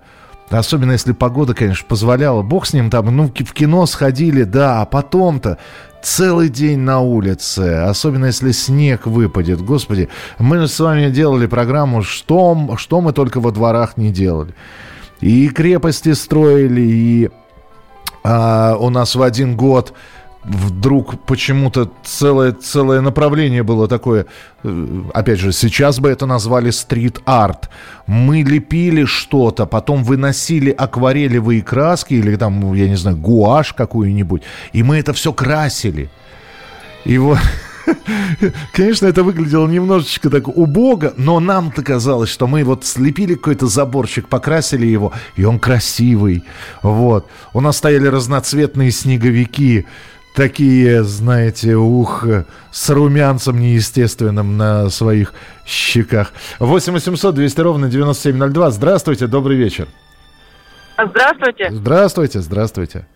Особенно 0.51 0.93
если 0.93 1.13
погода, 1.13 1.55
конечно, 1.55 1.87
позволяла. 1.89 2.43
Бог 2.43 2.67
с 2.67 2.73
ним 2.73 2.91
там, 2.91 3.15
ну, 3.17 3.29
в 3.29 3.53
кино 3.53 3.87
сходили, 3.87 4.43
да, 4.43 4.83
а 4.83 4.85
потом-то 4.85 5.59
целый 6.03 6.49
день 6.49 6.81
на 6.81 7.01
улице, 7.01 7.85
особенно 7.85 8.27
если 8.27 8.51
снег 8.51 9.07
выпадет. 9.07 9.63
Господи, 9.63 10.09
мы 10.39 10.67
с 10.67 10.81
вами 10.81 11.11
делали 11.11 11.47
программу 11.47 12.03
«Что, 12.03 12.75
что 12.77 13.01
мы 13.01 13.13
только 13.13 13.41
во 13.41 13.53
дворах 13.53 13.97
не 13.97 14.11
делали». 14.11 14.55
И 15.21 15.49
крепости 15.51 16.15
строили, 16.15 16.81
и 16.81 17.31
а, 18.25 18.77
у 18.77 18.91
нас 18.91 19.15
в 19.15 19.23
один 19.23 19.57
год 19.57 19.93
вдруг 20.45 21.21
почему-то 21.25 21.91
целое, 22.03 22.53
целое 22.53 23.01
направление 23.01 23.63
было 23.63 23.89
такое, 23.89 24.27
э, 24.63 25.03
опять 25.13 25.39
же, 25.39 25.53
сейчас 25.53 26.01
бы 26.01 26.09
это 26.09 26.27
назвали 26.27 26.71
стрит-арт. 26.71 27.69
Мы 28.07 28.43
лепили 28.43 29.05
что-то, 29.05 29.67
потом 29.67 30.03
выносили 30.03 30.71
акварелевые 30.71 31.63
краски 31.63 32.15
или 32.15 32.37
там, 32.37 32.73
я 32.75 32.89
не 32.89 32.97
знаю, 32.97 33.17
гуашь 33.17 33.75
какую-нибудь, 33.75 34.43
и 34.73 34.83
мы 34.83 34.99
это 34.99 35.13
все 35.13 35.33
красили. 35.33 36.11
И 37.05 37.19
вот... 37.19 37.39
Конечно, 38.73 39.07
это 39.07 39.25
выглядело 39.25 39.67
немножечко 39.67 40.31
так 40.31 40.49
убого, 40.49 41.13
но 41.17 41.41
нам-то 41.41 41.83
казалось, 41.83 42.31
что 42.31 42.47
мы 42.47 42.63
вот 42.63 42.85
слепили 42.85 43.35
какой-то 43.35 43.67
заборчик, 43.67 44.29
покрасили 44.29 44.87
его, 44.87 45.13
и 45.37 45.45
он 45.45 45.59
красивый. 45.59 46.45
Вот. 46.83 47.27
У 47.53 47.61
нас 47.61 47.79
стояли 47.79 48.07
разноцветные 48.07 48.91
снеговики, 48.91 49.87
такие, 50.35 51.03
знаете, 51.03 51.77
ух, 51.77 52.25
с 52.71 52.91
румянцем 52.91 53.59
неестественным 53.61 54.57
на 54.57 54.89
своих 54.91 55.35
щеках. 55.67 56.33
8 56.59 56.93
800 56.93 57.35
200 57.35 57.61
ровно 57.61 57.89
9702. 57.89 58.71
Здравствуйте, 58.71 59.27
добрый 59.27 59.57
вечер. 59.57 59.89
Здравствуйте. 60.99 61.69
Здравствуйте, 61.71 62.41
здравствуйте. 62.41 63.07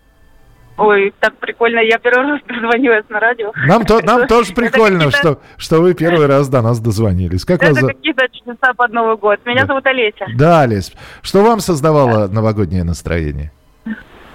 Ой, 0.77 1.13
так 1.19 1.35
прикольно. 1.37 1.79
Я 1.79 1.97
первый 1.99 2.31
раз 2.31 2.41
дозвонилась 2.47 3.05
на 3.09 3.19
радио. 3.19 3.53
Нам, 3.65 3.85
то, 3.85 4.01
нам 4.01 4.27
тоже 4.27 4.53
прикольно, 4.53 5.09
что, 5.09 5.39
что 5.57 5.81
вы 5.81 5.93
первый 5.93 6.25
раз 6.25 6.49
до 6.49 6.61
нас 6.61 6.79
дозвонились. 6.79 7.45
Как 7.45 7.63
Это 7.63 7.73
вас... 7.73 7.93
какие-то 7.93 8.27
чудеса 8.29 8.73
под 8.75 8.91
Новый 8.91 9.15
год. 9.15 9.39
Меня 9.45 9.61
да. 9.61 9.67
зовут 9.67 9.85
Олеся. 9.85 10.25
Да, 10.35 10.61
Олесь. 10.61 10.91
Что 11.21 11.43
вам 11.43 11.61
создавало 11.61 12.27
да. 12.27 12.33
новогоднее 12.33 12.83
настроение? 12.83 13.51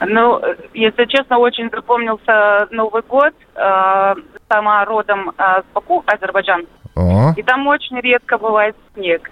Ну, 0.00 0.40
если 0.72 1.04
честно, 1.04 1.38
очень 1.38 1.68
запомнился 1.70 2.68
Новый 2.70 3.02
год. 3.02 3.34
Э, 3.54 4.14
сама 4.48 4.84
родом 4.84 5.30
э, 5.30 5.62
с 5.62 5.74
Баку, 5.74 6.02
Азербайджан. 6.06 6.66
О. 6.96 7.32
И 7.36 7.42
там 7.42 7.66
очень 7.66 8.00
редко 8.00 8.38
бывает 8.38 8.74
снег. 8.94 9.30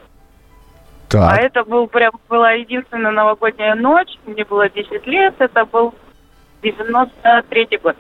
Так. 1.09 1.33
А 1.33 1.40
это 1.40 1.64
был 1.64 1.87
прям 1.87 2.12
была 2.28 2.52
единственная 2.52 3.12
новогодняя 3.12 3.74
ночь. 3.74 4.18
Мне 4.26 4.44
было 4.44 4.68
10 4.68 5.07
лет. 5.07 5.35
Это 5.38 5.64
был 5.64 5.94
93 6.62 7.81
год. 7.83 7.96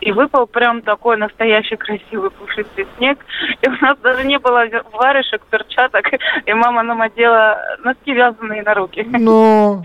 И 0.00 0.12
выпал 0.12 0.46
прям 0.46 0.82
такой 0.82 1.16
настоящий 1.16 1.76
красивый 1.76 2.30
пушистый 2.30 2.86
снег. 2.96 3.18
И 3.60 3.68
у 3.68 3.72
нас 3.72 3.98
даже 3.98 4.24
не 4.24 4.38
было 4.38 4.64
варежек, 4.92 5.42
перчаток. 5.50 6.06
И 6.46 6.52
мама 6.52 6.82
нам 6.82 7.02
одела 7.02 7.58
носки 7.84 8.12
вязаные 8.12 8.62
на 8.62 8.74
руки. 8.74 9.06
Ну, 9.10 9.82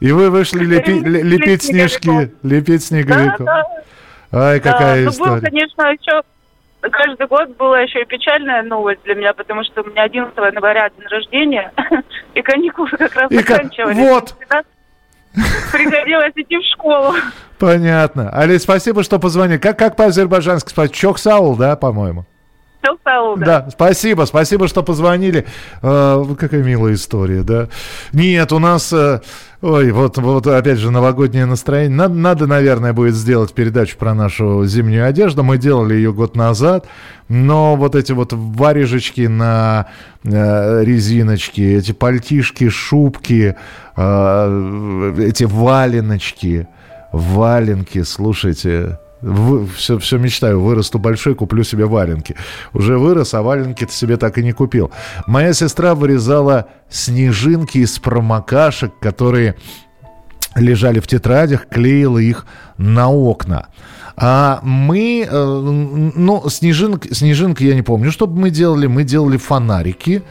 и 0.00 0.12
вы 0.12 0.30
вышли 0.30 0.64
лепи, 0.64 1.00
лепить 1.00 1.62
снежки, 1.62 2.32
лепить 2.42 2.84
снеговиков. 2.84 3.46
Да, 3.46 3.62
да. 4.30 4.48
Ай, 4.48 4.60
какая 4.60 5.04
да, 5.04 5.10
история. 5.10 5.30
Ну, 5.30 5.40
был, 5.40 5.42
конечно, 5.42 5.82
еще 5.92 6.22
каждый 6.90 7.26
год 7.26 7.56
была 7.56 7.80
еще 7.80 8.02
и 8.02 8.04
печальная 8.04 8.62
новость 8.62 9.02
для 9.04 9.14
меня, 9.14 9.32
потому 9.34 9.62
что 9.64 9.82
у 9.82 9.84
меня 9.84 10.04
11 10.04 10.36
января 10.36 10.90
день 10.90 11.06
рождения, 11.08 11.72
и 12.34 12.42
каникулы 12.42 12.90
как 12.90 13.14
раз 13.14 13.30
и 13.30 13.36
заканчивались. 13.36 13.96
Вот, 13.96 14.34
Приходилось 15.72 16.32
идти 16.36 16.56
в 16.56 16.64
школу. 16.74 17.14
Понятно. 17.58 18.30
Али, 18.30 18.58
спасибо, 18.58 19.02
что 19.02 19.18
позвонили. 19.18 19.58
Как, 19.58 19.78
как 19.78 19.96
по-азербайджански? 19.96 20.88
Чоксаул, 20.88 21.56
да, 21.56 21.76
по-моему? 21.76 22.26
Чоксаул, 22.82 23.36
да. 23.36 23.46
Да, 23.46 23.70
спасибо, 23.70 24.24
спасибо, 24.24 24.68
что 24.68 24.82
позвонили. 24.82 25.46
Э, 25.82 26.24
какая 26.38 26.62
милая 26.62 26.94
история, 26.94 27.42
да. 27.42 27.68
Нет, 28.12 28.52
у 28.52 28.58
нас... 28.58 28.92
Э, 28.92 29.20
Ой, 29.62 29.92
вот, 29.92 30.18
вот 30.18 30.48
опять 30.48 30.78
же 30.78 30.90
новогоднее 30.90 31.46
настроение. 31.46 31.96
Надо, 31.96 32.14
надо, 32.14 32.46
наверное, 32.48 32.92
будет 32.92 33.14
сделать 33.14 33.54
передачу 33.54 33.96
про 33.96 34.12
нашу 34.12 34.64
зимнюю 34.66 35.06
одежду. 35.06 35.44
Мы 35.44 35.56
делали 35.56 35.94
ее 35.94 36.12
год 36.12 36.34
назад, 36.34 36.88
но 37.28 37.76
вот 37.76 37.94
эти 37.94 38.10
вот 38.10 38.32
варежечки 38.32 39.28
на 39.28 39.86
э, 40.24 40.82
резиночке, 40.82 41.76
эти 41.76 41.92
пальтишки, 41.92 42.70
шубки, 42.70 43.54
э, 43.96 45.14
эти 45.20 45.44
валеночки, 45.44 46.66
валенки, 47.12 48.02
слушайте, 48.02 48.98
все, 49.76 49.98
все 49.98 50.18
мечтаю, 50.18 50.60
вырасту 50.60 50.98
большой, 50.98 51.34
куплю 51.34 51.64
себе 51.64 51.86
валенки. 51.86 52.36
Уже 52.72 52.98
вырос, 52.98 53.34
а 53.34 53.42
валенки-то 53.42 53.92
себе 53.92 54.16
так 54.16 54.38
и 54.38 54.42
не 54.42 54.52
купил. 54.52 54.90
Моя 55.26 55.52
сестра 55.52 55.94
вырезала 55.94 56.68
снежинки 56.88 57.78
из 57.78 57.98
промокашек, 57.98 58.92
которые 59.00 59.56
лежали 60.56 61.00
в 61.00 61.06
тетрадях, 61.06 61.68
клеила 61.68 62.18
их 62.18 62.46
на 62.76 63.10
окна. 63.10 63.68
А 64.16 64.60
мы, 64.62 65.26
э, 65.28 65.60
ну, 66.14 66.48
снежинка, 66.48 67.14
снежинка 67.14 67.64
я 67.64 67.74
не 67.74 67.82
помню, 67.82 68.12
что 68.12 68.26
мы 68.26 68.50
делали. 68.50 68.86
Мы 68.86 69.04
делали 69.04 69.38
фонарики. 69.38 70.22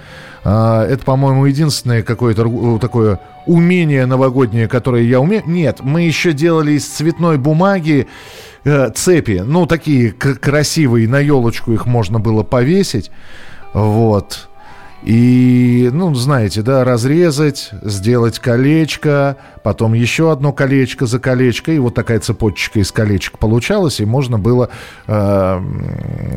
А, 0.43 0.85
это, 0.85 1.03
по-моему, 1.05 1.45
единственное 1.45 2.01
какое-то 2.03 2.79
такое 2.79 3.19
умение 3.45 4.05
новогоднее, 4.05 4.67
которое 4.67 5.03
я 5.03 5.19
умею. 5.19 5.43
Нет, 5.45 5.79
мы 5.81 6.01
еще 6.01 6.33
делали 6.33 6.73
из 6.73 6.87
цветной 6.87 7.37
бумаги 7.37 8.07
э, 8.63 8.89
цепи, 8.93 9.43
ну, 9.45 9.65
такие 9.65 10.11
красивые, 10.11 11.07
на 11.07 11.19
елочку 11.19 11.71
их 11.73 11.85
можно 11.85 12.19
было 12.19 12.43
повесить. 12.43 13.11
Вот. 13.73 14.49
И, 15.03 15.89
ну, 15.91 16.13
знаете, 16.13 16.61
да, 16.61 16.83
разрезать, 16.83 17.71
сделать 17.81 18.37
колечко, 18.37 19.37
потом 19.63 19.93
еще 19.93 20.31
одно 20.31 20.53
колечко 20.53 21.07
за 21.07 21.19
колечко, 21.19 21.71
и 21.71 21.79
вот 21.79 21.95
такая 21.95 22.19
цепочка 22.19 22.79
из 22.79 22.91
колечек 22.91 23.39
получалась, 23.39 23.99
и 23.99 24.05
можно 24.05 24.37
было 24.37 24.69
э, 25.07 25.61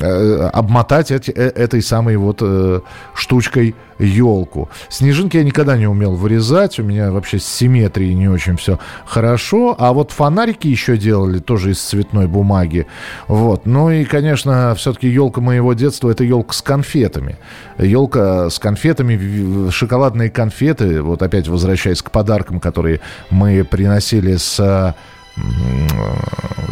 э, 0.01 0.49
обмотать 0.51 1.11
эти, 1.11 1.31
э, 1.31 1.51
этой 1.51 1.83
самой 1.83 2.17
вот 2.17 2.39
э, 2.41 2.81
штучкой 3.15 3.75
елку. 3.99 4.69
Снежинки 4.89 5.37
я 5.37 5.45
никогда 5.45 5.77
не 5.77 5.87
умел 5.87 6.15
вырезать, 6.15 6.79
у 6.79 6.83
меня 6.83 7.11
вообще 7.11 7.39
с 7.39 7.47
симметрией 7.47 8.15
не 8.15 8.29
очень 8.29 8.57
все 8.57 8.79
хорошо, 9.07 9.75
а 9.79 9.93
вот 9.93 10.11
фонарики 10.11 10.67
еще 10.67 10.97
делали 10.97 11.39
тоже 11.39 11.73
из 11.73 11.81
цветной 11.81 12.27
бумаги, 12.27 12.87
вот. 13.29 13.67
Ну 13.67 13.91
и, 13.91 14.05
конечно, 14.05 14.75
все-таки 14.77 15.09
елка 15.09 15.41
моего 15.41 15.75
детства 15.75 16.11
это 16.11 16.25
елка 16.25 16.53
с 16.53 16.63
конфетами, 16.63 17.37
елка 17.79 18.51
с 18.51 18.59
конфетами, 18.59 19.71
шоколадные 19.71 20.31
конфеты, 20.31 21.03
вот 21.03 21.23
опять 21.23 21.49
возвращаясь 21.49 22.03
к 22.03 22.11
подаркам, 22.11 22.61
которые 22.61 23.01
мы 23.31 23.65
приносили 23.65 24.37
с 24.37 24.95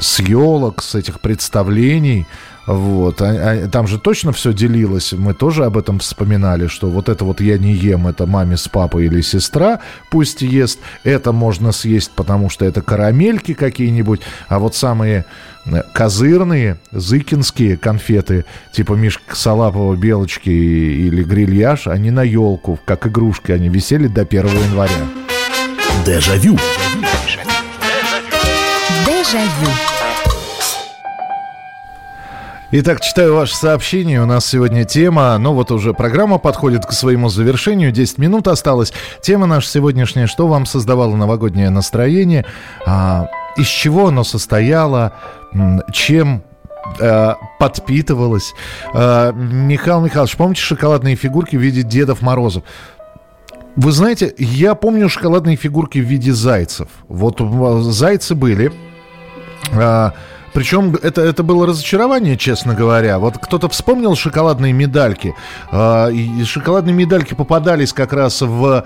с 0.01 0.21
елок, 0.21 0.83
с 0.83 0.95
этих 0.95 1.21
представлений. 1.21 2.27
Вот. 2.67 3.21
А, 3.21 3.27
а, 3.27 3.69
там 3.69 3.87
же 3.87 3.99
точно 3.99 4.33
все 4.33 4.53
делилось. 4.53 5.13
Мы 5.13 5.35
тоже 5.35 5.65
об 5.65 5.77
этом 5.77 5.99
вспоминали, 5.99 6.69
что 6.69 6.89
вот 6.89 7.09
это 7.09 7.25
вот 7.25 7.41
я 7.41 7.59
не 7.59 7.73
ем, 7.73 8.07
это 8.07 8.27
маме 8.27 8.57
с 8.57 8.69
папой 8.69 9.07
или 9.07 9.21
сестра 9.21 9.81
пусть 10.11 10.43
ест. 10.43 10.79
Это 11.05 11.33
можно 11.33 11.73
съесть, 11.73 12.13
потому 12.15 12.51
что 12.51 12.65
это 12.65 12.83
карамельки 12.83 13.55
какие-нибудь. 13.55 14.21
А 14.49 14.59
вот 14.59 14.77
самые 14.77 15.25
э, 15.67 15.83
козырные, 15.93 16.79
зыкинские 16.93 17.77
конфеты, 17.77 18.45
типа 18.73 18.93
Мишка 18.95 19.35
Салапова, 19.35 19.97
Белочки 19.97 20.51
или 20.51 21.25
Грильяж, 21.25 21.89
они 21.89 22.11
на 22.11 22.23
елку, 22.23 22.79
как 22.85 23.07
игрушки, 23.07 23.51
они 23.51 23.69
висели 23.69 24.07
до 24.07 24.23
1 24.23 24.47
января. 24.47 24.93
Дежавю. 26.07 26.59
Дежавю. 29.07 29.92
Итак, 32.75 33.03
читаю 33.03 33.35
ваше 33.35 33.55
сообщение. 33.55 34.23
У 34.23 34.25
нас 34.25 34.47
сегодня 34.47 34.87
тема, 34.87 35.37
ну 35.37 35.53
вот 35.53 35.71
уже 35.71 35.93
программа 35.93 36.39
подходит 36.39 36.87
к 36.87 36.93
своему 36.93 37.29
завершению. 37.29 37.93
10 37.93 38.17
минут 38.17 38.49
осталось. 38.49 38.95
Тема 39.21 39.45
наша 39.45 39.69
сегодняшняя. 39.69 40.27
Что 40.27 40.47
вам 40.47 40.65
создавало 40.65 41.15
новогоднее 41.15 41.69
настроение? 41.69 42.47
А, 42.87 43.29
из 43.59 43.67
чего 43.67 44.09
оно 44.09 44.25
состояло? 44.25 45.13
Чем 45.93 46.45
э, 46.99 47.35
подпитывалось. 47.59 48.55
Э, 48.95 49.35
Михаил 49.35 50.01
Михайлович, 50.01 50.35
помните 50.39 50.63
шоколадные 50.63 51.15
фигурки 51.15 51.57
в 51.57 51.61
виде 51.61 51.83
Дедов 51.83 52.23
Морозов? 52.23 52.63
Вы 53.77 53.93
знаете, 53.93 54.35
я 54.39 54.75
помню 54.75 55.11
шоколадные 55.11 55.57
фигурки 55.57 55.99
в 55.99 56.05
виде 56.05 56.33
зайцев. 56.33 56.89
Вот 57.07 57.39
зайцы 57.83 58.35
были. 58.35 58.73
А, 60.53 60.55
Причем 60.55 60.95
это, 61.03 61.23
это 61.23 61.43
было 61.43 61.67
разочарование, 61.67 62.37
честно 62.37 62.75
говоря. 62.75 63.19
Вот 63.19 63.39
кто-то 63.39 63.69
вспомнил 63.69 64.15
шоколадные 64.15 64.73
медальки. 64.73 65.35
Э, 65.71 66.13
и 66.13 66.45
шоколадные 66.45 66.95
медальки 66.95 67.35
попадались 67.35 67.93
как 67.93 68.13
раз 68.13 68.43
в, 68.43 68.85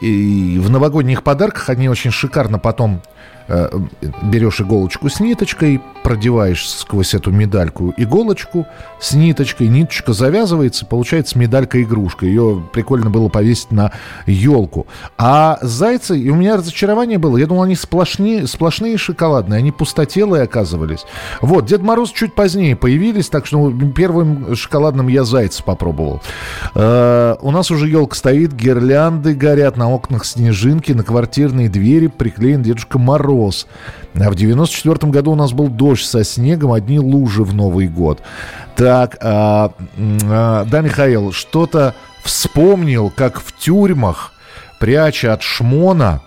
в 0.00 0.70
новогодних 0.70 1.22
подарках. 1.22 1.70
Они 1.70 1.88
очень 1.88 2.10
шикарно 2.10 2.58
потом 2.58 3.02
берешь 3.48 4.60
иголочку 4.60 5.08
с 5.08 5.20
ниточкой, 5.20 5.80
продеваешь 6.02 6.68
сквозь 6.68 7.14
эту 7.14 7.30
медальку 7.30 7.94
иголочку 7.96 8.66
с 9.00 9.14
ниточкой, 9.14 9.68
ниточка 9.68 10.12
завязывается, 10.12 10.84
получается 10.84 11.38
медалька-игрушка. 11.38 12.26
Ее 12.26 12.62
прикольно 12.72 13.10
было 13.10 13.28
повесить 13.28 13.70
на 13.70 13.92
елку. 14.26 14.86
А 15.16 15.58
зайцы, 15.62 16.18
и 16.18 16.28
у 16.30 16.34
меня 16.34 16.56
разочарование 16.56 17.18
было, 17.18 17.36
я 17.36 17.46
думал, 17.46 17.62
они 17.62 17.76
сплошные, 17.76 18.46
сплошные 18.46 18.96
шоколадные, 18.98 19.58
они 19.58 19.70
пустотелые 19.70 20.42
оказывались. 20.42 21.04
Вот, 21.40 21.66
Дед 21.66 21.82
Мороз 21.82 22.10
чуть 22.10 22.34
позднее 22.34 22.74
появились, 22.76 23.28
так 23.28 23.46
что 23.46 23.72
первым 23.94 24.56
шоколадным 24.56 25.08
я 25.08 25.24
зайца 25.24 25.62
попробовал. 25.62 26.20
Э, 26.74 27.36
у 27.40 27.50
нас 27.50 27.70
уже 27.70 27.88
елка 27.88 28.16
стоит, 28.16 28.52
гирлянды 28.54 29.34
горят, 29.34 29.76
на 29.76 29.90
окнах 29.90 30.24
снежинки, 30.24 30.92
на 30.92 31.04
квартирные 31.04 31.68
двери 31.68 32.08
приклеен 32.08 32.62
Дедушка 32.62 32.98
Мороз 32.98 33.35
мороз. 33.36 33.66
А 34.14 34.30
в 34.30 34.34
94 34.34 35.12
году 35.12 35.32
у 35.32 35.34
нас 35.34 35.52
был 35.52 35.68
дождь 35.68 36.04
со 36.04 36.24
снегом, 36.24 36.72
одни 36.72 36.98
лужи 36.98 37.42
в 37.42 37.54
Новый 37.54 37.88
год. 37.88 38.22
Так, 38.74 39.16
а, 39.20 39.72
а, 39.98 40.64
да, 40.64 40.80
Михаил, 40.80 41.32
что-то 41.32 41.94
вспомнил, 42.22 43.12
как 43.14 43.40
в 43.40 43.56
тюрьмах, 43.56 44.32
пряча 44.80 45.32
от 45.32 45.42
шмона, 45.42 46.22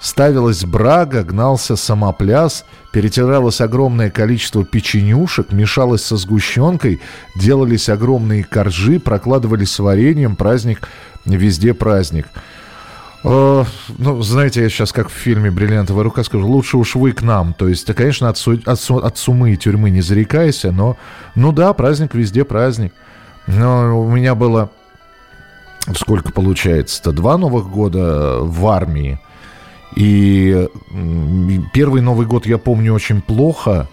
ставилась 0.00 0.64
брага, 0.64 1.22
гнался 1.24 1.76
самопляс, 1.76 2.64
перетиралось 2.92 3.60
огромное 3.60 4.10
количество 4.10 4.64
печенюшек, 4.64 5.52
мешалось 5.52 6.04
со 6.04 6.16
сгущенкой, 6.16 7.00
делались 7.34 7.88
огромные 7.88 8.44
коржи, 8.44 8.98
прокладывались 8.98 9.78
вареньем, 9.78 10.36
праздник, 10.36 10.88
везде 11.24 11.74
праздник. 11.74 12.26
Э, 13.28 13.64
ну, 13.98 14.22
знаете, 14.22 14.62
я 14.62 14.68
сейчас 14.68 14.92
как 14.92 15.08
в 15.08 15.12
фильме 15.12 15.50
«Бриллиантовая 15.50 16.04
рука» 16.04 16.22
скажу, 16.22 16.46
лучше 16.46 16.76
уж 16.76 16.94
вы 16.94 17.10
к 17.10 17.22
нам. 17.22 17.54
То 17.54 17.66
есть, 17.66 17.92
конечно, 17.92 18.28
от, 18.28 18.38
су- 18.38 18.60
от, 18.64 18.80
су- 18.80 18.98
от 18.98 19.18
сумы 19.18 19.52
и 19.52 19.56
тюрьмы 19.56 19.90
не 19.90 20.00
зарекайся, 20.00 20.70
но, 20.70 20.96
ну 21.34 21.50
да, 21.50 21.72
праздник 21.72 22.14
везде 22.14 22.44
праздник. 22.44 22.94
Но 23.48 24.00
у 24.00 24.08
меня 24.08 24.36
было, 24.36 24.70
сколько 25.94 26.30
получается-то, 26.32 27.10
два 27.10 27.36
Новых 27.36 27.68
года 27.68 28.38
в 28.42 28.64
армии. 28.68 29.18
И 29.96 30.68
первый 31.72 32.02
Новый 32.02 32.26
год 32.26 32.46
я 32.46 32.58
помню 32.58 32.92
очень 32.94 33.22
плохо, 33.22 33.88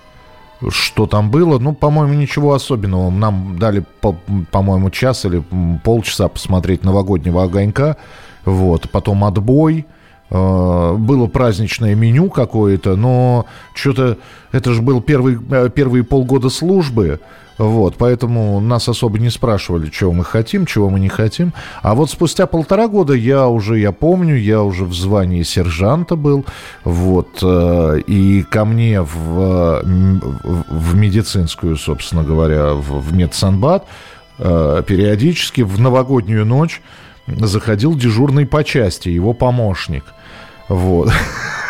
что 0.70 1.08
там 1.08 1.32
было. 1.32 1.58
Ну, 1.58 1.74
по-моему, 1.74 2.14
ничего 2.14 2.54
особенного. 2.54 3.10
Нам 3.10 3.58
дали, 3.58 3.84
по- 4.02 4.16
по-моему, 4.52 4.92
час 4.92 5.26
или 5.26 5.44
полчаса 5.84 6.28
посмотреть 6.28 6.84
новогоднего 6.84 7.44
огонька. 7.44 7.98
Вот, 8.46 8.90
потом 8.90 9.24
отбой, 9.24 9.86
э, 10.30 10.96
было 10.98 11.28
праздничное 11.28 11.96
меню 11.96 12.30
какое-то, 12.30 12.96
но 12.96 13.46
что-то 13.74 14.18
это 14.52 14.74
же 14.74 14.82
был 14.82 15.02
первый, 15.02 15.40
э, 15.52 15.70
первые 15.74 16.04
полгода 16.04 16.50
службы, 16.50 17.20
вот, 17.58 17.96
поэтому 17.98 18.60
нас 18.60 18.90
особо 18.90 19.20
не 19.20 19.30
спрашивали, 19.30 19.90
чего 19.90 20.12
мы 20.12 20.26
хотим, 20.26 20.66
чего 20.66 20.90
мы 20.90 21.00
не 21.00 21.08
хотим. 21.08 21.54
А 21.84 21.94
вот 21.94 22.10
спустя 22.10 22.48
полтора 22.48 22.88
года 22.88 23.14
я 23.14 23.48
уже, 23.48 23.78
я 23.78 23.92
помню, 23.92 24.36
я 24.36 24.64
уже 24.64 24.86
в 24.86 24.94
звании 24.94 25.44
сержанта 25.44 26.16
был, 26.16 26.46
вот, 26.84 27.40
э, 27.42 28.00
и 28.08 28.42
ко 28.44 28.66
мне 28.66 29.02
в, 29.02 29.82
в 29.84 30.96
медицинскую, 30.96 31.78
собственно 31.78 32.24
говоря, 32.24 32.74
в, 32.74 33.00
в 33.00 33.14
медсанбат 33.14 33.86
периодически 34.40 35.62
в 35.62 35.80
новогоднюю 35.80 36.44
ночь 36.44 36.82
заходил 37.28 37.96
дежурный 37.96 38.46
по 38.46 38.64
части, 38.64 39.10
его 39.10 39.34
помощник. 39.34 40.04
Вот. 40.70 41.12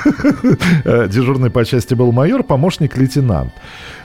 Дежурный 0.86 1.50
по 1.50 1.66
части 1.66 1.94
был 1.94 2.12
майор, 2.12 2.44
помощник 2.44 2.98
лейтенант. 2.98 3.54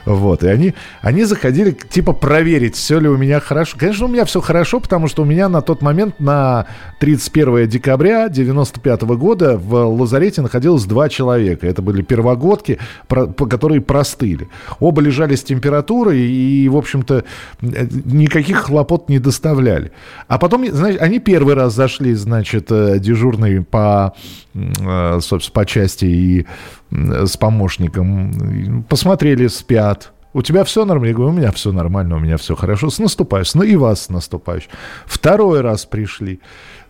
Вот, 0.09 0.43
и 0.43 0.47
они, 0.47 0.73
они 1.03 1.23
заходили, 1.23 1.69
типа, 1.69 2.13
проверить, 2.13 2.75
все 2.75 2.99
ли 2.99 3.07
у 3.07 3.15
меня 3.15 3.39
хорошо. 3.39 3.77
Конечно, 3.77 4.05
у 4.05 4.09
меня 4.09 4.25
все 4.25 4.41
хорошо, 4.41 4.79
потому 4.79 5.07
что 5.07 5.21
у 5.21 5.25
меня 5.25 5.47
на 5.49 5.61
тот 5.61 5.83
момент, 5.83 6.19
на 6.19 6.65
31 6.99 7.69
декабря 7.69 8.27
95 8.27 9.03
года 9.03 9.55
в 9.55 9.75
лазарете 9.85 10.41
находилось 10.41 10.85
два 10.85 11.09
человека. 11.09 11.67
Это 11.67 11.83
были 11.83 12.01
первогодки, 12.01 12.79
про, 13.07 13.27
которые 13.27 13.81
простыли. 13.81 14.49
Оба 14.79 14.99
лежали 15.03 15.35
с 15.35 15.43
температурой 15.43 16.19
и, 16.19 16.67
в 16.69 16.77
общем-то, 16.77 17.23
никаких 17.61 18.63
хлопот 18.63 19.09
не 19.09 19.19
доставляли. 19.19 19.91
А 20.27 20.39
потом, 20.39 20.65
значит, 20.71 21.03
они 21.03 21.19
первый 21.19 21.53
раз 21.53 21.75
зашли, 21.75 22.15
значит, 22.15 22.71
э, 22.71 22.97
дежурный 22.97 23.61
по, 23.63 24.15
э, 24.55 25.19
собственно, 25.21 25.53
по 25.53 25.67
части 25.67 26.05
и 26.05 26.47
с 26.91 27.37
помощником. 27.37 28.85
Посмотрели, 28.89 29.47
спят. 29.47 30.11
У 30.33 30.41
тебя 30.41 30.63
все 30.63 30.85
нормально? 30.85 31.07
Я 31.07 31.15
говорю, 31.15 31.33
у 31.33 31.37
меня 31.37 31.51
все 31.51 31.71
нормально, 31.71 32.15
у 32.15 32.19
меня 32.19 32.37
все 32.37 32.55
хорошо. 32.55 32.89
С 32.89 32.99
наступающим. 32.99 33.61
Ну 33.61 33.63
и 33.63 33.75
вас 33.75 34.09
с. 34.09 34.69
Второй 35.05 35.61
раз 35.61 35.85
пришли. 35.85 36.39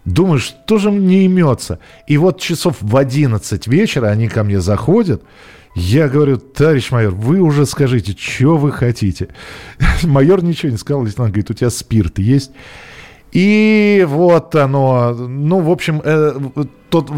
Думаешь, 0.05 0.55
что 0.65 0.77
же 0.77 0.91
не 0.91 1.25
имется? 1.25 1.79
И 2.07 2.17
вот 2.17 2.39
часов 2.39 2.77
в 2.81 2.97
11 2.97 3.67
вечера 3.67 4.07
они 4.07 4.27
ко 4.27 4.43
мне 4.43 4.59
заходят. 4.59 5.23
Я 5.75 6.09
говорю, 6.09 6.37
товарищ 6.37 6.91
майор, 6.91 7.13
вы 7.13 7.39
уже 7.39 7.65
скажите, 7.65 8.15
что 8.17 8.57
вы 8.57 8.71
хотите? 8.71 9.29
Майор 10.03 10.43
ничего 10.43 10.71
не 10.71 10.77
сказал, 10.77 11.05
лейтенант 11.05 11.31
говорит, 11.31 11.51
у 11.51 11.53
тебя 11.53 11.69
спирт 11.69 12.17
есть? 12.17 12.51
И 13.31 14.03
вот 14.09 14.55
оно, 14.55 15.13
ну, 15.13 15.59
в 15.59 15.69
общем, 15.69 16.01
э, 16.03 16.33
тот 16.89 17.11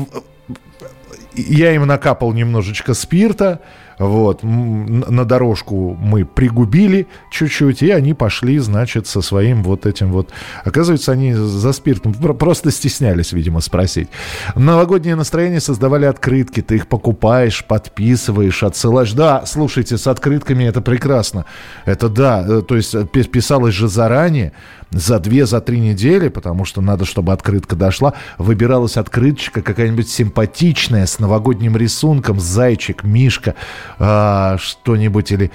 я 1.36 1.74
им 1.74 1.86
накапал 1.86 2.34
немножечко 2.34 2.94
спирта, 2.94 3.60
вот, 4.02 4.42
на 4.42 5.26
дорожку 5.26 5.96
мы 6.00 6.26
пригубили 6.26 7.08
чуть-чуть, 7.30 7.84
и 7.84 7.92
они 7.92 8.16
пошли, 8.16 8.58
значит, 8.58 9.06
со 9.06 9.22
своим 9.22 9.62
вот 9.62 9.86
этим 9.86 10.12
вот... 10.12 10.32
Оказывается, 10.64 11.12
они 11.12 11.34
за 11.34 11.72
спиртом 11.72 12.14
просто 12.14 12.72
стеснялись, 12.72 13.32
видимо, 13.32 13.60
спросить. 13.62 14.10
Новогоднее 14.56 15.16
настроение 15.16 15.60
создавали 15.60 16.06
открытки, 16.06 16.64
ты 16.64 16.78
их 16.78 16.88
покупаешь, 16.88 17.64
подписываешь, 17.64 18.64
отсылаешь. 18.64 19.14
Да, 19.14 19.44
слушайте, 19.46 20.00
с 20.00 20.08
открытками 20.08 20.64
это 20.64 20.82
прекрасно. 20.82 21.46
Это 21.86 22.10
да, 22.10 22.44
э, 22.48 22.64
то 22.68 22.76
есть 22.76 22.96
э, 22.96 23.06
писалось 23.06 23.76
же 23.76 23.88
заранее, 23.88 24.52
за 24.92 25.20
две, 25.20 25.46
за 25.46 25.62
три 25.62 25.80
недели, 25.80 26.28
потому 26.28 26.66
что 26.66 26.82
надо, 26.82 27.06
чтобы 27.06 27.34
открытка 27.34 27.76
дошла, 27.76 28.14
выбиралась 28.38 28.98
открыточка 28.98 29.62
какая-нибудь 29.62 30.10
симпатичная, 30.10 31.06
с 31.06 31.20
новогодним 31.20 31.78
рисунком, 31.78 32.40
зайчик, 32.40 33.04
мишка, 33.04 33.56
э, 34.00 34.58
что-нибудь 34.60 35.32
или... 35.32 35.52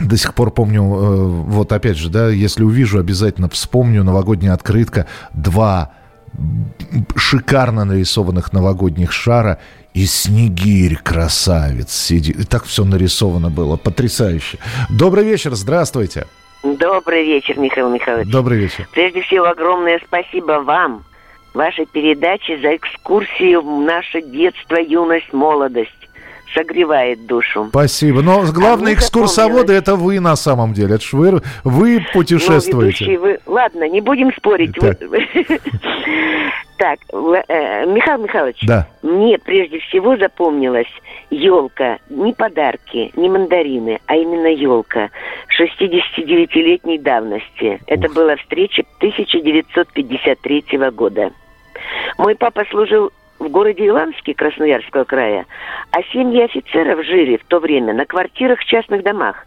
До 0.00 0.16
сих 0.16 0.34
пор 0.34 0.50
помню, 0.50 0.82
э, 0.82 1.26
вот 1.26 1.72
опять 1.72 1.96
же, 1.96 2.08
да, 2.08 2.28
если 2.28 2.64
увижу, 2.64 2.98
обязательно 2.98 3.48
вспомню 3.48 4.02
новогодняя 4.02 4.54
открытка, 4.54 5.06
два 5.32 5.92
шикарно 7.14 7.84
нарисованных 7.84 8.52
новогодних 8.52 9.12
шара 9.12 9.58
и 9.92 10.04
снегирь 10.06 10.96
красавец 10.96 11.92
сидит. 11.92 12.40
И 12.40 12.44
так 12.44 12.64
все 12.64 12.84
нарисовано 12.84 13.50
было, 13.50 13.76
потрясающе. 13.76 14.58
Добрый 14.90 15.24
вечер, 15.24 15.54
здравствуйте. 15.54 16.26
Добрый 16.64 17.26
вечер, 17.26 17.58
Михаил 17.58 17.90
Михайлович. 17.90 18.26
Добрый 18.30 18.58
вечер. 18.58 18.88
Прежде 18.90 19.20
всего, 19.20 19.44
огромное 19.44 20.00
спасибо 20.02 20.62
вам, 20.62 21.04
вашей 21.52 21.84
передаче, 21.84 22.58
за 22.58 22.76
экскурсию 22.76 23.60
в 23.60 23.82
наше 23.82 24.22
детство, 24.22 24.76
юность, 24.76 25.30
молодость. 25.34 26.03
Согревает 26.54 27.26
душу. 27.26 27.66
Спасибо. 27.70 28.22
Но 28.22 28.42
главные 28.52 28.94
а 28.94 28.98
экскурсоводы 28.98 29.72
это 29.72 29.96
вы 29.96 30.20
на 30.20 30.36
самом 30.36 30.72
деле. 30.72 30.96
Это 30.96 31.04
вы, 31.12 31.42
вы 31.64 32.06
путешествуете. 32.12 33.06
Ну, 33.06 33.20
вы... 33.20 33.38
Ладно, 33.46 33.88
не 33.88 34.00
будем 34.00 34.32
спорить. 34.34 34.74
Так. 34.74 34.98
Так, 36.76 36.98
э, 37.12 37.86
Михаил 37.86 38.18
Михайлович, 38.18 38.58
да. 38.62 38.88
мне 39.02 39.38
прежде 39.38 39.78
всего 39.78 40.16
запомнилась 40.16 40.88
елка, 41.30 41.98
не 42.10 42.32
подарки, 42.32 43.12
не 43.14 43.28
мандарины, 43.28 44.00
а 44.06 44.16
именно 44.16 44.48
елка 44.48 45.10
69-летней 45.56 46.98
давности. 46.98 47.78
Ух. 47.80 47.80
Это 47.86 48.08
была 48.08 48.34
встреча 48.36 48.82
1953 48.98 50.64
года. 50.90 51.30
Мой 52.18 52.34
папа 52.34 52.64
служил 52.70 53.12
в 53.44 53.50
городе 53.50 53.86
Иланске 53.86 54.34
Красноярского 54.34 55.04
края, 55.04 55.46
а 55.90 56.02
семьи 56.12 56.42
офицеров 56.42 57.04
жили 57.04 57.36
в 57.36 57.44
то 57.44 57.60
время 57.60 57.94
на 57.94 58.06
квартирах 58.06 58.60
в 58.60 58.64
частных 58.64 59.02
домах. 59.02 59.46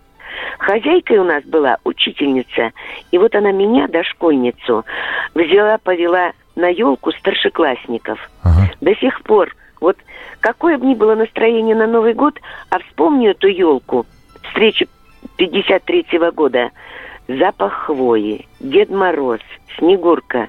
Хозяйкой 0.60 1.18
у 1.18 1.24
нас 1.24 1.44
была 1.44 1.78
учительница, 1.84 2.72
и 3.12 3.18
вот 3.18 3.36
она 3.36 3.52
меня, 3.52 3.88
дошкольницу, 3.88 4.86
взяла, 5.34 5.78
повела 5.78 6.32
на 6.56 6.68
елку 6.68 7.12
старшеклассников. 7.12 8.20
Ага. 8.44 8.72
До 8.82 8.96
сих 8.96 9.22
пор, 9.24 9.56
вот 9.82 9.98
какое 10.40 10.78
бы 10.78 10.86
ни 10.86 10.96
было 10.96 11.16
настроение 11.16 11.76
на 11.76 11.88
Новый 11.88 12.14
год, 12.14 12.40
а 12.70 12.80
вспомню 12.80 13.32
эту 13.32 13.48
елку, 13.48 14.06
встречи 14.44 14.88
53 15.38 16.06
-го 16.18 16.32
года. 16.32 16.72
Запах 17.28 17.74
хвои, 17.86 18.46
Дед 18.60 18.90
Мороз, 18.90 19.42
Снегурка. 19.78 20.48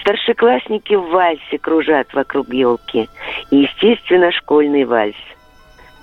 Старшеклассники 0.00 0.94
в 0.94 1.10
вальсе 1.10 1.58
кружат 1.58 2.12
вокруг 2.12 2.52
елки. 2.52 3.08
И, 3.50 3.56
естественно, 3.58 4.30
школьный 4.32 4.84
вальс. 4.84 5.16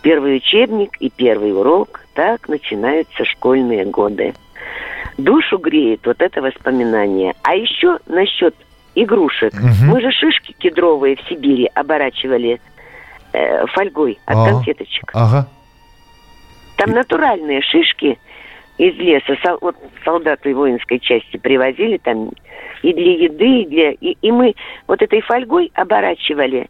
Первый 0.01 0.37
учебник 0.37 0.95
и 0.99 1.09
первый 1.09 1.53
урок. 1.53 2.01
Так 2.15 2.47
начинаются 2.47 3.25
школьные 3.25 3.85
годы. 3.85 4.33
Душу 5.17 5.57
греет 5.57 6.05
вот 6.05 6.21
это 6.21 6.41
воспоминание. 6.41 7.35
А 7.43 7.55
еще 7.55 7.99
насчет 8.07 8.55
игрушек. 8.95 9.53
Угу. 9.53 9.91
Мы 9.91 10.01
же 10.01 10.11
шишки 10.11 10.53
кедровые 10.53 11.17
в 11.17 11.21
Сибири 11.27 11.69
оборачивали 11.73 12.59
э, 13.33 13.65
фольгой 13.67 14.19
от 14.25 14.35
а, 14.35 14.45
конфеточек. 14.45 15.11
Ага. 15.13 15.47
Там 16.77 16.91
натуральные 16.91 17.61
шишки 17.61 18.17
из 18.79 18.95
леса. 18.95 19.35
Сол, 19.45 19.59
вот 19.61 19.75
солдаты 20.03 20.55
воинской 20.55 20.99
части 20.99 21.37
привозили 21.37 21.97
там 21.97 22.31
и 22.81 22.93
для 22.93 23.23
еды, 23.25 23.61
и 23.61 23.65
для... 23.67 23.91
И, 23.91 24.17
и 24.21 24.31
мы 24.31 24.55
вот 24.87 25.01
этой 25.01 25.21
фольгой 25.21 25.71
оборачивали. 25.75 26.69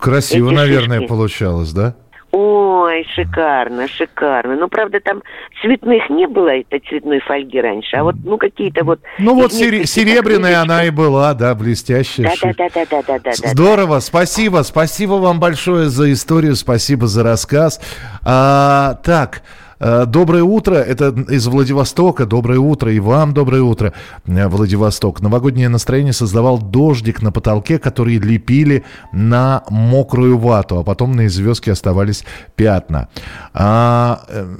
Красиво, 0.00 0.50
наверное, 0.50 0.98
шишки. 0.98 1.08
получалось, 1.08 1.72
да? 1.72 1.94
Ой, 2.30 3.06
шикарно, 3.14 3.88
шикарно. 3.88 4.54
Ну, 4.56 4.68
правда, 4.68 5.00
там 5.00 5.22
цветных 5.62 6.10
не 6.10 6.26
было, 6.26 6.50
этой 6.50 6.80
цветной 6.80 7.20
фольги 7.20 7.58
раньше, 7.58 7.96
а 7.96 8.04
вот, 8.04 8.16
ну, 8.22 8.36
какие-то 8.36 8.84
вот... 8.84 9.00
Ну, 9.18 9.34
вот 9.34 9.52
сери- 9.52 9.84
серебряная 9.84 10.60
она 10.60 10.84
и 10.84 10.90
была, 10.90 11.32
да, 11.32 11.54
блестящая. 11.54 12.30
Да-да-да-да-да-да. 12.42 13.32
Здорово, 13.32 14.00
спасибо, 14.00 14.62
спасибо 14.62 15.14
вам 15.14 15.40
большое 15.40 15.88
за 15.88 16.12
историю, 16.12 16.54
спасибо 16.54 17.06
за 17.06 17.22
рассказ. 17.22 17.80
А, 18.22 18.98
так, 19.02 19.42
доброе 19.80 20.42
утро, 20.42 20.74
это 20.74 21.08
из 21.28 21.46
Владивостока. 21.46 22.26
Доброе 22.26 22.58
утро 22.58 22.92
и 22.92 22.98
вам 23.00 23.32
доброе 23.32 23.62
утро, 23.62 23.92
э, 24.26 24.48
Владивосток. 24.48 25.20
Новогоднее 25.20 25.68
настроение 25.68 26.12
создавал 26.12 26.58
дождик 26.58 27.22
на 27.22 27.32
потолке, 27.32 27.78
который 27.78 28.18
лепили 28.18 28.84
на 29.12 29.62
мокрую 29.70 30.38
вату, 30.38 30.78
а 30.78 30.82
потом 30.82 31.12
на 31.12 31.28
звездке 31.28 31.72
оставались 31.72 32.24
пятна. 32.56 33.08
А, 33.54 34.22
э, 34.28 34.56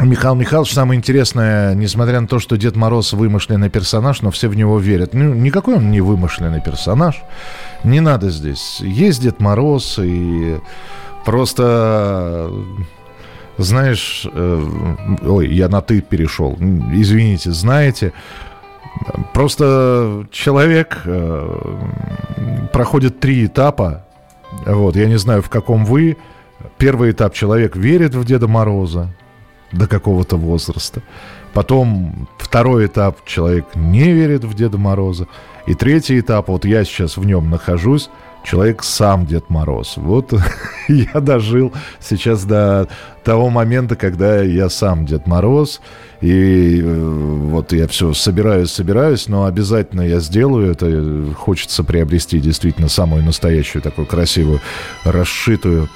Михаил 0.00 0.34
Михайлович, 0.34 0.72
самое 0.72 0.98
интересное, 0.98 1.74
несмотря 1.74 2.20
на 2.20 2.26
то, 2.26 2.38
что 2.38 2.56
Дед 2.56 2.74
Мороз 2.74 3.12
вымышленный 3.12 3.68
персонаж, 3.68 4.22
но 4.22 4.30
все 4.30 4.48
в 4.48 4.56
него 4.56 4.78
верят. 4.78 5.12
Ну, 5.12 5.34
никакой 5.34 5.76
он 5.76 5.90
не 5.90 6.00
вымышленный 6.00 6.62
персонаж. 6.62 7.22
Не 7.84 8.00
надо 8.00 8.30
здесь. 8.30 8.80
Есть 8.80 9.20
Дед 9.20 9.40
Мороз, 9.40 9.98
и 10.02 10.58
просто 11.26 12.50
знаешь, 13.62 14.26
э, 14.32 14.64
ой, 15.22 15.48
я 15.48 15.68
на 15.68 15.80
ты 15.80 16.00
перешел, 16.00 16.56
извините, 16.92 17.50
знаете, 17.52 18.12
просто 19.32 20.26
человек 20.30 21.02
э, 21.04 22.68
проходит 22.72 23.20
три 23.20 23.46
этапа, 23.46 24.04
вот, 24.66 24.96
я 24.96 25.06
не 25.06 25.18
знаю, 25.18 25.42
в 25.42 25.48
каком 25.48 25.84
вы. 25.84 26.16
Первый 26.76 27.12
этап 27.12 27.34
человек 27.34 27.76
верит 27.76 28.14
в 28.14 28.24
Деда 28.24 28.48
Мороза 28.48 29.08
до 29.72 29.86
какого-то 29.86 30.36
возраста. 30.36 31.02
Потом 31.52 32.28
второй 32.38 32.86
этап 32.86 33.24
человек 33.24 33.66
не 33.74 34.12
верит 34.12 34.44
в 34.44 34.54
Деда 34.54 34.78
Мороза. 34.78 35.26
И 35.66 35.74
третий 35.74 36.20
этап, 36.20 36.48
вот 36.48 36.64
я 36.64 36.84
сейчас 36.84 37.16
в 37.16 37.24
нем 37.24 37.50
нахожусь, 37.50 38.10
человек 38.44 38.82
сам 38.82 39.26
Дед 39.26 39.50
Мороз. 39.50 39.96
Вот 39.96 40.32
я 40.88 41.20
дожил 41.20 41.72
сейчас 42.00 42.44
до 42.44 42.88
того 43.24 43.50
момента, 43.50 43.96
когда 43.96 44.42
я 44.42 44.68
сам 44.68 45.06
Дед 45.06 45.26
Мороз. 45.26 45.80
И 46.20 46.80
э, 46.82 46.94
вот 46.94 47.72
я 47.72 47.86
все 47.88 48.12
собираюсь, 48.12 48.70
собираюсь, 48.70 49.28
но 49.28 49.44
обязательно 49.44 50.02
я 50.02 50.20
сделаю 50.20 50.72
это. 50.72 51.34
Хочется 51.34 51.84
приобрести 51.84 52.40
действительно 52.40 52.88
самую 52.88 53.24
настоящую 53.24 53.82
такую 53.82 54.06
красивую 54.06 54.60
расшитую 55.04 55.88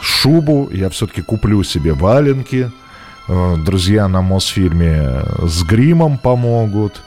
шубу. 0.00 0.68
Я 0.72 0.90
все-таки 0.90 1.22
куплю 1.22 1.62
себе 1.62 1.92
валенки. 1.92 2.70
Э, 3.28 3.56
друзья 3.64 4.08
на 4.08 4.22
Мосфильме 4.22 5.22
с 5.42 5.62
гримом 5.62 6.18
помогут. 6.18 7.02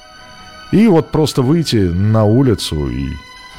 И 0.72 0.88
вот 0.88 1.12
просто 1.12 1.42
выйти 1.42 1.78
на 1.78 2.26
улицу 2.26 2.90
и 2.90 3.12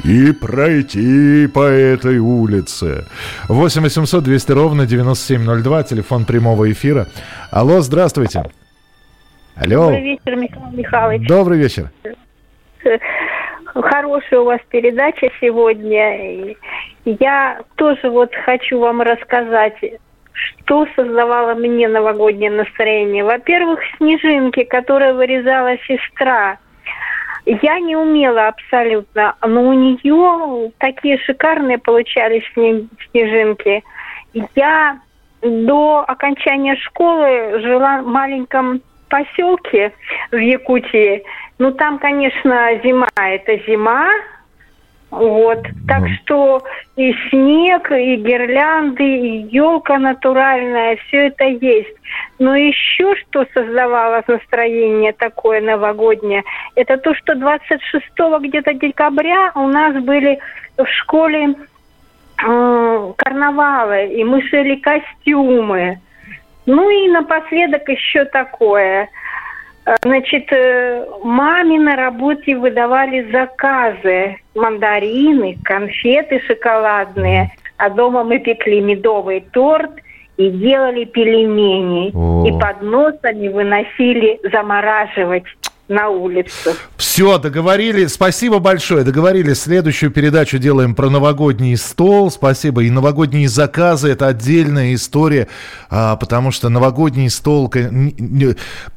и 0.05 0.33
пройти 0.33 1.47
по 1.47 1.65
этой 1.65 2.19
улице. 2.19 3.05
8 3.49 3.83
800 3.83 4.25
200 4.25 4.53
ровно 4.53 4.87
9702, 4.87 5.83
телефон 5.83 6.25
прямого 6.25 6.71
эфира. 6.71 7.07
Алло, 7.51 7.81
здравствуйте. 7.81 8.43
Алло. 9.57 9.87
Добрый 9.87 10.03
вечер, 10.03 10.37
Михаил 10.37 10.71
Михайлович. 10.73 11.29
Добрый 11.29 11.59
вечер. 11.59 11.91
Хорошая 13.65 14.41
у 14.41 14.45
вас 14.45 14.61
передача 14.71 15.29
сегодня. 15.41 16.55
Я 17.05 17.61
тоже 17.77 18.11
вот 18.11 18.35
хочу 18.35 18.79
вам 18.79 19.03
рассказать, 19.03 19.77
что 20.33 20.87
создавало 20.95 21.55
мне 21.55 21.89
новогоднее 21.89 22.51
настроение. 22.51 23.25
Во-первых, 23.25 23.81
снежинки, 23.97 24.65
которые 24.65 25.15
вырезала 25.15 25.77
сестра 25.87 26.59
я 27.63 27.81
не 27.81 27.97
умела 27.97 28.49
абсолютно, 28.49 29.35
но 29.47 29.63
у 29.69 29.73
нее 29.73 30.71
такие 30.79 31.19
шикарные 31.19 31.79
получались 31.79 32.45
снежинки. 32.53 33.83
Я 34.55 34.99
до 35.43 36.05
окончания 36.07 36.77
школы 36.77 37.61
жила 37.61 38.03
в 38.03 38.07
маленьком 38.07 38.83
поселке 39.09 39.93
в 40.31 40.37
Якутии. 40.37 41.23
Ну, 41.59 41.73
там, 41.73 41.99
конечно, 41.99 42.79
зима– 42.85 43.09
это 43.17 43.57
зима, 43.67 44.11
вот. 45.11 45.63
Так 45.87 46.03
mm. 46.03 46.09
что 46.17 46.63
и 46.97 47.15
снег, 47.31 47.91
и 47.91 48.17
гирлянды, 48.17 49.05
и 49.05 49.49
елка 49.51 49.99
натуральная, 49.99 50.97
все 50.97 51.29
это 51.29 51.45
есть. 51.45 51.95
Но 52.39 52.55
еще 52.55 53.15
что 53.17 53.47
создавало 53.55 54.23
настроение 54.27 55.13
такое 55.13 55.61
новогоднее, 55.61 56.45
это 56.75 56.99
то, 56.99 57.15
что 57.15 57.35
26 57.35 58.07
где-то 58.41 58.75
декабря 58.75 59.53
у 59.55 59.67
нас 59.69 59.95
были 60.03 60.39
в 60.77 60.87
школе 60.87 61.55
э, 62.47 63.13
карнавалы, 63.17 64.07
и 64.09 64.25
мы 64.25 64.43
шили 64.43 64.77
костюмы. 64.77 66.01
Ну 66.67 66.91
и 66.91 67.09
напоследок 67.09 67.89
еще 67.89 68.25
такое– 68.27 69.09
значит, 70.03 70.53
э, 70.53 71.07
маме 71.23 71.79
на 71.79 71.97
работе 71.97 72.57
выдавали 72.57 73.31
заказы. 73.31 74.37
Мандарины, 74.55 75.57
конфеты 75.65 76.41
шоколадные. 76.47 77.51
А 77.77 77.91
дома 77.91 78.25
мы 78.25 78.39
пекли 78.39 78.81
медовый 78.81 79.41
торт 79.53 79.93
и 80.37 80.51
делали 80.51 81.05
пельмени. 81.05 82.11
О. 82.15 82.47
И 82.47 82.53
под 82.61 82.83
носами 82.83 83.49
выносили 83.49 84.41
замораживать 84.51 85.45
на 85.89 86.11
улицу. 86.11 86.75
Все, 86.97 87.39
договорились. 87.39 88.13
Спасибо 88.13 88.59
большое. 88.59 89.05
Договорились. 89.05 89.63
Следующую 89.63 90.11
передачу 90.11 90.59
делаем 90.59 90.95
про 90.95 91.09
новогодний 91.09 91.77
стол. 91.77 92.31
Спасибо. 92.31 92.83
И 92.85 92.91
новогодние 92.91 93.49
заказы– 93.49 94.09
это 94.11 94.27
отдельная 94.27 94.95
история, 94.95 95.49
а, 95.91 96.17
потому 96.17 96.53
что 96.53 96.69
новогодний 96.69 97.31
стол… 97.31 97.73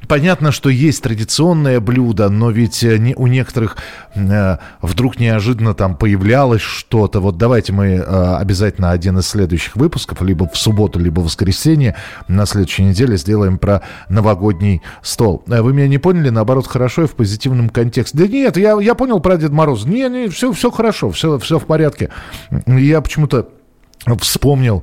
Понятно, 0.06 0.52
что 0.52 0.68
есть 0.68 1.02
традиционное 1.02 1.80
блюдо, 1.80 2.28
но 2.28 2.50
ведь 2.50 2.84
э, 2.84 3.14
у 3.16 3.26
некоторых 3.26 3.78
э, 4.14 4.58
вдруг 4.82 5.18
неожиданно 5.18 5.74
там 5.74 5.96
появлялось 5.96 6.60
что-то. 6.60 7.20
Вот 7.20 7.38
давайте 7.38 7.72
мы 7.72 7.86
э, 7.86 8.36
обязательно 8.36 8.90
один 8.90 9.18
из 9.18 9.28
следующих 9.28 9.76
выпусков, 9.76 10.20
либо 10.20 10.46
в 10.48 10.58
субботу, 10.58 10.98
либо 10.98 11.20
в 11.20 11.24
воскресенье 11.24 11.96
на 12.28 12.44
следующей 12.44 12.84
неделе 12.84 13.16
сделаем 13.16 13.56
про 13.56 13.82
новогодний 14.10 14.82
стол. 15.00 15.42
Вы 15.46 15.72
меня 15.72 15.88
не 15.88 15.98
поняли? 15.98 16.28
Наоборот, 16.28 16.66
хорошо 16.66 16.81
хорошо 16.82 17.04
и 17.04 17.06
в 17.06 17.14
позитивном 17.14 17.68
контексте. 17.68 18.18
Да 18.18 18.26
нет, 18.26 18.56
я, 18.56 18.76
я 18.80 18.94
понял 18.96 19.20
про 19.20 19.36
Дед 19.36 19.52
Мороз. 19.52 19.84
Не, 19.84 20.08
не, 20.08 20.28
все, 20.28 20.50
все 20.52 20.70
хорошо, 20.72 21.10
все, 21.10 21.38
все 21.38 21.60
в 21.60 21.64
порядке. 21.64 22.08
Я 22.66 23.00
почему-то 23.00 23.50
вспомнил 24.20 24.82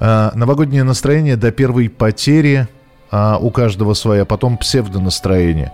э, 0.00 0.30
новогоднее 0.34 0.82
настроение 0.82 1.36
до 1.36 1.52
первой 1.52 1.88
потери 1.88 2.66
э, 3.12 3.36
у 3.40 3.50
каждого 3.50 3.94
своя, 3.94 4.24
потом 4.24 4.58
псевдонастроение. 4.58 5.72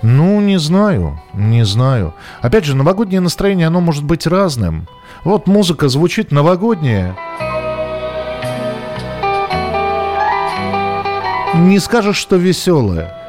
Ну, 0.00 0.40
не 0.40 0.58
знаю, 0.58 1.20
не 1.34 1.66
знаю. 1.66 2.14
Опять 2.40 2.64
же, 2.64 2.74
новогоднее 2.74 3.20
настроение, 3.20 3.66
оно 3.66 3.82
может 3.82 4.04
быть 4.04 4.26
разным. 4.26 4.88
Вот 5.22 5.46
музыка 5.46 5.90
звучит 5.90 6.32
новогодняя. 6.32 7.14
Не 11.56 11.78
скажешь, 11.78 12.16
что 12.16 12.36
веселая. 12.36 13.19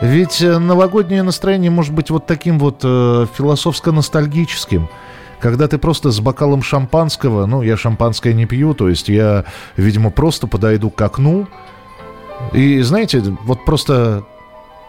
Ведь 0.00 0.40
э, 0.40 0.58
новогоднее 0.58 1.22
настроение 1.22 1.70
может 1.70 1.92
быть 1.92 2.10
вот 2.10 2.26
таким 2.26 2.58
вот 2.58 2.80
э, 2.82 3.26
философско-ностальгическим 3.36 4.88
когда 5.40 5.66
ты 5.68 5.78
просто 5.78 6.10
с 6.10 6.20
бокалом 6.20 6.62
шампанского, 6.62 7.46
ну, 7.46 7.62
я 7.62 7.76
шампанское 7.76 8.34
не 8.34 8.46
пью, 8.46 8.74
то 8.74 8.88
есть 8.88 9.08
я, 9.08 9.44
видимо, 9.76 10.10
просто 10.10 10.46
подойду 10.46 10.90
к 10.90 11.00
окну, 11.00 11.48
И 12.52 12.80
знаете, 12.82 13.20
вот 13.44 13.64
просто 13.64 14.24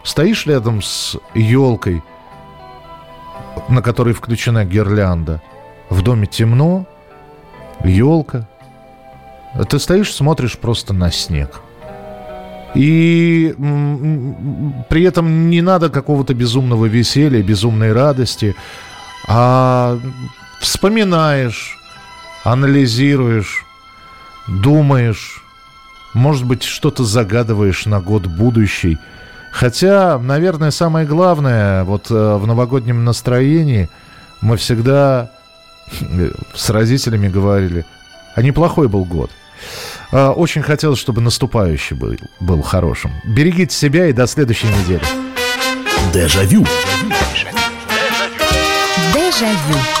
стоишь 0.04 0.46
рядом 0.46 0.82
с 0.82 1.16
елкой, 1.34 2.02
на 3.68 3.82
которой 3.82 4.14
включена 4.14 4.64
гирлянда. 4.64 5.42
В 5.90 6.02
доме 6.02 6.26
темно, 6.26 6.86
елка. 7.84 8.48
Ты 9.68 9.78
стоишь, 9.78 10.14
смотришь 10.14 10.58
просто 10.58 10.94
на 10.94 11.10
снег. 11.10 11.60
И 12.74 13.54
при 14.88 15.02
этом 15.04 15.50
не 15.50 15.60
надо 15.60 15.90
какого-то 15.90 16.34
безумного 16.34 16.86
веселья, 16.86 17.42
безумной 17.42 17.92
радости, 17.92 18.56
а 19.28 19.98
вспоминаешь, 20.60 21.76
анализируешь, 22.44 23.64
думаешь, 24.48 25.42
может 26.14 26.44
быть, 26.46 26.62
что-то 26.62 27.04
загадываешь 27.04 27.86
на 27.86 28.00
год 28.00 28.26
будущий. 28.26 28.98
Хотя, 29.50 30.18
наверное, 30.18 30.70
самое 30.70 31.06
главное, 31.06 31.84
вот 31.84 32.10
э, 32.10 32.36
в 32.36 32.46
новогоднем 32.46 33.04
настроении 33.04 33.90
мы 34.40 34.56
всегда 34.56 35.30
э, 36.00 36.30
с 36.54 36.70
родителями 36.70 37.28
говорили, 37.28 37.84
а 38.34 38.42
неплохой 38.42 38.88
был 38.88 39.04
год. 39.04 39.30
А, 40.10 40.32
очень 40.32 40.62
хотелось, 40.62 40.98
чтобы 40.98 41.20
наступающий 41.20 41.96
был, 41.96 42.16
был 42.40 42.62
хорошим. 42.62 43.12
Берегите 43.24 43.74
себя 43.74 44.06
и 44.06 44.12
до 44.12 44.26
следующей 44.26 44.68
недели. 44.68 45.02
Дежавю. 46.12 46.66
Дежавю. 49.14 49.91